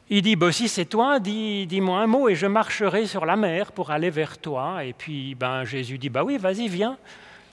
Il 0.10 0.22
dit, 0.22 0.38
bah, 0.38 0.53
si 0.53 0.70
c'est 0.70 0.86
toi, 0.86 1.20
dis, 1.20 1.68
moi 1.82 1.99
un 1.99 2.08
mot 2.08 2.30
et 2.30 2.36
je 2.36 2.47
marcherai 2.47 3.05
sur 3.05 3.26
la 3.26 3.36
mer 3.36 3.74
pour 3.74 3.91
aller 3.91 4.10
vers 4.10 4.38
toi. 4.38 4.86
Et 4.86 4.93
puis 4.93 5.36
ben, 5.36 5.66
Jésus 5.66 5.97
dit, 5.97 6.10
bah 6.10 6.24
oui, 6.24 6.38
vas-y, 6.38 6.70
viens. 6.70 6.97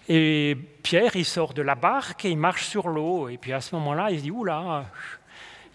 Et 0.08 0.56
Pierre, 0.82 1.16
il 1.16 1.24
sort 1.24 1.54
de 1.54 1.62
la 1.62 1.74
barque 1.74 2.24
et 2.24 2.30
il 2.30 2.36
marche 2.36 2.66
sur 2.66 2.88
l'eau. 2.88 3.28
Et 3.28 3.38
puis 3.38 3.52
à 3.52 3.60
ce 3.60 3.74
moment-là, 3.76 4.10
il 4.10 4.18
se 4.18 4.22
dit, 4.24 4.30
oula, 4.30 4.84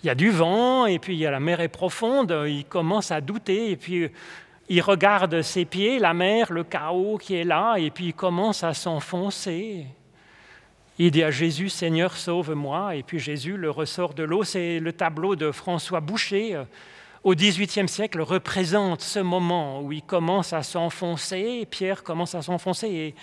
il 0.04 0.08
y 0.08 0.10
a 0.10 0.16
du 0.16 0.30
vent, 0.30 0.86
et 0.86 1.00
puis 1.00 1.18
la 1.20 1.40
mer 1.40 1.60
est 1.62 1.68
profonde. 1.68 2.36
Il 2.48 2.66
commence 2.66 3.12
à 3.12 3.22
douter, 3.22 3.72
et 3.72 3.76
puis 3.76 4.10
il 4.70 4.82
regarde 4.82 5.42
ses 5.42 5.66
pieds, 5.66 6.00
la 6.00 6.14
mer, 6.14 6.54
le 6.54 6.64
chaos 6.64 7.18
qui 7.18 7.36
est 7.36 7.44
là, 7.44 7.76
et 7.78 7.90
puis 7.90 8.08
il 8.08 8.14
commence 8.14 8.64
à 8.64 8.74
s'enfoncer. 8.74 9.88
Il 11.02 11.12
dit 11.12 11.24
à 11.24 11.32
Jésus, 11.32 11.70
Seigneur, 11.70 12.16
sauve-moi. 12.18 12.98
Et 12.98 13.04
puis 13.04 13.20
Jésus 13.20 13.56
le 13.56 13.72
ressort 13.72 14.14
de 14.14 14.24
l'eau. 14.24 14.44
C'est 14.44 14.80
le 14.80 14.92
tableau 14.92 15.38
de 15.38 15.50
François 15.50 16.02
Boucher. 16.02 16.56
Euh, 16.56 16.66
au 17.24 17.36
XVIIIe 17.36 17.88
siècle 17.88 18.22
représente 18.22 19.02
ce 19.02 19.20
moment 19.20 19.82
où 19.82 19.92
il 19.92 20.02
commence 20.02 20.54
à 20.54 20.64
s'enfoncer, 20.64 21.68
Pierre 21.70 22.04
commence 22.04 22.34
à 22.34 22.42
s'enfoncer, 22.42 22.88
et 22.88 23.16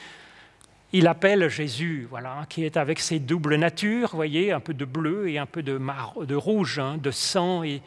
il 0.93 1.07
appelle 1.09 1.49
Jésus, 1.49 2.07
voilà, 2.09 2.47
qui 2.49 2.65
est 2.65 2.77
avec 2.77 3.01
ses 3.01 3.19
doubles 3.19 3.57
natures, 3.57 4.11
voyez, 4.15 4.53
un 4.53 4.61
peu 4.61 4.73
de 4.73 4.85
bleu 4.85 5.29
et 5.29 5.39
un 5.39 5.47
peu 5.47 5.63
de, 5.63 6.35
rouge, 6.35 6.79
hein, 6.79 6.97
de 6.97 7.11
sang 7.11 7.63
et, 7.65 7.81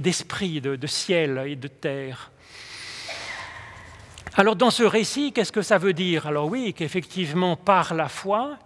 d'esprit, 0.00 0.60
de, 0.60 0.86
ciel 0.86 1.44
et 1.46 1.56
de 1.56 1.68
terre. 1.68 2.30
Alors 4.34 4.56
dans 4.56 4.70
ce 4.70 4.82
récit, 4.82 5.32
qu'est-ce 5.32 5.52
que 5.52 5.62
ça 5.62 5.78
veut 5.78 5.94
dire? 5.94 6.26
Alors 6.26 6.46
oui, 6.46 6.74
qu'effectivement, 6.76 7.56
par 7.56 7.94
la 7.94 8.08
foi, 8.08 8.58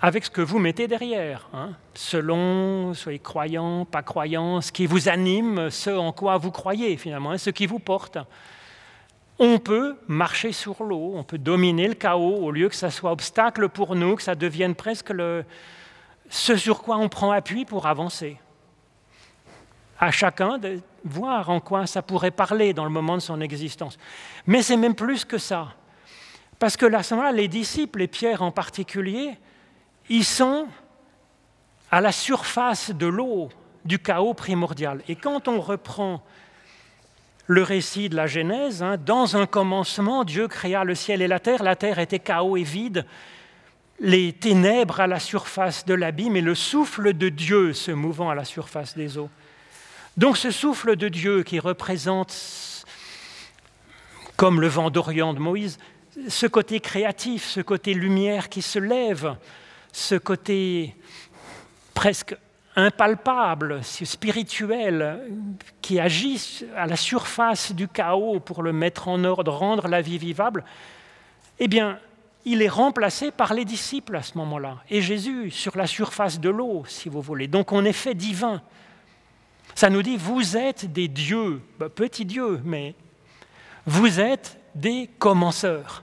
avec 0.00 0.24
ce 0.24 0.30
que 0.30 0.40
vous 0.40 0.58
mettez 0.58 0.86
derrière, 0.86 1.48
hein, 1.52 1.70
selon, 1.94 2.94
soyez 2.94 3.18
croyants, 3.18 3.86
pas 3.86 4.02
croyants, 4.02 4.60
ce 4.60 4.70
qui 4.70 4.86
vous 4.86 5.08
anime, 5.08 5.68
ce 5.70 5.90
en 5.90 6.12
quoi 6.12 6.36
vous 6.36 6.52
croyez 6.52 6.96
finalement, 6.96 7.32
hein, 7.32 7.38
ce 7.38 7.50
qui 7.50 7.66
vous 7.66 7.80
porte 7.80 8.18
on 9.40 9.58
peut 9.58 9.96
marcher 10.06 10.52
sur 10.52 10.84
l'eau, 10.84 11.14
on 11.16 11.24
peut 11.24 11.38
dominer 11.38 11.88
le 11.88 11.94
chaos 11.94 12.36
au 12.36 12.50
lieu 12.50 12.68
que 12.68 12.74
ça 12.74 12.90
soit 12.90 13.10
obstacle 13.10 13.70
pour 13.70 13.96
nous, 13.96 14.16
que 14.16 14.22
ça 14.22 14.34
devienne 14.34 14.74
presque 14.74 15.08
le, 15.08 15.46
ce 16.28 16.56
sur 16.56 16.82
quoi 16.82 16.98
on 16.98 17.08
prend 17.08 17.30
appui 17.30 17.64
pour 17.64 17.86
avancer. 17.86 18.38
À 19.98 20.10
chacun 20.10 20.58
de 20.58 20.80
voir 21.04 21.48
en 21.48 21.58
quoi 21.58 21.86
ça 21.86 22.02
pourrait 22.02 22.30
parler 22.30 22.74
dans 22.74 22.84
le 22.84 22.90
moment 22.90 23.16
de 23.16 23.22
son 23.22 23.40
existence. 23.40 23.96
Mais 24.46 24.62
c'est 24.62 24.76
même 24.76 24.94
plus 24.94 25.24
que 25.24 25.38
ça. 25.38 25.74
Parce 26.58 26.76
que 26.76 26.84
là, 26.84 27.00
les 27.32 27.48
disciples, 27.48 28.02
et 28.02 28.08
Pierre 28.08 28.42
en 28.42 28.50
particulier, 28.50 29.38
ils 30.10 30.24
sont 30.24 30.68
à 31.90 32.02
la 32.02 32.12
surface 32.12 32.90
de 32.90 33.06
l'eau 33.06 33.48
du 33.86 33.98
chaos 33.98 34.34
primordial. 34.34 35.02
Et 35.08 35.16
quand 35.16 35.48
on 35.48 35.62
reprend 35.62 36.22
le 37.50 37.64
récit 37.64 38.08
de 38.08 38.14
la 38.14 38.28
Genèse. 38.28 38.80
Hein. 38.80 38.96
Dans 38.96 39.36
un 39.36 39.44
commencement, 39.44 40.22
Dieu 40.22 40.46
créa 40.46 40.84
le 40.84 40.94
ciel 40.94 41.20
et 41.20 41.26
la 41.26 41.40
terre. 41.40 41.64
La 41.64 41.74
terre 41.74 41.98
était 41.98 42.20
chaos 42.20 42.56
et 42.56 42.62
vide, 42.62 43.04
les 43.98 44.32
ténèbres 44.32 45.00
à 45.00 45.08
la 45.08 45.18
surface 45.18 45.84
de 45.84 45.94
l'abîme 45.94 46.36
et 46.36 46.42
le 46.42 46.54
souffle 46.54 47.12
de 47.12 47.28
Dieu 47.28 47.72
se 47.72 47.90
mouvant 47.90 48.30
à 48.30 48.36
la 48.36 48.44
surface 48.44 48.96
des 48.96 49.18
eaux. 49.18 49.28
Donc 50.16 50.36
ce 50.36 50.52
souffle 50.52 50.94
de 50.94 51.08
Dieu 51.08 51.42
qui 51.42 51.58
représente, 51.58 52.86
comme 54.36 54.60
le 54.60 54.68
vent 54.68 54.90
d'Orient 54.90 55.34
de 55.34 55.40
Moïse, 55.40 55.80
ce 56.28 56.46
côté 56.46 56.78
créatif, 56.78 57.44
ce 57.46 57.60
côté 57.60 57.94
lumière 57.94 58.48
qui 58.48 58.62
se 58.62 58.78
lève, 58.78 59.34
ce 59.92 60.14
côté 60.14 60.94
presque 61.94 62.36
impalpable, 62.76 63.82
spirituel, 63.82 65.20
qui 65.82 65.98
agit 65.98 66.64
à 66.76 66.86
la 66.86 66.96
surface 66.96 67.72
du 67.72 67.88
chaos 67.88 68.40
pour 68.40 68.62
le 68.62 68.72
mettre 68.72 69.08
en 69.08 69.24
ordre, 69.24 69.52
rendre 69.52 69.88
la 69.88 70.00
vie 70.00 70.18
vivable, 70.18 70.64
eh 71.58 71.68
bien, 71.68 71.98
il 72.44 72.62
est 72.62 72.68
remplacé 72.68 73.30
par 73.30 73.52
les 73.52 73.64
disciples 73.64 74.16
à 74.16 74.22
ce 74.22 74.38
moment-là. 74.38 74.78
Et 74.88 75.02
Jésus 75.02 75.50
sur 75.50 75.76
la 75.76 75.86
surface 75.86 76.40
de 76.40 76.48
l'eau, 76.48 76.84
si 76.86 77.08
vous 77.08 77.20
voulez. 77.20 77.48
Donc 77.48 77.72
on 77.72 77.84
est 77.84 77.92
fait 77.92 78.14
divin. 78.14 78.62
Ça 79.74 79.90
nous 79.90 80.02
dit, 80.02 80.16
vous 80.16 80.56
êtes 80.56 80.90
des 80.90 81.08
dieux, 81.08 81.60
bah, 81.78 81.88
petits 81.88 82.24
dieux, 82.24 82.60
mais 82.64 82.94
Vous 83.86 84.20
êtes 84.20 84.58
des 84.74 85.08
commenceurs. 85.18 86.02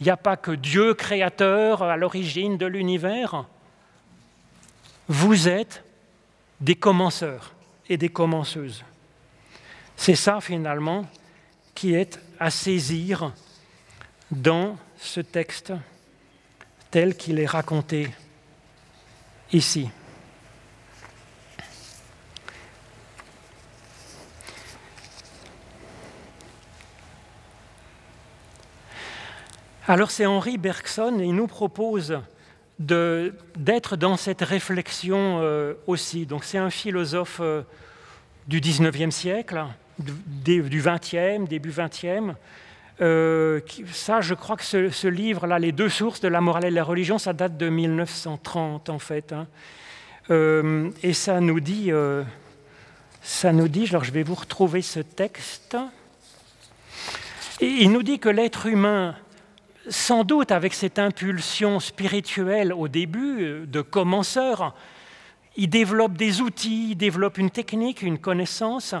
Il 0.00 0.04
n'y 0.04 0.10
a 0.10 0.16
pas 0.16 0.36
que 0.36 0.50
Dieu 0.50 0.94
créateur 0.94 1.82
à 1.82 1.96
l'origine 1.96 2.58
de 2.58 2.66
l'univers. 2.66 3.46
Vous 5.08 5.48
êtes 5.48 5.84
des 6.62 6.76
commenceurs 6.76 7.54
et 7.88 7.96
des 7.96 8.08
commenceuses. 8.08 8.84
C'est 9.96 10.14
ça 10.14 10.40
finalement 10.40 11.04
qui 11.74 11.94
est 11.94 12.20
à 12.38 12.50
saisir 12.50 13.32
dans 14.30 14.78
ce 14.96 15.20
texte 15.20 15.72
tel 16.90 17.16
qu'il 17.16 17.40
est 17.40 17.46
raconté 17.46 18.08
ici. 19.52 19.90
Alors 29.88 30.12
c'est 30.12 30.26
Henri 30.26 30.58
Bergson, 30.58 31.18
il 31.18 31.34
nous 31.34 31.48
propose 31.48 32.20
d'être 32.86 33.96
dans 33.96 34.16
cette 34.16 34.42
réflexion 34.42 35.38
euh, 35.40 35.74
aussi. 35.86 36.26
Donc 36.26 36.44
c'est 36.44 36.58
un 36.58 36.70
philosophe 36.70 37.38
euh, 37.40 37.62
du 38.46 38.60
19e 38.60 39.10
siècle, 39.10 39.64
du, 39.98 40.82
20e, 40.82 41.46
début 41.46 41.70
20e. 41.70 42.34
Euh, 43.00 43.60
ça, 43.92 44.20
je 44.20 44.34
crois 44.34 44.56
que 44.56 44.64
ce, 44.64 45.06
livre-là, 45.06 45.58
Les 45.58 45.72
deux 45.72 45.88
sources 45.88 46.20
de 46.20 46.28
la 46.28 46.40
morale 46.40 46.66
et 46.66 46.70
de 46.70 46.74
la 46.74 46.84
religion, 46.84 47.18
ça 47.18 47.32
date 47.32 47.56
de 47.56 47.68
1930 47.68 48.90
en 48.90 48.98
fait. 48.98 49.32
Hein. 49.32 49.46
et 51.02 51.12
ça 51.12 51.40
nous 51.40 51.60
dit, 51.60 51.90
ça 53.22 53.52
nous 53.52 53.68
dit, 53.68 53.86
alors 53.90 54.04
je 54.04 54.12
vais 54.12 54.22
vous 54.22 54.34
retrouver 54.34 54.82
ce 54.82 55.00
texte. 55.00 55.76
Il 57.60 57.92
nous 57.92 58.02
dit 58.02 58.18
que 58.18 58.28
l'être 58.28 58.66
humain 58.66 59.14
sans 59.88 60.24
doute 60.24 60.52
avec 60.52 60.74
cette 60.74 60.98
impulsion 60.98 61.80
spirituelle 61.80 62.72
au 62.72 62.88
début 62.88 63.42
euh, 63.42 63.66
de 63.66 63.80
commenceur, 63.80 64.74
il 65.56 65.68
développe 65.68 66.14
des 66.14 66.40
outils, 66.40 66.90
il 66.90 66.96
développe 66.96 67.38
une 67.38 67.50
technique, 67.50 68.02
une 68.02 68.18
connaissance, 68.18 68.94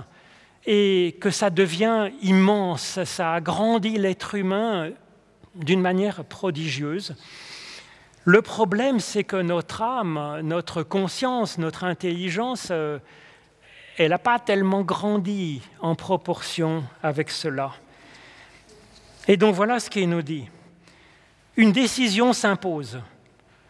et 0.66 1.16
que 1.20 1.30
ça 1.30 1.50
devient 1.50 2.10
immense, 2.20 3.02
ça 3.04 3.34
agrandit 3.34 3.96
l'être 3.96 4.34
humain 4.34 4.90
d'une 5.54 5.80
manière 5.80 6.24
prodigieuse. 6.24 7.16
Le 8.24 8.42
problème, 8.42 9.00
c'est 9.00 9.24
que 9.24 9.36
notre 9.36 9.82
âme, 9.82 10.40
notre 10.42 10.82
conscience, 10.82 11.58
notre 11.58 11.84
intelligence, 11.84 12.68
euh, 12.70 12.98
elle 13.98 14.10
n'a 14.10 14.18
pas 14.18 14.38
tellement 14.38 14.82
grandi 14.82 15.62
en 15.80 15.94
proportion 15.94 16.84
avec 17.02 17.30
cela. 17.30 17.72
Et 19.26 19.36
donc 19.36 19.54
voilà 19.54 19.80
ce 19.80 19.90
qu'il 19.90 20.08
nous 20.08 20.22
dit. 20.22 20.48
Une 21.56 21.72
décision 21.72 22.32
s'impose. 22.32 23.00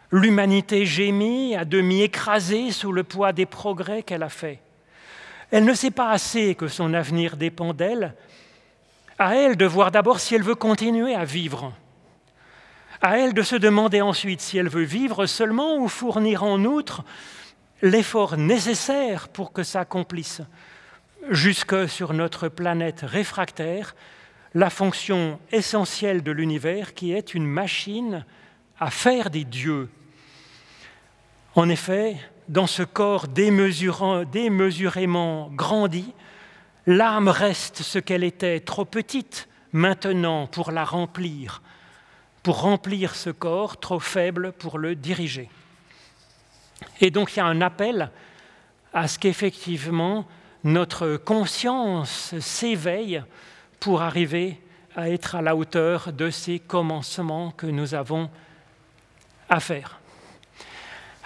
L'humanité 0.09 0.85
gémit, 0.85 1.55
à 1.55 1.65
demi 1.65 2.01
écrasée 2.01 2.71
sous 2.71 2.93
le 2.93 3.03
poids 3.03 3.33
des 3.33 3.45
progrès 3.45 4.03
qu'elle 4.03 4.23
a 4.23 4.29
faits. 4.29 4.59
Elle 5.51 5.65
ne 5.65 5.73
sait 5.73 5.91
pas 5.91 6.11
assez 6.11 6.55
que 6.55 6.69
son 6.69 6.93
avenir 6.93 7.35
dépend 7.35 7.73
d'elle. 7.73 8.15
À 9.19 9.35
elle 9.35 9.57
de 9.57 9.65
voir 9.65 9.91
d'abord 9.91 10.21
si 10.21 10.33
elle 10.33 10.43
veut 10.43 10.55
continuer 10.55 11.13
à 11.13 11.25
vivre. 11.25 11.73
À 13.01 13.19
elle 13.19 13.33
de 13.33 13.41
se 13.41 13.57
demander 13.57 14.01
ensuite 14.01 14.39
si 14.39 14.57
elle 14.57 14.69
veut 14.69 14.83
vivre 14.83 15.25
seulement 15.25 15.75
ou 15.75 15.89
fournir 15.89 16.43
en 16.43 16.63
outre 16.63 17.03
l'effort 17.81 18.37
nécessaire 18.37 19.27
pour 19.27 19.51
que 19.51 19.63
s'accomplisse, 19.63 20.41
jusque 21.29 21.89
sur 21.89 22.13
notre 22.13 22.47
planète 22.47 23.01
réfractaire, 23.03 23.93
la 24.55 24.69
fonction 24.69 25.39
essentielle 25.51 26.23
de 26.23 26.31
l'univers 26.31 26.93
qui 26.93 27.11
est 27.11 27.33
une 27.33 27.45
machine 27.45 28.25
à 28.79 28.91
faire 28.91 29.29
des 29.29 29.43
dieux. 29.43 29.89
En 31.55 31.69
effet, 31.69 32.17
dans 32.49 32.67
ce 32.67 32.83
corps 32.83 33.27
démesurément 33.27 35.49
grandi, 35.53 36.13
l'âme 36.85 37.29
reste 37.29 37.81
ce 37.81 37.99
qu'elle 37.99 38.23
était, 38.23 38.59
trop 38.59 38.85
petite 38.85 39.47
maintenant 39.71 40.47
pour 40.47 40.71
la 40.71 40.85
remplir, 40.85 41.61
pour 42.43 42.61
remplir 42.61 43.15
ce 43.15 43.29
corps 43.29 43.79
trop 43.79 43.99
faible 43.99 44.51
pour 44.51 44.77
le 44.77 44.95
diriger. 44.95 45.49
Et 47.01 47.11
donc 47.11 47.33
il 47.33 47.37
y 47.37 47.41
a 47.41 47.45
un 47.45 47.61
appel 47.61 48.11
à 48.93 49.07
ce 49.07 49.17
qu'effectivement 49.17 50.27
notre 50.63 51.17
conscience 51.17 52.37
s'éveille 52.39 53.23
pour 53.83 54.01
arriver 54.01 54.61
à 54.95 55.09
être 55.09 55.35
à 55.35 55.41
la 55.41 55.57
hauteur 55.57 56.13
de 56.13 56.29
ces 56.29 56.57
commencements 56.57 57.51
que 57.51 57.67
nous 57.67 57.95
avons 57.95 58.29
à 59.49 59.59
faire. 59.59 59.99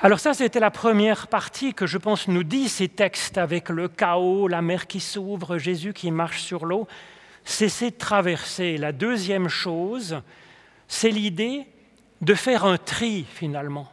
Alors 0.01 0.20
ça, 0.20 0.34
c'était 0.34 0.60
la 0.60 0.72
première 0.72 1.28
partie 1.28 1.76
que 1.76 1.86
je 1.86 1.99
pense 1.99 2.28
nous 2.28 2.43
dit 2.43 2.68
ces 2.68 2.88
textes 2.88 3.38
avec 3.38 3.70
le 3.70 3.88
chaos, 3.88 4.47
la 4.47 4.64
mer 4.64 4.88
qui 4.88 4.99
s'ouvre, 4.99 5.60
Jésus 5.60 5.93
qui 5.93 6.10
marche 6.10 6.41
sur 6.41 6.66
l'eau. 6.66 6.88
C'est 7.43 7.91
de 7.91 7.95
traverser. 7.95 8.78
La 8.78 8.91
deuxième 8.91 9.49
chose, 9.49 10.20
c'est 10.88 11.12
l'idée 11.12 11.68
de 12.22 12.34
faire 12.34 12.66
un 12.66 12.78
tri 12.78 13.28
finalement 13.30 13.91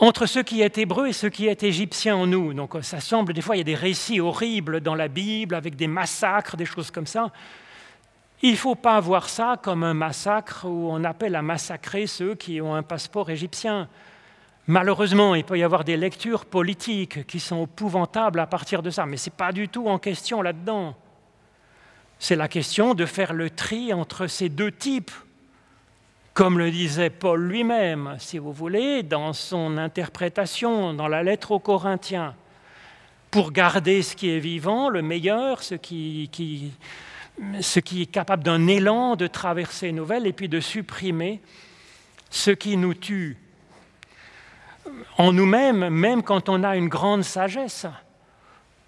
entre 0.00 0.26
ce 0.26 0.38
qui 0.38 0.62
est 0.62 0.78
hébreu 0.78 1.08
et 1.08 1.12
ce 1.12 1.26
qui 1.26 1.46
est 1.46 1.62
égyptien 1.62 2.16
en 2.16 2.26
nous. 2.26 2.54
Donc 2.54 2.76
ça 2.82 3.00
semble, 3.00 3.32
des 3.32 3.40
fois, 3.40 3.56
il 3.56 3.58
y 3.58 3.62
a 3.62 3.64
des 3.64 3.74
récits 3.74 4.20
horribles 4.20 4.80
dans 4.80 4.94
la 4.94 5.08
Bible 5.08 5.54
avec 5.54 5.76
des 5.76 5.88
massacres, 5.88 6.56
des 6.56 6.64
choses 6.64 6.90
comme 6.90 7.06
ça. 7.06 7.32
Il 8.40 8.52
ne 8.52 8.56
faut 8.56 8.76
pas 8.76 9.00
voir 9.00 9.28
ça 9.28 9.58
comme 9.60 9.82
un 9.82 9.94
massacre 9.94 10.64
où 10.64 10.88
on 10.90 11.02
appelle 11.02 11.34
à 11.34 11.42
massacrer 11.42 12.06
ceux 12.06 12.36
qui 12.36 12.60
ont 12.60 12.74
un 12.74 12.84
passeport 12.84 13.30
égyptien. 13.30 13.88
Malheureusement, 14.68 15.34
il 15.34 15.44
peut 15.44 15.58
y 15.58 15.64
avoir 15.64 15.82
des 15.82 15.96
lectures 15.96 16.44
politiques 16.44 17.26
qui 17.26 17.40
sont 17.40 17.64
épouvantables 17.64 18.38
à 18.38 18.46
partir 18.46 18.82
de 18.82 18.90
ça, 18.90 19.06
mais 19.06 19.16
ce 19.16 19.30
n'est 19.30 19.36
pas 19.36 19.50
du 19.50 19.68
tout 19.68 19.88
en 19.88 19.98
question 19.98 20.40
là-dedans. 20.42 20.94
C'est 22.20 22.36
la 22.36 22.48
question 22.48 22.94
de 22.94 23.06
faire 23.06 23.32
le 23.32 23.50
tri 23.50 23.92
entre 23.92 24.26
ces 24.28 24.48
deux 24.48 24.70
types 24.70 25.10
comme 26.38 26.56
le 26.56 26.70
disait 26.70 27.10
Paul 27.10 27.48
lui-même, 27.48 28.14
si 28.20 28.38
vous 28.38 28.52
voulez, 28.52 29.02
dans 29.02 29.32
son 29.32 29.76
interprétation 29.76 30.94
dans 30.94 31.08
la 31.08 31.24
lettre 31.24 31.50
aux 31.50 31.58
Corinthiens, 31.58 32.36
pour 33.32 33.50
garder 33.50 34.02
ce 34.02 34.14
qui 34.14 34.30
est 34.30 34.38
vivant, 34.38 34.88
le 34.88 35.02
meilleur, 35.02 35.64
ce 35.64 35.74
qui, 35.74 36.30
est 37.42 38.06
capable 38.06 38.44
d'un 38.44 38.68
élan 38.68 39.16
de 39.16 39.26
traverser 39.26 39.90
nouvelle, 39.90 40.28
et 40.28 40.32
puis 40.32 40.48
de 40.48 40.60
supprimer 40.60 41.40
ce 42.30 42.52
qui 42.52 42.76
nous 42.76 42.94
tue 42.94 43.36
en 45.16 45.32
nous-mêmes, 45.32 45.88
même 45.88 46.22
quand 46.22 46.48
on 46.48 46.62
a 46.62 46.76
une 46.76 46.88
grande 46.88 47.24
sagesse. 47.24 47.84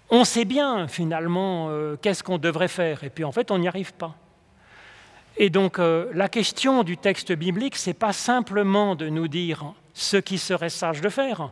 On 0.09 0.23
sait 0.23 0.45
bien 0.45 0.87
finalement 0.87 1.67
euh, 1.69 1.97
qu'est-ce 2.01 2.23
qu'on 2.23 2.37
devrait 2.37 2.69
faire, 2.69 3.03
et 3.03 3.09
puis 3.09 3.25
en 3.25 3.33
fait 3.33 3.51
on 3.51 3.57
n'y 3.57 3.67
arrive 3.67 3.93
pas. 3.93 4.15
Et 5.37 5.49
donc 5.49 5.79
euh, 5.79 6.09
la 6.13 6.29
question 6.29 6.83
du 6.83 6.97
texte 6.97 7.31
biblique, 7.31 7.75
ce 7.75 7.89
n'est 7.89 7.95
pas 7.95 8.13
simplement 8.13 8.95
de 8.95 9.09
nous 9.09 9.27
dire 9.27 9.73
ce 9.93 10.17
qui 10.17 10.37
serait 10.37 10.69
sage 10.69 11.01
de 11.01 11.09
faire. 11.09 11.51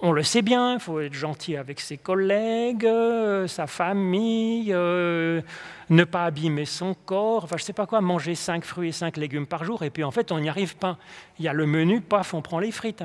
On 0.00 0.12
le 0.12 0.22
sait 0.22 0.42
bien, 0.42 0.74
il 0.74 0.80
faut 0.80 1.00
être 1.00 1.12
gentil 1.12 1.56
avec 1.56 1.80
ses 1.80 1.96
collègues, 1.96 2.86
euh, 2.86 3.48
sa 3.48 3.66
famille, 3.66 4.72
euh, 4.72 5.42
ne 5.90 6.04
pas 6.04 6.24
abîmer 6.24 6.66
son 6.66 6.94
corps, 6.94 7.42
enfin 7.44 7.56
je 7.56 7.62
ne 7.64 7.66
sais 7.66 7.72
pas 7.72 7.86
quoi, 7.86 8.00
manger 8.00 8.36
cinq 8.36 8.64
fruits 8.64 8.90
et 8.90 8.92
cinq 8.92 9.16
légumes 9.16 9.46
par 9.46 9.64
jour, 9.64 9.82
et 9.82 9.90
puis 9.90 10.04
en 10.04 10.12
fait 10.12 10.30
on 10.30 10.38
n'y 10.38 10.48
arrive 10.48 10.76
pas. 10.76 10.98
Il 11.40 11.44
y 11.44 11.48
a 11.48 11.52
le 11.52 11.66
menu, 11.66 12.00
paf, 12.00 12.32
on 12.32 12.42
prend 12.42 12.60
les 12.60 12.70
frites. 12.70 13.02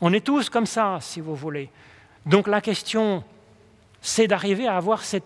On 0.00 0.12
est 0.14 0.24
tous 0.24 0.48
comme 0.48 0.66
ça, 0.66 0.98
si 1.00 1.20
vous 1.20 1.34
voulez. 1.34 1.70
Donc 2.24 2.48
la 2.48 2.62
question, 2.62 3.22
c'est 4.00 4.26
d'arriver 4.26 4.66
à 4.66 4.76
avoir 4.76 5.02
cette 5.02 5.24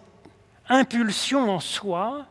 impulsion 0.69 1.51
en 1.51 1.61
soi 1.61 2.27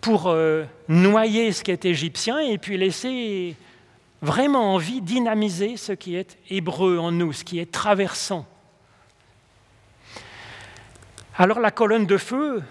pour 0.00 0.28
euh, 0.28 0.64
noyer 0.88 1.52
ce 1.52 1.64
qui 1.64 1.70
est 1.70 1.84
égyptien 1.84 2.38
et 2.38 2.58
puis 2.58 2.76
laisser 2.76 3.56
vraiment 4.22 4.74
envie 4.74 5.00
dynamiser 5.00 5.76
ce 5.76 5.92
qui 5.92 6.16
est 6.16 6.38
hébreu 6.50 6.98
en 6.98 7.12
nous, 7.12 7.32
ce 7.32 7.44
qui 7.44 7.58
est 7.58 7.70
traversant. 7.70 8.46
Alors 11.36 11.60
la 11.60 11.70
colonne 11.70 12.06
de 12.06 12.16
feu, 12.16 12.62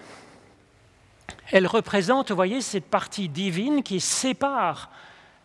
elle 1.50 1.66
représente, 1.66 2.30
vous 2.30 2.36
voyez, 2.36 2.60
cette 2.60 2.84
partie 2.84 3.28
divine 3.28 3.82
qui 3.82 4.00
sépare 4.00 4.90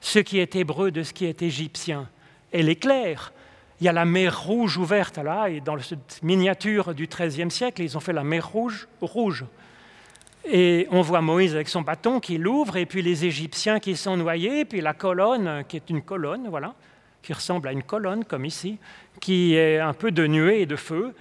ce 0.02 0.20
qui 0.20 0.40
est 0.40 0.56
hébreu 0.56 0.92
de 0.92 1.04
ce 1.04 1.14
qui 1.14 1.26
est 1.26 1.42
égyptien. 1.42 2.10
Elle 2.52 2.68
est 2.68 2.76
claire. 2.76 3.32
Il 3.80 3.86
y 3.86 3.90
a 3.90 3.94
la 3.94 4.06
mer 4.06 4.44
rouge 4.44 4.78
ouverte 4.78 5.18
là, 5.18 5.48
et 5.48 5.62
dans 5.62 5.80
cette 5.80 6.22
miniature 6.22 6.94
du 6.94 7.08
XIIIe 7.08 7.50
siècle, 7.50 7.82
ils 7.82 7.98
ont 7.98 8.02
fait 8.02 8.14
la 8.14 8.24
mer 8.24 8.48
rouge 8.50 8.88
rouge. 9.02 9.46
Et 10.46 10.88
on 10.92 11.02
voit 11.02 11.22
Moïse 11.22 11.56
avec 11.56 11.70
son 11.70 11.82
bâton 11.82 12.20
qui 12.20 12.38
l'ouvre, 12.38 12.78
et 12.78 12.86
puis 12.86 13.02
les 13.02 13.26
Égyptiens 13.26 13.80
qui 13.80 13.96
sont 13.96 14.18
noyés, 14.18 14.66
puis 14.66 14.82
la 14.82 14.94
colonne, 14.94 15.64
qui 15.68 15.78
est 15.78 15.90
une 15.90 16.02
colonne, 16.02 16.48
voilà, 16.50 16.74
qui 17.22 17.32
ressemble 17.32 17.70
à 17.70 17.72
une 17.72 17.84
colonne, 17.84 18.26
comme 18.26 18.46
ici, 18.46 18.78
qui 19.22 19.56
est 19.56 19.80
un 19.80 19.94
peu 19.94 20.12
de 20.12 20.28
nuée 20.28 20.62
et 20.62 20.66
de 20.66 20.76
feu. 20.76 21.14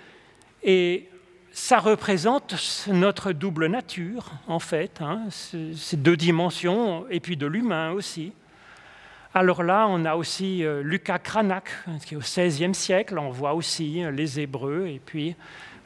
Et 0.64 1.08
ça 1.52 1.78
représente 1.78 2.86
notre 2.88 3.32
double 3.32 3.66
nature, 3.66 4.32
en 4.48 4.58
fait, 4.58 5.00
hein, 5.00 5.22
ces 5.30 5.96
deux 5.96 6.16
dimensions, 6.16 7.04
et 7.10 7.20
puis 7.20 7.36
de 7.36 7.46
l'humain 7.46 7.92
aussi. 7.92 8.32
Alors 9.34 9.62
là, 9.62 9.86
on 9.88 10.04
a 10.04 10.14
aussi 10.14 10.62
euh, 10.62 10.82
Lucas 10.82 11.18
Cranach, 11.18 11.64
qui 12.04 12.14
est 12.14 12.16
au 12.18 12.20
XVIe 12.20 12.74
siècle, 12.74 13.18
on 13.18 13.30
voit 13.30 13.54
aussi 13.54 14.04
euh, 14.04 14.10
les 14.10 14.40
Hébreux 14.40 14.86
et 14.86 15.00
puis 15.04 15.34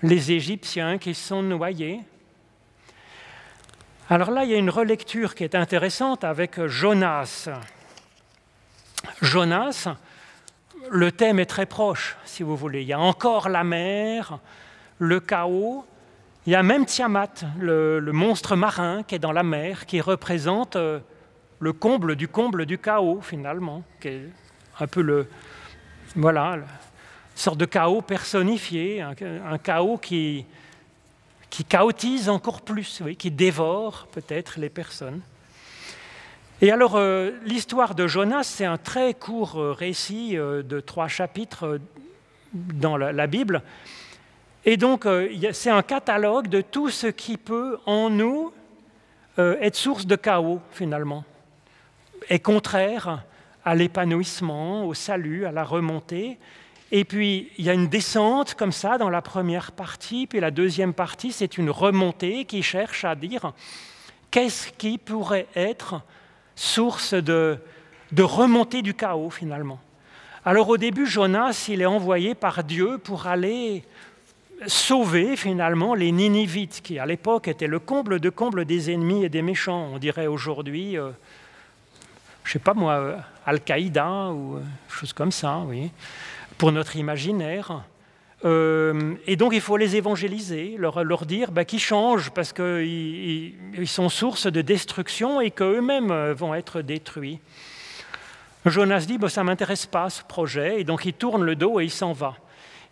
les 0.03 0.33
Égyptiens 0.33 0.99
qui 0.99 1.15
sont 1.15 1.43
noyés. 1.43 2.01
Alors 4.09 4.31
là, 4.31 4.45
il 4.45 4.51
y 4.53 4.55
a 4.55 4.57
une 4.57 4.71
relecture 4.71 5.35
qui 5.35 5.43
est 5.43 5.57
intéressante 5.57 6.23
avec 6.23 6.65
Jonas. 6.67 7.49
Jonas, 9.21 9.89
le 10.91 11.11
thème 11.11 11.41
est 11.41 11.47
très 11.47 11.67
proche, 11.67 12.17
si 12.25 12.45
vous 12.45 12.55
voulez. 12.55 12.83
Il 12.83 12.87
y 12.87 12.93
a 12.93 13.01
encore 13.01 13.49
la 13.49 13.65
mer, 13.65 14.39
le 15.01 15.19
chaos. 15.19 15.85
Il 16.47 16.53
y 16.53 16.55
a 16.55 16.63
même 16.63 16.87
Tiamat, 16.87 17.33
le, 17.59 17.99
monstre 18.13 18.55
marin 18.55 19.03
qui 19.03 19.17
est 19.17 19.19
dans 19.19 19.33
la 19.33 19.43
mer, 19.43 19.87
qui 19.87 20.01
représente 20.01 20.77
euh, 20.77 21.01
le 21.59 21.73
comble 21.73 22.15
du 22.15 22.29
comble 22.29 22.65
du 22.65 22.79
chaos, 22.79 23.21
finalement, 23.23 23.83
qui 24.01 24.07
est 24.07 24.29
un 24.79 24.87
peu 24.87 25.03
le. 25.03 25.29
Voilà, 26.15 26.55
une 26.55 26.63
sorte 27.35 27.59
de 27.59 27.65
chaos 27.65 28.03
personnifié, 28.03 29.03
un, 29.03 29.59
chaos 29.59 29.99
qui, 29.99 30.47
qui 31.51 31.65
chaotise 31.65 32.29
encore 32.29 32.63
plus, 32.63 33.03
qui 33.19 33.31
dévore 33.31 34.07
peut-être 34.13 34.59
les 34.59 34.69
personnes. 34.69 35.21
Et 36.61 36.73
alors, 36.73 36.97
euh, 36.97 37.33
l'histoire 37.45 37.95
de 37.95 38.07
Jonas, 38.07 38.45
c'est 38.45 38.65
un 38.65 38.79
très 38.79 39.15
court 39.15 39.61
euh, 39.61 39.73
récit 39.73 40.37
de 40.37 40.81
trois 40.81 41.09
chapitres 41.09 41.79
dans 42.53 42.97
la 42.97 43.27
Bible, 43.27 43.63
et 44.69 44.77
donc, 44.77 45.07
euh, 45.07 45.29
c'est 45.53 45.71
un 45.71 45.83
catalogue 45.83 46.49
de 46.49 46.61
tout 46.61 46.91
ce 46.91 47.07
qui 47.07 47.37
peut, 47.37 47.79
en 47.87 48.11
nous, 48.11 48.53
euh, 49.39 49.57
être 49.61 49.77
source 49.77 50.07
de 50.07 50.17
chaos, 50.17 50.61
finalement, 50.73 51.25
et 52.29 52.41
contraire 52.41 53.23
à 53.65 53.77
l'épanouissement, 53.77 54.85
au 54.85 54.93
salut, 54.93 55.47
à 55.47 55.53
la 55.53 55.63
remontée. 55.63 56.39
Et 56.93 57.05
puis, 57.05 57.51
il 57.59 57.65
y 57.65 57.71
a 57.71 57.73
une 57.73 57.89
descente 57.89 58.55
comme 58.55 58.73
ça 58.73 58.97
dans 58.97 59.11
la 59.11 59.23
première 59.23 59.73
partie, 59.73 60.27
puis 60.27 60.39
la 60.39 60.51
deuxième 60.51 60.95
partie, 60.95 61.33
c'est 61.33 61.59
une 61.59 61.71
remontée 61.71 62.45
qui 62.45 62.63
cherche 62.63 63.05
à 63.05 63.15
dire 63.15 63.53
qu'est-ce 64.31 64.71
qui 64.73 64.99
pourrait 64.99 65.49
être 65.57 66.01
source 66.55 67.15
de, 67.15 67.59
de 68.13 68.23
remontée 68.23 68.83
du 68.83 68.95
chaos, 68.95 69.31
finalement. 69.31 69.81
Alors 70.45 70.69
au 70.69 70.77
début, 70.77 71.07
Jonas, 71.07 71.67
il 71.69 71.83
est 71.83 71.87
envoyé 71.87 72.37
par 72.37 72.63
Dieu 72.63 72.99
pour 72.99 73.27
aller 73.27 73.83
sauver 74.67 75.37
finalement 75.37 75.95
les 75.95 76.13
Ninivites, 76.13 76.81
qui 76.83 76.99
à 76.99 77.07
l'époque 77.07 77.49
étaient 77.49 77.67
le 77.67 77.79
comble 77.79 78.21
de 78.21 78.31
comble 78.31 78.65
des 78.65 78.91
ennemis 78.93 79.25
et 79.25 79.29
des 79.29 79.43
méchants. 79.43 79.91
On 79.93 79.99
dirait 79.99 80.29
aujourd'hui, 80.29 80.97
euh, 80.97 81.11
je 82.45 82.51
ne 82.51 82.53
sais 82.53 82.59
pas 82.61 82.75
moi, 82.75 82.93
euh, 82.93 83.17
Al-Qaïda 83.45 84.31
ou 84.31 84.57
euh, 84.57 84.61
chose 84.89 85.13
comme 85.13 85.33
ça, 85.33 85.63
oui, 85.67 85.91
pour 86.59 86.73
notre 86.73 86.97
imaginaire. 86.97 87.85
et 88.45 89.37
donc 89.37 89.53
il 89.55 89.61
faut 89.61 89.77
les 89.77 89.97
évangéliser, 89.97 90.77
leur, 90.79 91.03
leur 91.03 91.27
dire 91.27 91.51
bah, 91.51 91.65
qu'ils 91.65 91.81
changent 91.81 92.31
parce 92.31 92.53
qu'ils 92.53 93.55
ils 93.79 93.89
sont 93.89 94.09
source 94.09 94.47
de 94.47 94.63
destruction 94.63 95.41
et 95.41 95.51
qu'eux-mêmes 95.51 96.33
vont 96.33 96.55
être 96.55 96.83
détruits. 96.83 97.41
Jonas 98.65 99.07
dit 99.07 99.19
bah, 99.19 99.29
ça 99.29 99.43
ne 99.43 99.47
m'intéresse 99.47 99.87
pas 99.87 100.11
ce 100.11 100.23
projet, 100.23 100.81
et 100.81 100.85
donc 100.85 101.05
il 101.05 101.13
tourne 101.13 101.45
le 101.45 101.57
dos 101.57 101.81
et 101.81 101.85
il 101.85 101.91
s'en 101.91 102.13
va. 102.13 102.37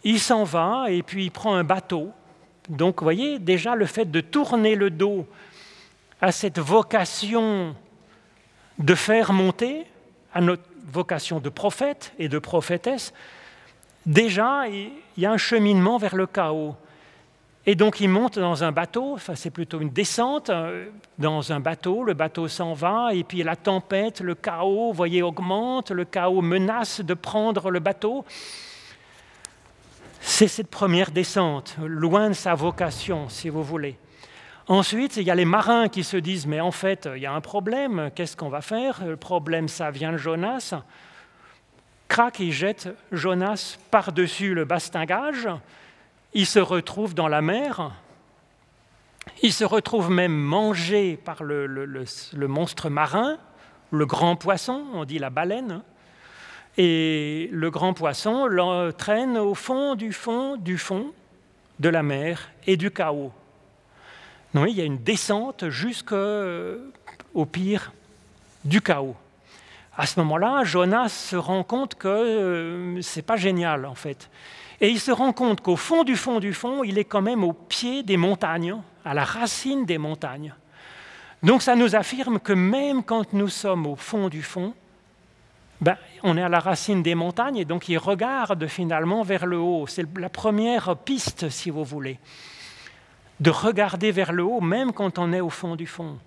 Il 0.05 0.21
s'en 0.21 0.45
va 0.45 0.87
et 0.91 1.03
puis 1.03 1.25
il 1.25 1.31
prend 1.31 1.55
un 1.55 1.65
bateau. 1.65 2.13
Donc, 2.69 3.01
vous 3.01 3.05
voyez, 3.05 3.39
déjà 3.39 3.75
le 3.75 3.87
fait 3.87 4.11
de 4.11 4.21
tourner 4.21 4.75
le 4.75 4.91
dos 4.91 5.27
à 6.21 6.33
cette 6.33 6.59
vocation 6.59 7.75
de 8.79 8.95
faire 8.95 9.33
monter, 9.33 9.87
à 10.33 10.41
notre 10.41 10.63
vocation 10.87 11.41
de 11.41 11.49
prophète 11.49 12.13
et 12.19 12.29
de 12.29 12.39
prophétesse, 12.39 13.13
déjà, 14.07 14.69
il 14.69 14.93
y 15.17 15.27
a 15.27 15.33
un 15.33 15.37
cheminement 15.37 15.99
vers 15.99 16.17
le 16.17 16.27
chaos. 16.27 16.75
Et 17.67 17.75
donc 17.75 18.01
il 18.01 18.09
monte 18.09 18.39
dans 18.39 18.63
un 18.63 18.73
bateau, 18.73 19.15
enfin 19.15 19.35
c'est 19.35 19.51
plutôt 19.51 19.81
une 19.81 19.89
descente, 19.89 20.51
euh, 20.51 20.91
dans 21.19 21.51
un 21.51 21.61
bateau, 21.61 22.05
le 22.05 22.13
bateau 22.13 22.47
s'en 22.47 22.75
va, 22.75 23.15
et 23.15 23.25
puis 23.25 23.43
la 23.43 23.57
tempête, 23.57 24.21
le 24.21 24.35
chaos, 24.35 24.89
vous 24.89 24.93
voyez, 24.93 25.23
augmente, 25.23 25.91
le 25.91 26.05
chaos 26.05 26.43
menace 26.43 27.01
de 27.01 27.15
prendre 27.15 27.71
le 27.71 27.81
bateau. 27.81 28.27
C'est 30.21 30.49
cette 30.49 30.71
première 30.71 31.11
descente, 31.11 31.77
loin 31.83 32.29
de 32.29 32.35
sa 32.35 32.55
vocation, 32.55 33.31
si 33.31 33.49
vous 33.49 33.63
voulez. 33.63 33.97
Ensuite, 34.69 35.17
il 35.17 35.25
y 35.25 35.31
a 35.31 35.35
les 35.35 35.45
marins 35.45 35.89
qui 35.89 36.05
se 36.05 36.17
disent, 36.17 36.47
mais 36.47 36.61
en 36.61 36.71
fait, 36.71 37.09
il 37.15 37.23
y 37.23 37.27
a 37.27 37.33
un 37.33 37.43
problème, 37.43 38.11
qu'est-ce 38.15 38.37
qu'on 38.37 38.49
va 38.49 38.63
faire? 38.63 39.05
Le 39.07 39.17
problème, 39.17 39.69
ça 39.69 39.91
vient 39.91 40.13
de 40.13 40.17
Jonas. 40.17 40.75
Crac, 42.09 42.39
il 42.41 42.53
jette 42.53 42.89
Jonas 43.13 43.79
par-dessus 43.91 44.55
le 44.55 44.65
bastingage, 44.65 45.49
il 46.33 46.47
se 46.47 46.59
retrouve 46.59 47.15
dans 47.15 47.29
la 47.29 47.43
mer, 47.43 47.93
il 49.43 49.53
se 49.53 49.65
retrouve 49.65 50.11
même 50.11 50.37
mangé 50.37 51.17
par 51.17 51.43
le, 51.43 51.67
le 51.67 52.49
monstre 52.49 52.89
marin, 52.89 53.39
le 53.91 54.07
grand 54.07 54.37
poisson, 54.37 54.85
on 54.93 55.05
dit 55.05 55.19
la 55.19 55.31
baleine, 55.31 55.83
et 56.77 57.49
le 57.53 57.71
grand 57.71 57.95
poisson 57.95 58.47
l'entraîne 58.47 59.39
au 59.39 59.55
fond 59.55 59.95
du 59.95 60.13
fond 60.13 60.57
du 60.57 60.77
fond 60.77 61.13
de 61.79 61.89
la 61.89 62.03
mer 62.03 62.51
et 62.67 62.77
du 62.77 62.91
chaos. 62.91 63.33
Non, 64.55 64.67
il 64.67 64.77
y 64.77 64.81
a 64.81 64.85
une 64.85 65.03
descente 65.03 65.69
jusqu'au 65.69 67.47
pire 67.51 67.93
du 68.65 68.81
chaos. 68.81 69.17
À 69.97 70.07
ce 70.07 70.19
moment-là, 70.21 70.65
Jonas 70.65 71.09
se 71.09 71.37
rend 71.37 71.63
compte 71.63 71.95
que 71.95 72.09
euh, 72.09 73.03
ce 73.03 73.19
n'est 73.19 73.23
pas 73.23 73.37
génial 73.37 73.87
en 73.87 73.95
fait. 73.95 74.29
Et 74.81 74.89
il 74.89 74.99
se 74.99 75.13
rend 75.13 75.33
compte 75.33 75.61
qu'au 75.61 75.77
fond 75.77 76.03
du 76.03 76.17
fond 76.17 76.41
du 76.41 76.53
fond, 76.53 76.83
il 76.83 76.99
est 76.99 77.05
quand 77.05 77.23
même 77.23 77.45
au 77.45 77.53
pied 77.53 78.03
des 78.03 78.17
montagnes, 78.17 78.77
à 79.05 79.15
la 79.15 79.25
racine 79.25 79.87
des 79.87 79.99
montagnes. 79.99 80.55
Donc 81.45 81.63
ça 81.63 81.77
nous 81.77 81.95
affirme 81.95 82.41
que 82.41 82.53
même 82.53 83.05
quand 83.05 83.33
nous 83.35 83.49
sommes 83.49 83.87
au 83.87 83.95
fond 83.95 84.29
du 84.29 84.43
fond, 84.43 84.75
ben, 85.81 85.97
on 86.23 86.37
est 86.37 86.43
à 86.43 86.49
la 86.49 86.61
racine 86.61 87.03
des 87.03 87.15
montagnes 87.15 87.59
et 87.59 87.65
donc 87.65 87.89
il 87.89 87.99
regarde 87.99 88.67
finalement 88.67 89.23
vers 89.23 89.47
le 89.47 89.59
haut. 89.59 89.87
C'est 89.87 90.07
la 90.19 90.29
première 90.29 90.97
piste, 90.97 91.51
si 91.51 91.71
vous 91.71 91.85
voulez, 91.85 92.19
de 93.41 93.51
regarder 93.51 94.11
vers 94.11 94.33
le 94.33 94.43
haut, 94.43 94.61
même 94.61 94.93
quand 94.93 95.19
on 95.19 95.33
est 95.33 95.41
au 95.41 95.51
fond 95.51 95.77
du 95.77 95.87
fond. 95.87 96.19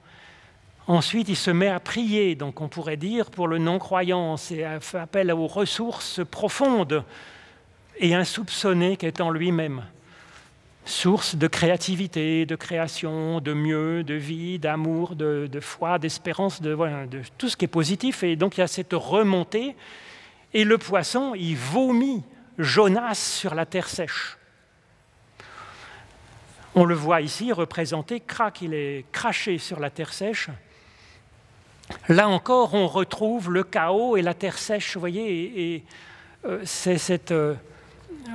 Ensuite, 0.88 1.28
il 1.28 1.36
se 1.36 1.52
met 1.52 1.68
à 1.68 1.82
prier, 1.82 2.36
donc 2.36 2.62
on 2.62 2.70
pourrait 2.70 2.96
dire 2.96 3.30
pour 3.30 3.50
le 3.50 3.58
non-croyant, 3.58 4.38
c'est 4.38 4.64
appel 4.64 5.34
aux 5.34 5.48
ressources 5.48 6.22
profondes 6.24 7.04
et 7.98 8.16
insoupçonnées 8.16 8.96
qu'est 8.96 9.20
en 9.20 9.30
lui-même 9.30 9.84
source 10.86 11.36
de 11.36 11.48
créativité, 11.48 12.46
de 12.46 12.56
création, 12.56 13.42
de 13.42 13.54
mieux, 13.54 14.04
de 14.04 14.14
vie, 14.14 14.60
d'amour, 14.60 15.18
de, 15.18 15.50
foi, 15.60 16.00
d'espérance, 16.00 16.62
de, 16.62 16.74
de, 17.08 17.22
tout 17.38 17.50
ce 17.50 17.58
qui 17.58 17.66
est 17.66 17.68
positif. 17.68 18.24
Et 18.24 18.38
donc 18.38 18.56
il 18.56 18.62
y 18.62 18.64
a 18.64 18.68
cette 18.68 18.94
remontée. 18.94 19.76
Et 20.54 20.64
le 20.64 20.78
poisson, 20.78 21.34
il 21.36 21.58
vomit 21.58 22.24
Jonas 22.58 23.16
sur 23.16 23.56
la 23.56 23.66
terre 23.66 23.90
sèche. 23.90 24.38
On 26.76 26.86
le 26.86 26.96
voit 26.96 27.20
ici 27.20 27.52
représenté, 27.52 28.22
crac, 28.22 28.62
il 28.62 28.74
est 28.74 29.04
craché 29.12 29.58
sur 29.58 29.82
la 29.82 29.90
terre 29.90 30.14
sèche. 30.14 30.50
Là 32.10 32.30
encore, 32.30 32.74
on 32.74 32.88
retrouve 32.88 33.52
le 33.52 33.64
chaos 33.64 34.18
et 34.18 34.22
la 34.22 34.34
terre 34.34 34.58
sèche, 34.58 34.94
vous 34.94 35.00
voyez, 35.00 35.76
et, 35.76 35.84
euh, 36.46 36.60
c'est 36.64 36.98
cette... 36.98 37.32
Euh, 37.32 37.56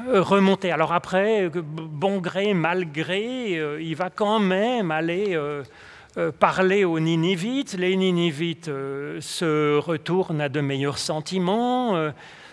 remonter. 0.08 0.70
Alors 0.70 0.94
après, 0.94 1.50
bon 1.50 2.18
gré, 2.18 2.54
mal 2.54 2.90
gré, 2.90 3.58
euh, 3.58 3.80
il 3.80 3.94
va 3.94 4.08
quand 4.08 4.40
même 4.40 4.90
aller 4.90 5.38
parler 6.38 6.84
aux 6.84 6.98
Ninivites. 6.98 7.74
Les 7.74 7.94
Ninivites 7.96 8.66
se 9.20 9.78
retournent 9.78 10.40
à 10.40 10.48
de 10.48 10.60
meilleurs 10.60 10.98
sentiments. 10.98 12.10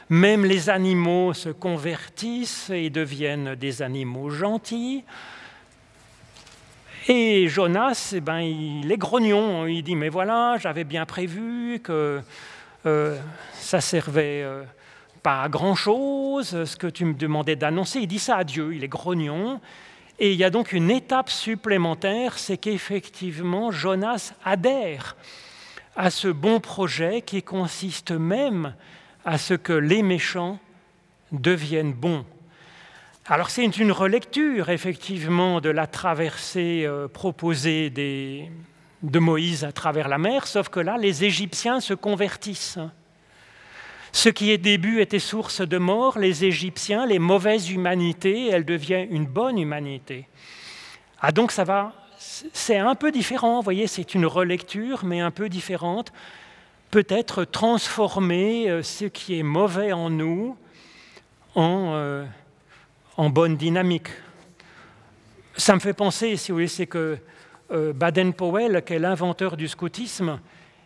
même 0.10 0.44
les 0.44 0.70
animaux 0.70 1.34
se 1.34 1.50
convertissent 1.50 2.70
et 2.70 2.90
deviennent 2.90 3.56
des 3.56 3.82
animaux 3.82 4.30
gentils. 4.30 5.06
Et 7.12 7.48
Jonas, 7.48 8.12
eh 8.16 8.22
ben, 8.22 8.40
il 8.42 8.92
est 8.92 8.98
grognon. 8.98 9.66
Il 9.66 9.82
dit, 9.82 9.96
mais 9.96 10.10
voilà, 10.10 10.58
j'avais 10.60 10.84
bien 10.84 11.08
prévu 11.08 11.80
que 11.84 12.22
ça 12.84 13.82
servait 13.82 14.46
pas 15.24 15.50
grand-chose, 15.50 16.66
ce 16.66 16.78
que 16.78 16.86
tu 16.86 17.06
me 17.06 17.16
demandais 17.16 17.56
d'annoncer. 17.56 18.02
Il 18.02 18.08
dit 18.08 18.20
ça 18.20 18.38
à 18.38 18.44
Dieu, 18.44 18.76
il 18.76 18.84
est 18.84 18.88
grognon. 18.88 19.60
Et 20.20 20.34
il 20.34 20.38
y 20.38 20.44
a 20.44 20.52
donc 20.52 20.72
une 20.72 20.92
étape 20.92 21.32
supplémentaire, 21.32 22.38
c'est 22.38 22.58
qu'effectivement 22.58 23.72
Jonas 23.72 24.34
adhère 24.46 25.16
à 25.96 26.12
ce 26.12 26.28
bon 26.28 26.60
projet 26.60 27.24
qui 27.24 27.42
consiste 27.42 28.12
même 28.12 28.76
à 29.26 29.40
ce 29.40 29.56
que 29.56 29.74
les 29.74 30.04
méchants 30.04 30.60
deviennent 31.32 31.94
bons. 31.94 32.24
Alors 33.32 33.52
c'est 33.52 33.78
une 33.78 33.92
relecture 33.92 34.70
effectivement 34.70 35.62
de 35.62 35.70
la 35.70 35.86
traversée 35.86 36.84
euh, 36.88 37.08
proposée 37.08 37.92
de 37.92 39.20
Moïse 39.20 39.64
à 39.64 39.72
travers 39.72 40.08
la 40.08 40.18
mer, 40.18 40.48
sauf 40.48 40.70
que 40.70 40.80
là, 40.80 40.98
les 40.98 41.24
Égyptiens 41.24 41.80
se 41.80 41.94
convertissent. 41.94 42.80
Ce 44.12 44.30
qui 44.30 44.52
au 44.52 44.58
début 44.58 45.00
était 45.00 45.20
source 45.20 45.62
de 45.62 45.78
mort, 45.78 46.18
les 46.18 46.44
Égyptiens, 46.44 47.06
les 47.06 47.20
mauvaises 47.20 47.70
humanités, 47.70 48.48
elles 48.48 48.66
deviennent 48.66 49.14
une 49.14 49.28
bonne 49.28 49.60
humanité. 49.60 50.28
Ah 51.22 51.32
donc 51.32 51.52
ça 51.52 51.64
va, 51.64 51.94
c'est 52.18 52.80
un 52.80 52.96
peu 52.96 53.12
différent, 53.12 53.58
vous 53.58 53.64
voyez, 53.64 53.86
c'est 53.86 54.16
une 54.16 54.26
relecture, 54.26 55.06
mais 55.06 55.20
un 55.20 55.30
peu 55.30 55.50
différente. 55.50 56.12
Peut-être 56.90 57.46
transformer 57.46 58.72
euh, 58.72 58.82
ce 58.82 59.06
qui 59.06 59.38
est 59.38 59.44
mauvais 59.44 59.92
en 59.92 60.10
nous 60.10 60.58
en, 61.54 61.92
euh, 61.94 62.26
en 63.20 63.30
bonne 63.30 63.58
dynamique. 63.58 64.08
Ça 65.58 65.76
me 65.76 65.82
fait 65.82 65.92
penser, 65.92 66.38
si 66.38 66.52
vous 66.52 66.56
voulez, 66.56 66.70
c'est 66.70 66.88
que 66.88 67.18
euh, 67.70 67.92
Baden-Powell, 67.92 68.82
qui 68.86 68.94
est 68.94 69.00
l'inventeur 69.00 69.58
du 69.58 69.68
scoutisme, 69.68 70.40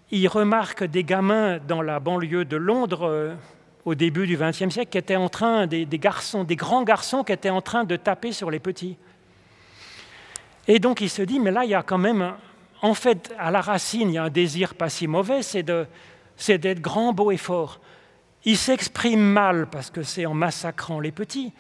il 0.10 0.28
remarque 0.28 0.84
des 0.84 1.04
gamins 1.04 1.60
dans 1.60 1.84
la 1.84 2.00
banlieue 2.00 2.44
de 2.44 2.58
Londres 2.58 3.08
euh, 3.08 3.36
au 3.86 3.94
début 3.94 4.26
du 4.26 4.36
XXe 4.36 4.70
siècle 4.70 4.90
qui 4.90 4.98
étaient 4.98 5.16
en 5.16 5.30
train, 5.30 5.68
des, 5.68 5.86
garçons, 5.86 6.44
des 6.44 6.56
grands 6.56 6.82
garçons 6.82 7.24
qui 7.24 7.34
étaient 7.34 7.52
en 7.52 7.62
train 7.62 7.84
de 7.84 7.98
taper 7.98 8.32
sur 8.32 8.50
les 8.50 8.60
petits. 8.60 8.98
Et 10.68 10.80
donc 10.80 11.02
il 11.02 11.12
se 11.12 11.22
dit, 11.22 11.40
mais 11.40 11.52
là, 11.52 11.66
il 11.66 11.70
y 11.70 11.76
a 11.76 11.84
quand 11.84 12.00
même, 12.00 12.34
en 12.82 12.96
fait, 12.96 13.32
à 13.38 13.52
la 13.52 13.62
racine, 13.62 14.10
il 14.10 14.14
y 14.14 14.18
a 14.18 14.24
un 14.24 14.30
désir 14.32 14.74
pas 14.74 14.90
si 14.90 15.06
mauvais, 15.06 15.44
c'est 15.44 15.62
d'être 15.62 16.82
grand, 16.82 17.14
beau 17.14 17.30
et 17.30 17.38
fort. 17.38 17.80
Il 18.44 18.58
s'exprime 18.58 19.22
mal 19.22 19.68
parce 19.70 19.92
que 19.92 20.02
c'est 20.02 20.26
en 20.26 20.34
massacrant 20.34 21.00
les 21.00 21.12
petits, 21.12 21.54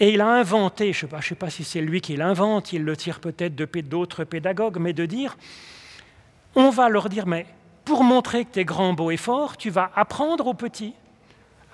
et 0.00 0.14
il 0.14 0.20
a 0.20 0.28
inventé, 0.28 0.92
je 0.92 1.06
ne 1.06 1.20
sais, 1.20 1.34
pas 1.34 1.50
si 1.50 1.64
c'est 1.64 1.80
lui 1.80 2.00
qui 2.00 2.16
l'invente, 2.16 2.72
il 2.72 2.84
le 2.84 2.96
tire 2.96 3.20
peut-être 3.20 3.54
de 3.54 3.66
d'autres 3.82 4.24
pédagogues, 4.24 4.78
mais 4.78 4.92
de 4.92 5.04
dire, 5.04 5.36
on 6.54 6.70
va 6.70 6.88
leur 6.88 7.08
dire, 7.08 7.26
mais 7.26 7.46
pour 7.84 8.02
montrer 8.02 8.44
que 8.44 8.52
tu 8.52 8.60
es 8.60 8.64
grand, 8.64 8.94
beau 8.94 9.10
et 9.10 9.16
fort, 9.16 9.56
tu 9.56 9.70
vas 9.70 9.90
apprendre 9.94 10.46
aux 10.46 10.54
petits 10.54 10.94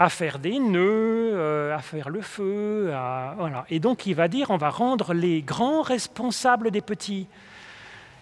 à 0.00 0.08
faire 0.08 0.38
des 0.38 0.58
nœuds, 0.58 1.32
euh, 1.34 1.74
à 1.74 1.80
faire 1.80 2.08
le 2.08 2.20
feu. 2.20 2.86
voilà. 2.86 3.64
Et 3.68 3.80
donc 3.80 4.06
il 4.06 4.14
va 4.14 4.28
dire, 4.28 4.50
on 4.50 4.56
va 4.56 4.70
rendre 4.70 5.12
les 5.12 5.42
grands 5.42 5.82
responsables 5.82 6.70
des 6.70 6.80
petits. 6.80 7.26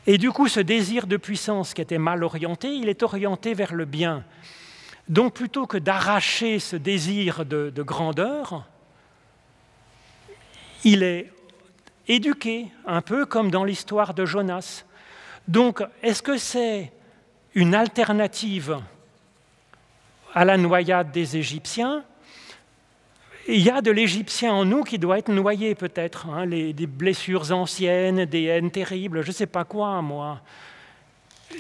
Et 0.07 0.19
du 0.19 0.31
coup, 0.31 0.49
ce 0.49 0.61
désir 0.61 1.07
de 1.07 1.17
puissance 1.17 1.75
qui 1.75 1.83
était 1.83 1.99
mal 1.99 2.23
orienté, 2.23 2.73
il 2.73 2.89
est 2.89 3.03
orienté 3.03 3.55
vers 3.55 3.75
le 3.75 3.85
bien. 3.85 4.25
Donc 5.09 5.35
plutôt 5.35 5.67
que 5.67 5.79
d'arracher 5.79 6.59
ce 6.59 6.77
désir 6.77 7.45
de 7.45 7.83
grandeur, 7.83 8.65
il 10.87 11.03
est 11.03 11.32
éduqué, 12.07 12.68
un 12.87 13.03
peu 13.03 13.26
comme 13.26 13.51
dans 13.51 13.64
l'histoire 13.64 14.14
de 14.14 14.24
Jonas. 14.24 14.84
Donc, 15.49 15.82
est-ce 16.01 16.22
que 16.22 16.39
c'est 16.39 16.93
une 17.57 17.74
alternative 17.74 18.78
à 20.32 20.45
la 20.45 20.57
noyade 20.57 21.11
des 21.11 21.37
Égyptiens? 21.37 22.05
Il 23.49 23.61
y 23.62 23.68
a 23.68 23.82
de 23.82 23.91
l'Égyptien 23.91 24.53
en 24.53 24.64
nous 24.64 24.84
qui 24.84 25.01
doit 25.01 25.18
être 25.18 25.32
noyé 25.32 25.74
peut-être, 25.74 26.28
hein, 26.28 26.47
des 26.47 26.87
blessures 26.87 27.51
anciennes, 27.51 28.24
des 28.24 28.45
haines 28.45 28.70
terribles, 28.70 29.22
je 29.22 29.28
ne 29.28 29.34
sais 29.34 29.47
pas 29.47 29.64
quoi, 29.64 30.01
moi. 30.03 30.41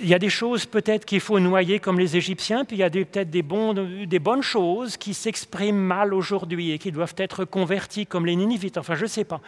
Il 0.00 0.08
y 0.08 0.14
a 0.14 0.18
des 0.18 0.28
choses 0.28 0.66
peut-être 0.66 1.04
qu'il 1.04 1.20
faut 1.20 1.40
noyer 1.40 1.80
comme 1.80 1.98
les 1.98 2.16
Égyptiens, 2.16 2.64
puis 2.64 2.76
il 2.76 2.80
y 2.80 2.82
a 2.82 2.90
peut-être 2.90 3.30
des, 3.30 3.42
bonnes 3.42 4.42
choses 4.42 4.96
qui 4.96 5.14
s'expriment 5.14 5.76
mal 5.76 6.12
aujourd'hui 6.12 6.72
et 6.72 6.78
qui 6.78 6.92
doivent 6.92 7.14
être 7.16 7.44
converties 7.44 8.06
comme 8.06 8.26
les 8.26 8.36
Ninivites. 8.36 8.76
Enfin, 8.78 8.94
je 8.94 9.04
ne 9.04 9.08
sais 9.08 9.24
pas. 9.24 9.40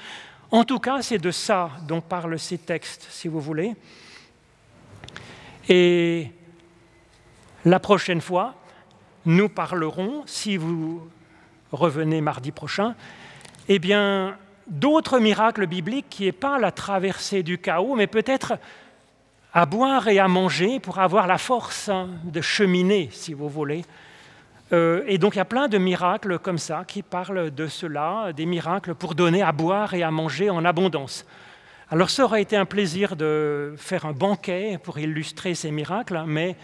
En 0.51 0.65
tout 0.65 0.79
cas, 0.79 1.03
c'est 1.03 1.19
de 1.19 1.31
ça 1.31 1.71
dont 1.87 2.01
parlent 2.01 2.39
ces 2.39 2.57
textes, 2.57 3.07
si 3.11 3.29
vous 3.29 3.41
voulez. 3.41 3.75
Et 5.69 6.29
la 7.65 7.79
prochaine 7.79 8.23
fois, 8.23 8.55
nous 9.27 9.51
parlerons, 9.51 10.23
si 10.25 10.57
vous 10.57 11.07
revenez 11.73 12.23
mardi 12.23 12.51
prochain, 12.51 12.95
eh 13.69 13.79
bien, 13.79 14.39
d'autres 14.67 15.19
miracles 15.19 15.67
bibliques 15.67 16.09
qui 16.09 16.25
n'est 16.25 16.33
pas 16.33 16.59
la 16.59 16.73
traversée 16.73 17.43
du 17.43 17.59
chaos, 17.59 17.95
mais 17.95 18.07
peut-être 18.07 18.55
à 19.53 19.67
boire 19.67 20.09
et 20.09 20.19
à 20.19 20.29
manger 20.29 20.81
pour 20.81 20.99
avoir 20.99 21.27
la 21.27 21.39
force 21.39 21.91
de 22.25 22.41
cheminer, 22.41 23.09
si 23.13 23.33
vous 23.33 23.49
voulez. 23.49 23.85
Euh, 24.73 25.03
et 25.07 25.17
donc 25.17 25.35
il 25.35 25.39
y 25.39 25.41
a 25.41 25.47
plein 25.47 25.69
de 25.69 25.79
miracles 25.79 26.39
comme 26.39 26.59
ça 26.59 26.85
qui 26.87 27.03
parlent 27.03 27.51
de 27.51 27.67
cela, 27.67 28.33
des 28.35 28.45
miracles 28.45 28.95
pour 28.95 29.15
donner 29.15 29.43
à 29.43 29.53
boire 29.53 29.95
et 29.95 30.03
à 30.03 30.11
manger 30.11 30.51
en 30.51 30.65
abondance. 30.65 31.25
Alors 31.91 32.11
ça 32.11 32.25
aurait 32.25 32.43
été 32.43 32.55
un 32.55 32.67
plaisir 32.67 33.17
de 33.17 33.75
faire 33.79 34.05
un 34.05 34.13
banquet 34.13 34.79
pour 34.83 34.99
illustrer 34.99 35.55
ces 35.55 35.71
miracles, 35.71 36.23
mais 36.27 36.55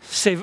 c'est 0.00 0.38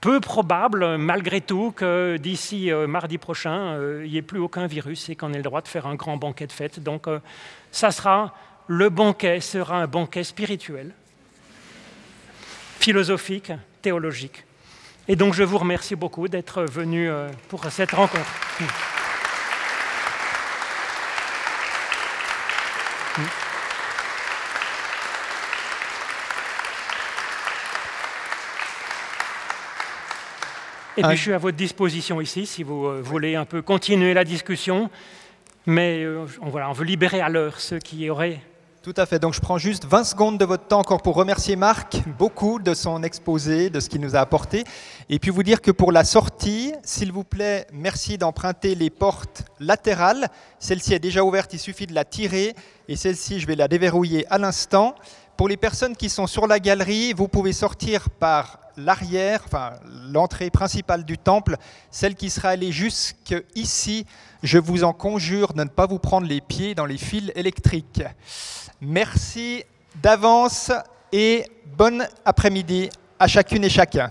peu 0.00 0.20
probable, 0.20 0.96
malgré 0.96 1.42
tout, 1.42 1.72
que 1.72 2.16
d'ici 2.16 2.70
euh, 2.72 2.86
mardi 2.86 3.18
prochain, 3.18 3.74
euh, 3.74 4.02
il 4.06 4.12
n'y 4.12 4.16
ait 4.16 4.22
plus 4.22 4.38
aucun 4.38 4.66
virus 4.66 5.10
et 5.10 5.16
qu'on 5.16 5.34
ait 5.34 5.38
le 5.38 5.42
droit 5.42 5.60
de 5.60 5.68
faire 5.68 5.86
un 5.86 5.96
grand 5.96 6.16
banquet 6.16 6.46
de 6.46 6.52
fête. 6.52 6.80
Donc 6.82 7.06
ça 7.70 7.90
sera 7.90 8.32
le 8.66 8.88
banquet 8.88 9.40
sera 9.40 9.82
un 9.82 9.86
banquet 9.86 10.24
spirituel, 10.24 10.92
philosophique, 12.80 13.52
théologique. 13.82 14.44
Et 15.06 15.16
donc 15.16 15.34
je 15.34 15.42
vous 15.42 15.58
remercie 15.58 15.96
beaucoup 15.96 16.28
d'être 16.28 16.64
venu 16.64 17.10
euh, 17.10 17.28
pour 17.48 17.64
cette 17.70 17.90
rencontre. 17.90 18.24
Et 30.96 31.02
puis 31.02 31.16
je 31.16 31.22
suis 31.22 31.32
à 31.32 31.38
votre 31.38 31.56
disposition 31.56 32.20
ici 32.20 32.46
si 32.46 32.62
vous 32.62 32.86
euh, 32.86 33.02
voulez 33.02 33.34
un 33.34 33.44
peu 33.44 33.62
continuer 33.62 34.14
la 34.14 34.24
discussion. 34.24 34.90
Mais 35.66 36.02
euh, 36.02 36.24
on, 36.40 36.48
voilà, 36.48 36.70
on 36.70 36.72
veut 36.72 36.84
libérer 36.84 37.20
à 37.20 37.28
l'heure 37.28 37.60
ceux 37.60 37.78
qui 37.78 38.08
auraient 38.08 38.40
tout 38.84 38.92
à 38.98 39.06
fait. 39.06 39.18
Donc 39.18 39.32
je 39.32 39.40
prends 39.40 39.56
juste 39.56 39.86
20 39.86 40.04
secondes 40.04 40.36
de 40.36 40.44
votre 40.44 40.66
temps 40.66 40.80
encore 40.80 41.00
pour 41.00 41.14
remercier 41.14 41.56
Marc 41.56 42.02
beaucoup 42.18 42.58
de 42.58 42.74
son 42.74 43.02
exposé, 43.02 43.70
de 43.70 43.80
ce 43.80 43.88
qu'il 43.88 44.02
nous 44.02 44.14
a 44.14 44.20
apporté. 44.20 44.64
Et 45.08 45.18
puis 45.18 45.30
vous 45.30 45.42
dire 45.42 45.62
que 45.62 45.70
pour 45.70 45.90
la 45.90 46.04
sortie, 46.04 46.74
s'il 46.82 47.10
vous 47.10 47.24
plaît, 47.24 47.66
merci 47.72 48.18
d'emprunter 48.18 48.74
les 48.74 48.90
portes 48.90 49.44
latérales. 49.58 50.28
Celle-ci 50.58 50.92
est 50.92 50.98
déjà 50.98 51.24
ouverte, 51.24 51.54
il 51.54 51.58
suffit 51.58 51.86
de 51.86 51.94
la 51.94 52.04
tirer. 52.04 52.54
Et 52.86 52.96
celle-ci, 52.96 53.40
je 53.40 53.46
vais 53.46 53.56
la 53.56 53.68
déverrouiller 53.68 54.26
à 54.30 54.36
l'instant. 54.36 54.94
Pour 55.38 55.48
les 55.48 55.56
personnes 55.56 55.96
qui 55.96 56.10
sont 56.10 56.26
sur 56.26 56.46
la 56.46 56.60
galerie, 56.60 57.14
vous 57.14 57.26
pouvez 57.26 57.54
sortir 57.54 58.10
par 58.10 58.58
l'arrière, 58.76 59.42
enfin 59.46 59.72
l'entrée 60.10 60.50
principale 60.50 61.04
du 61.04 61.16
temple, 61.16 61.56
celle 61.90 62.16
qui 62.16 62.28
sera 62.28 62.50
allée 62.50 62.70
jusqu'ici. 62.70 64.04
Je 64.42 64.58
vous 64.58 64.84
en 64.84 64.92
conjure 64.92 65.54
de 65.54 65.64
ne 65.64 65.68
pas 65.68 65.86
vous 65.86 65.98
prendre 65.98 66.26
les 66.26 66.42
pieds 66.42 66.74
dans 66.74 66.84
les 66.84 66.98
fils 66.98 67.32
électriques. 67.34 68.02
Merci 68.80 69.64
d'avance 70.02 70.72
et 71.12 71.44
bon 71.76 72.06
après-midi 72.24 72.90
à 73.18 73.26
chacune 73.26 73.64
et 73.64 73.68
chacun. 73.68 74.10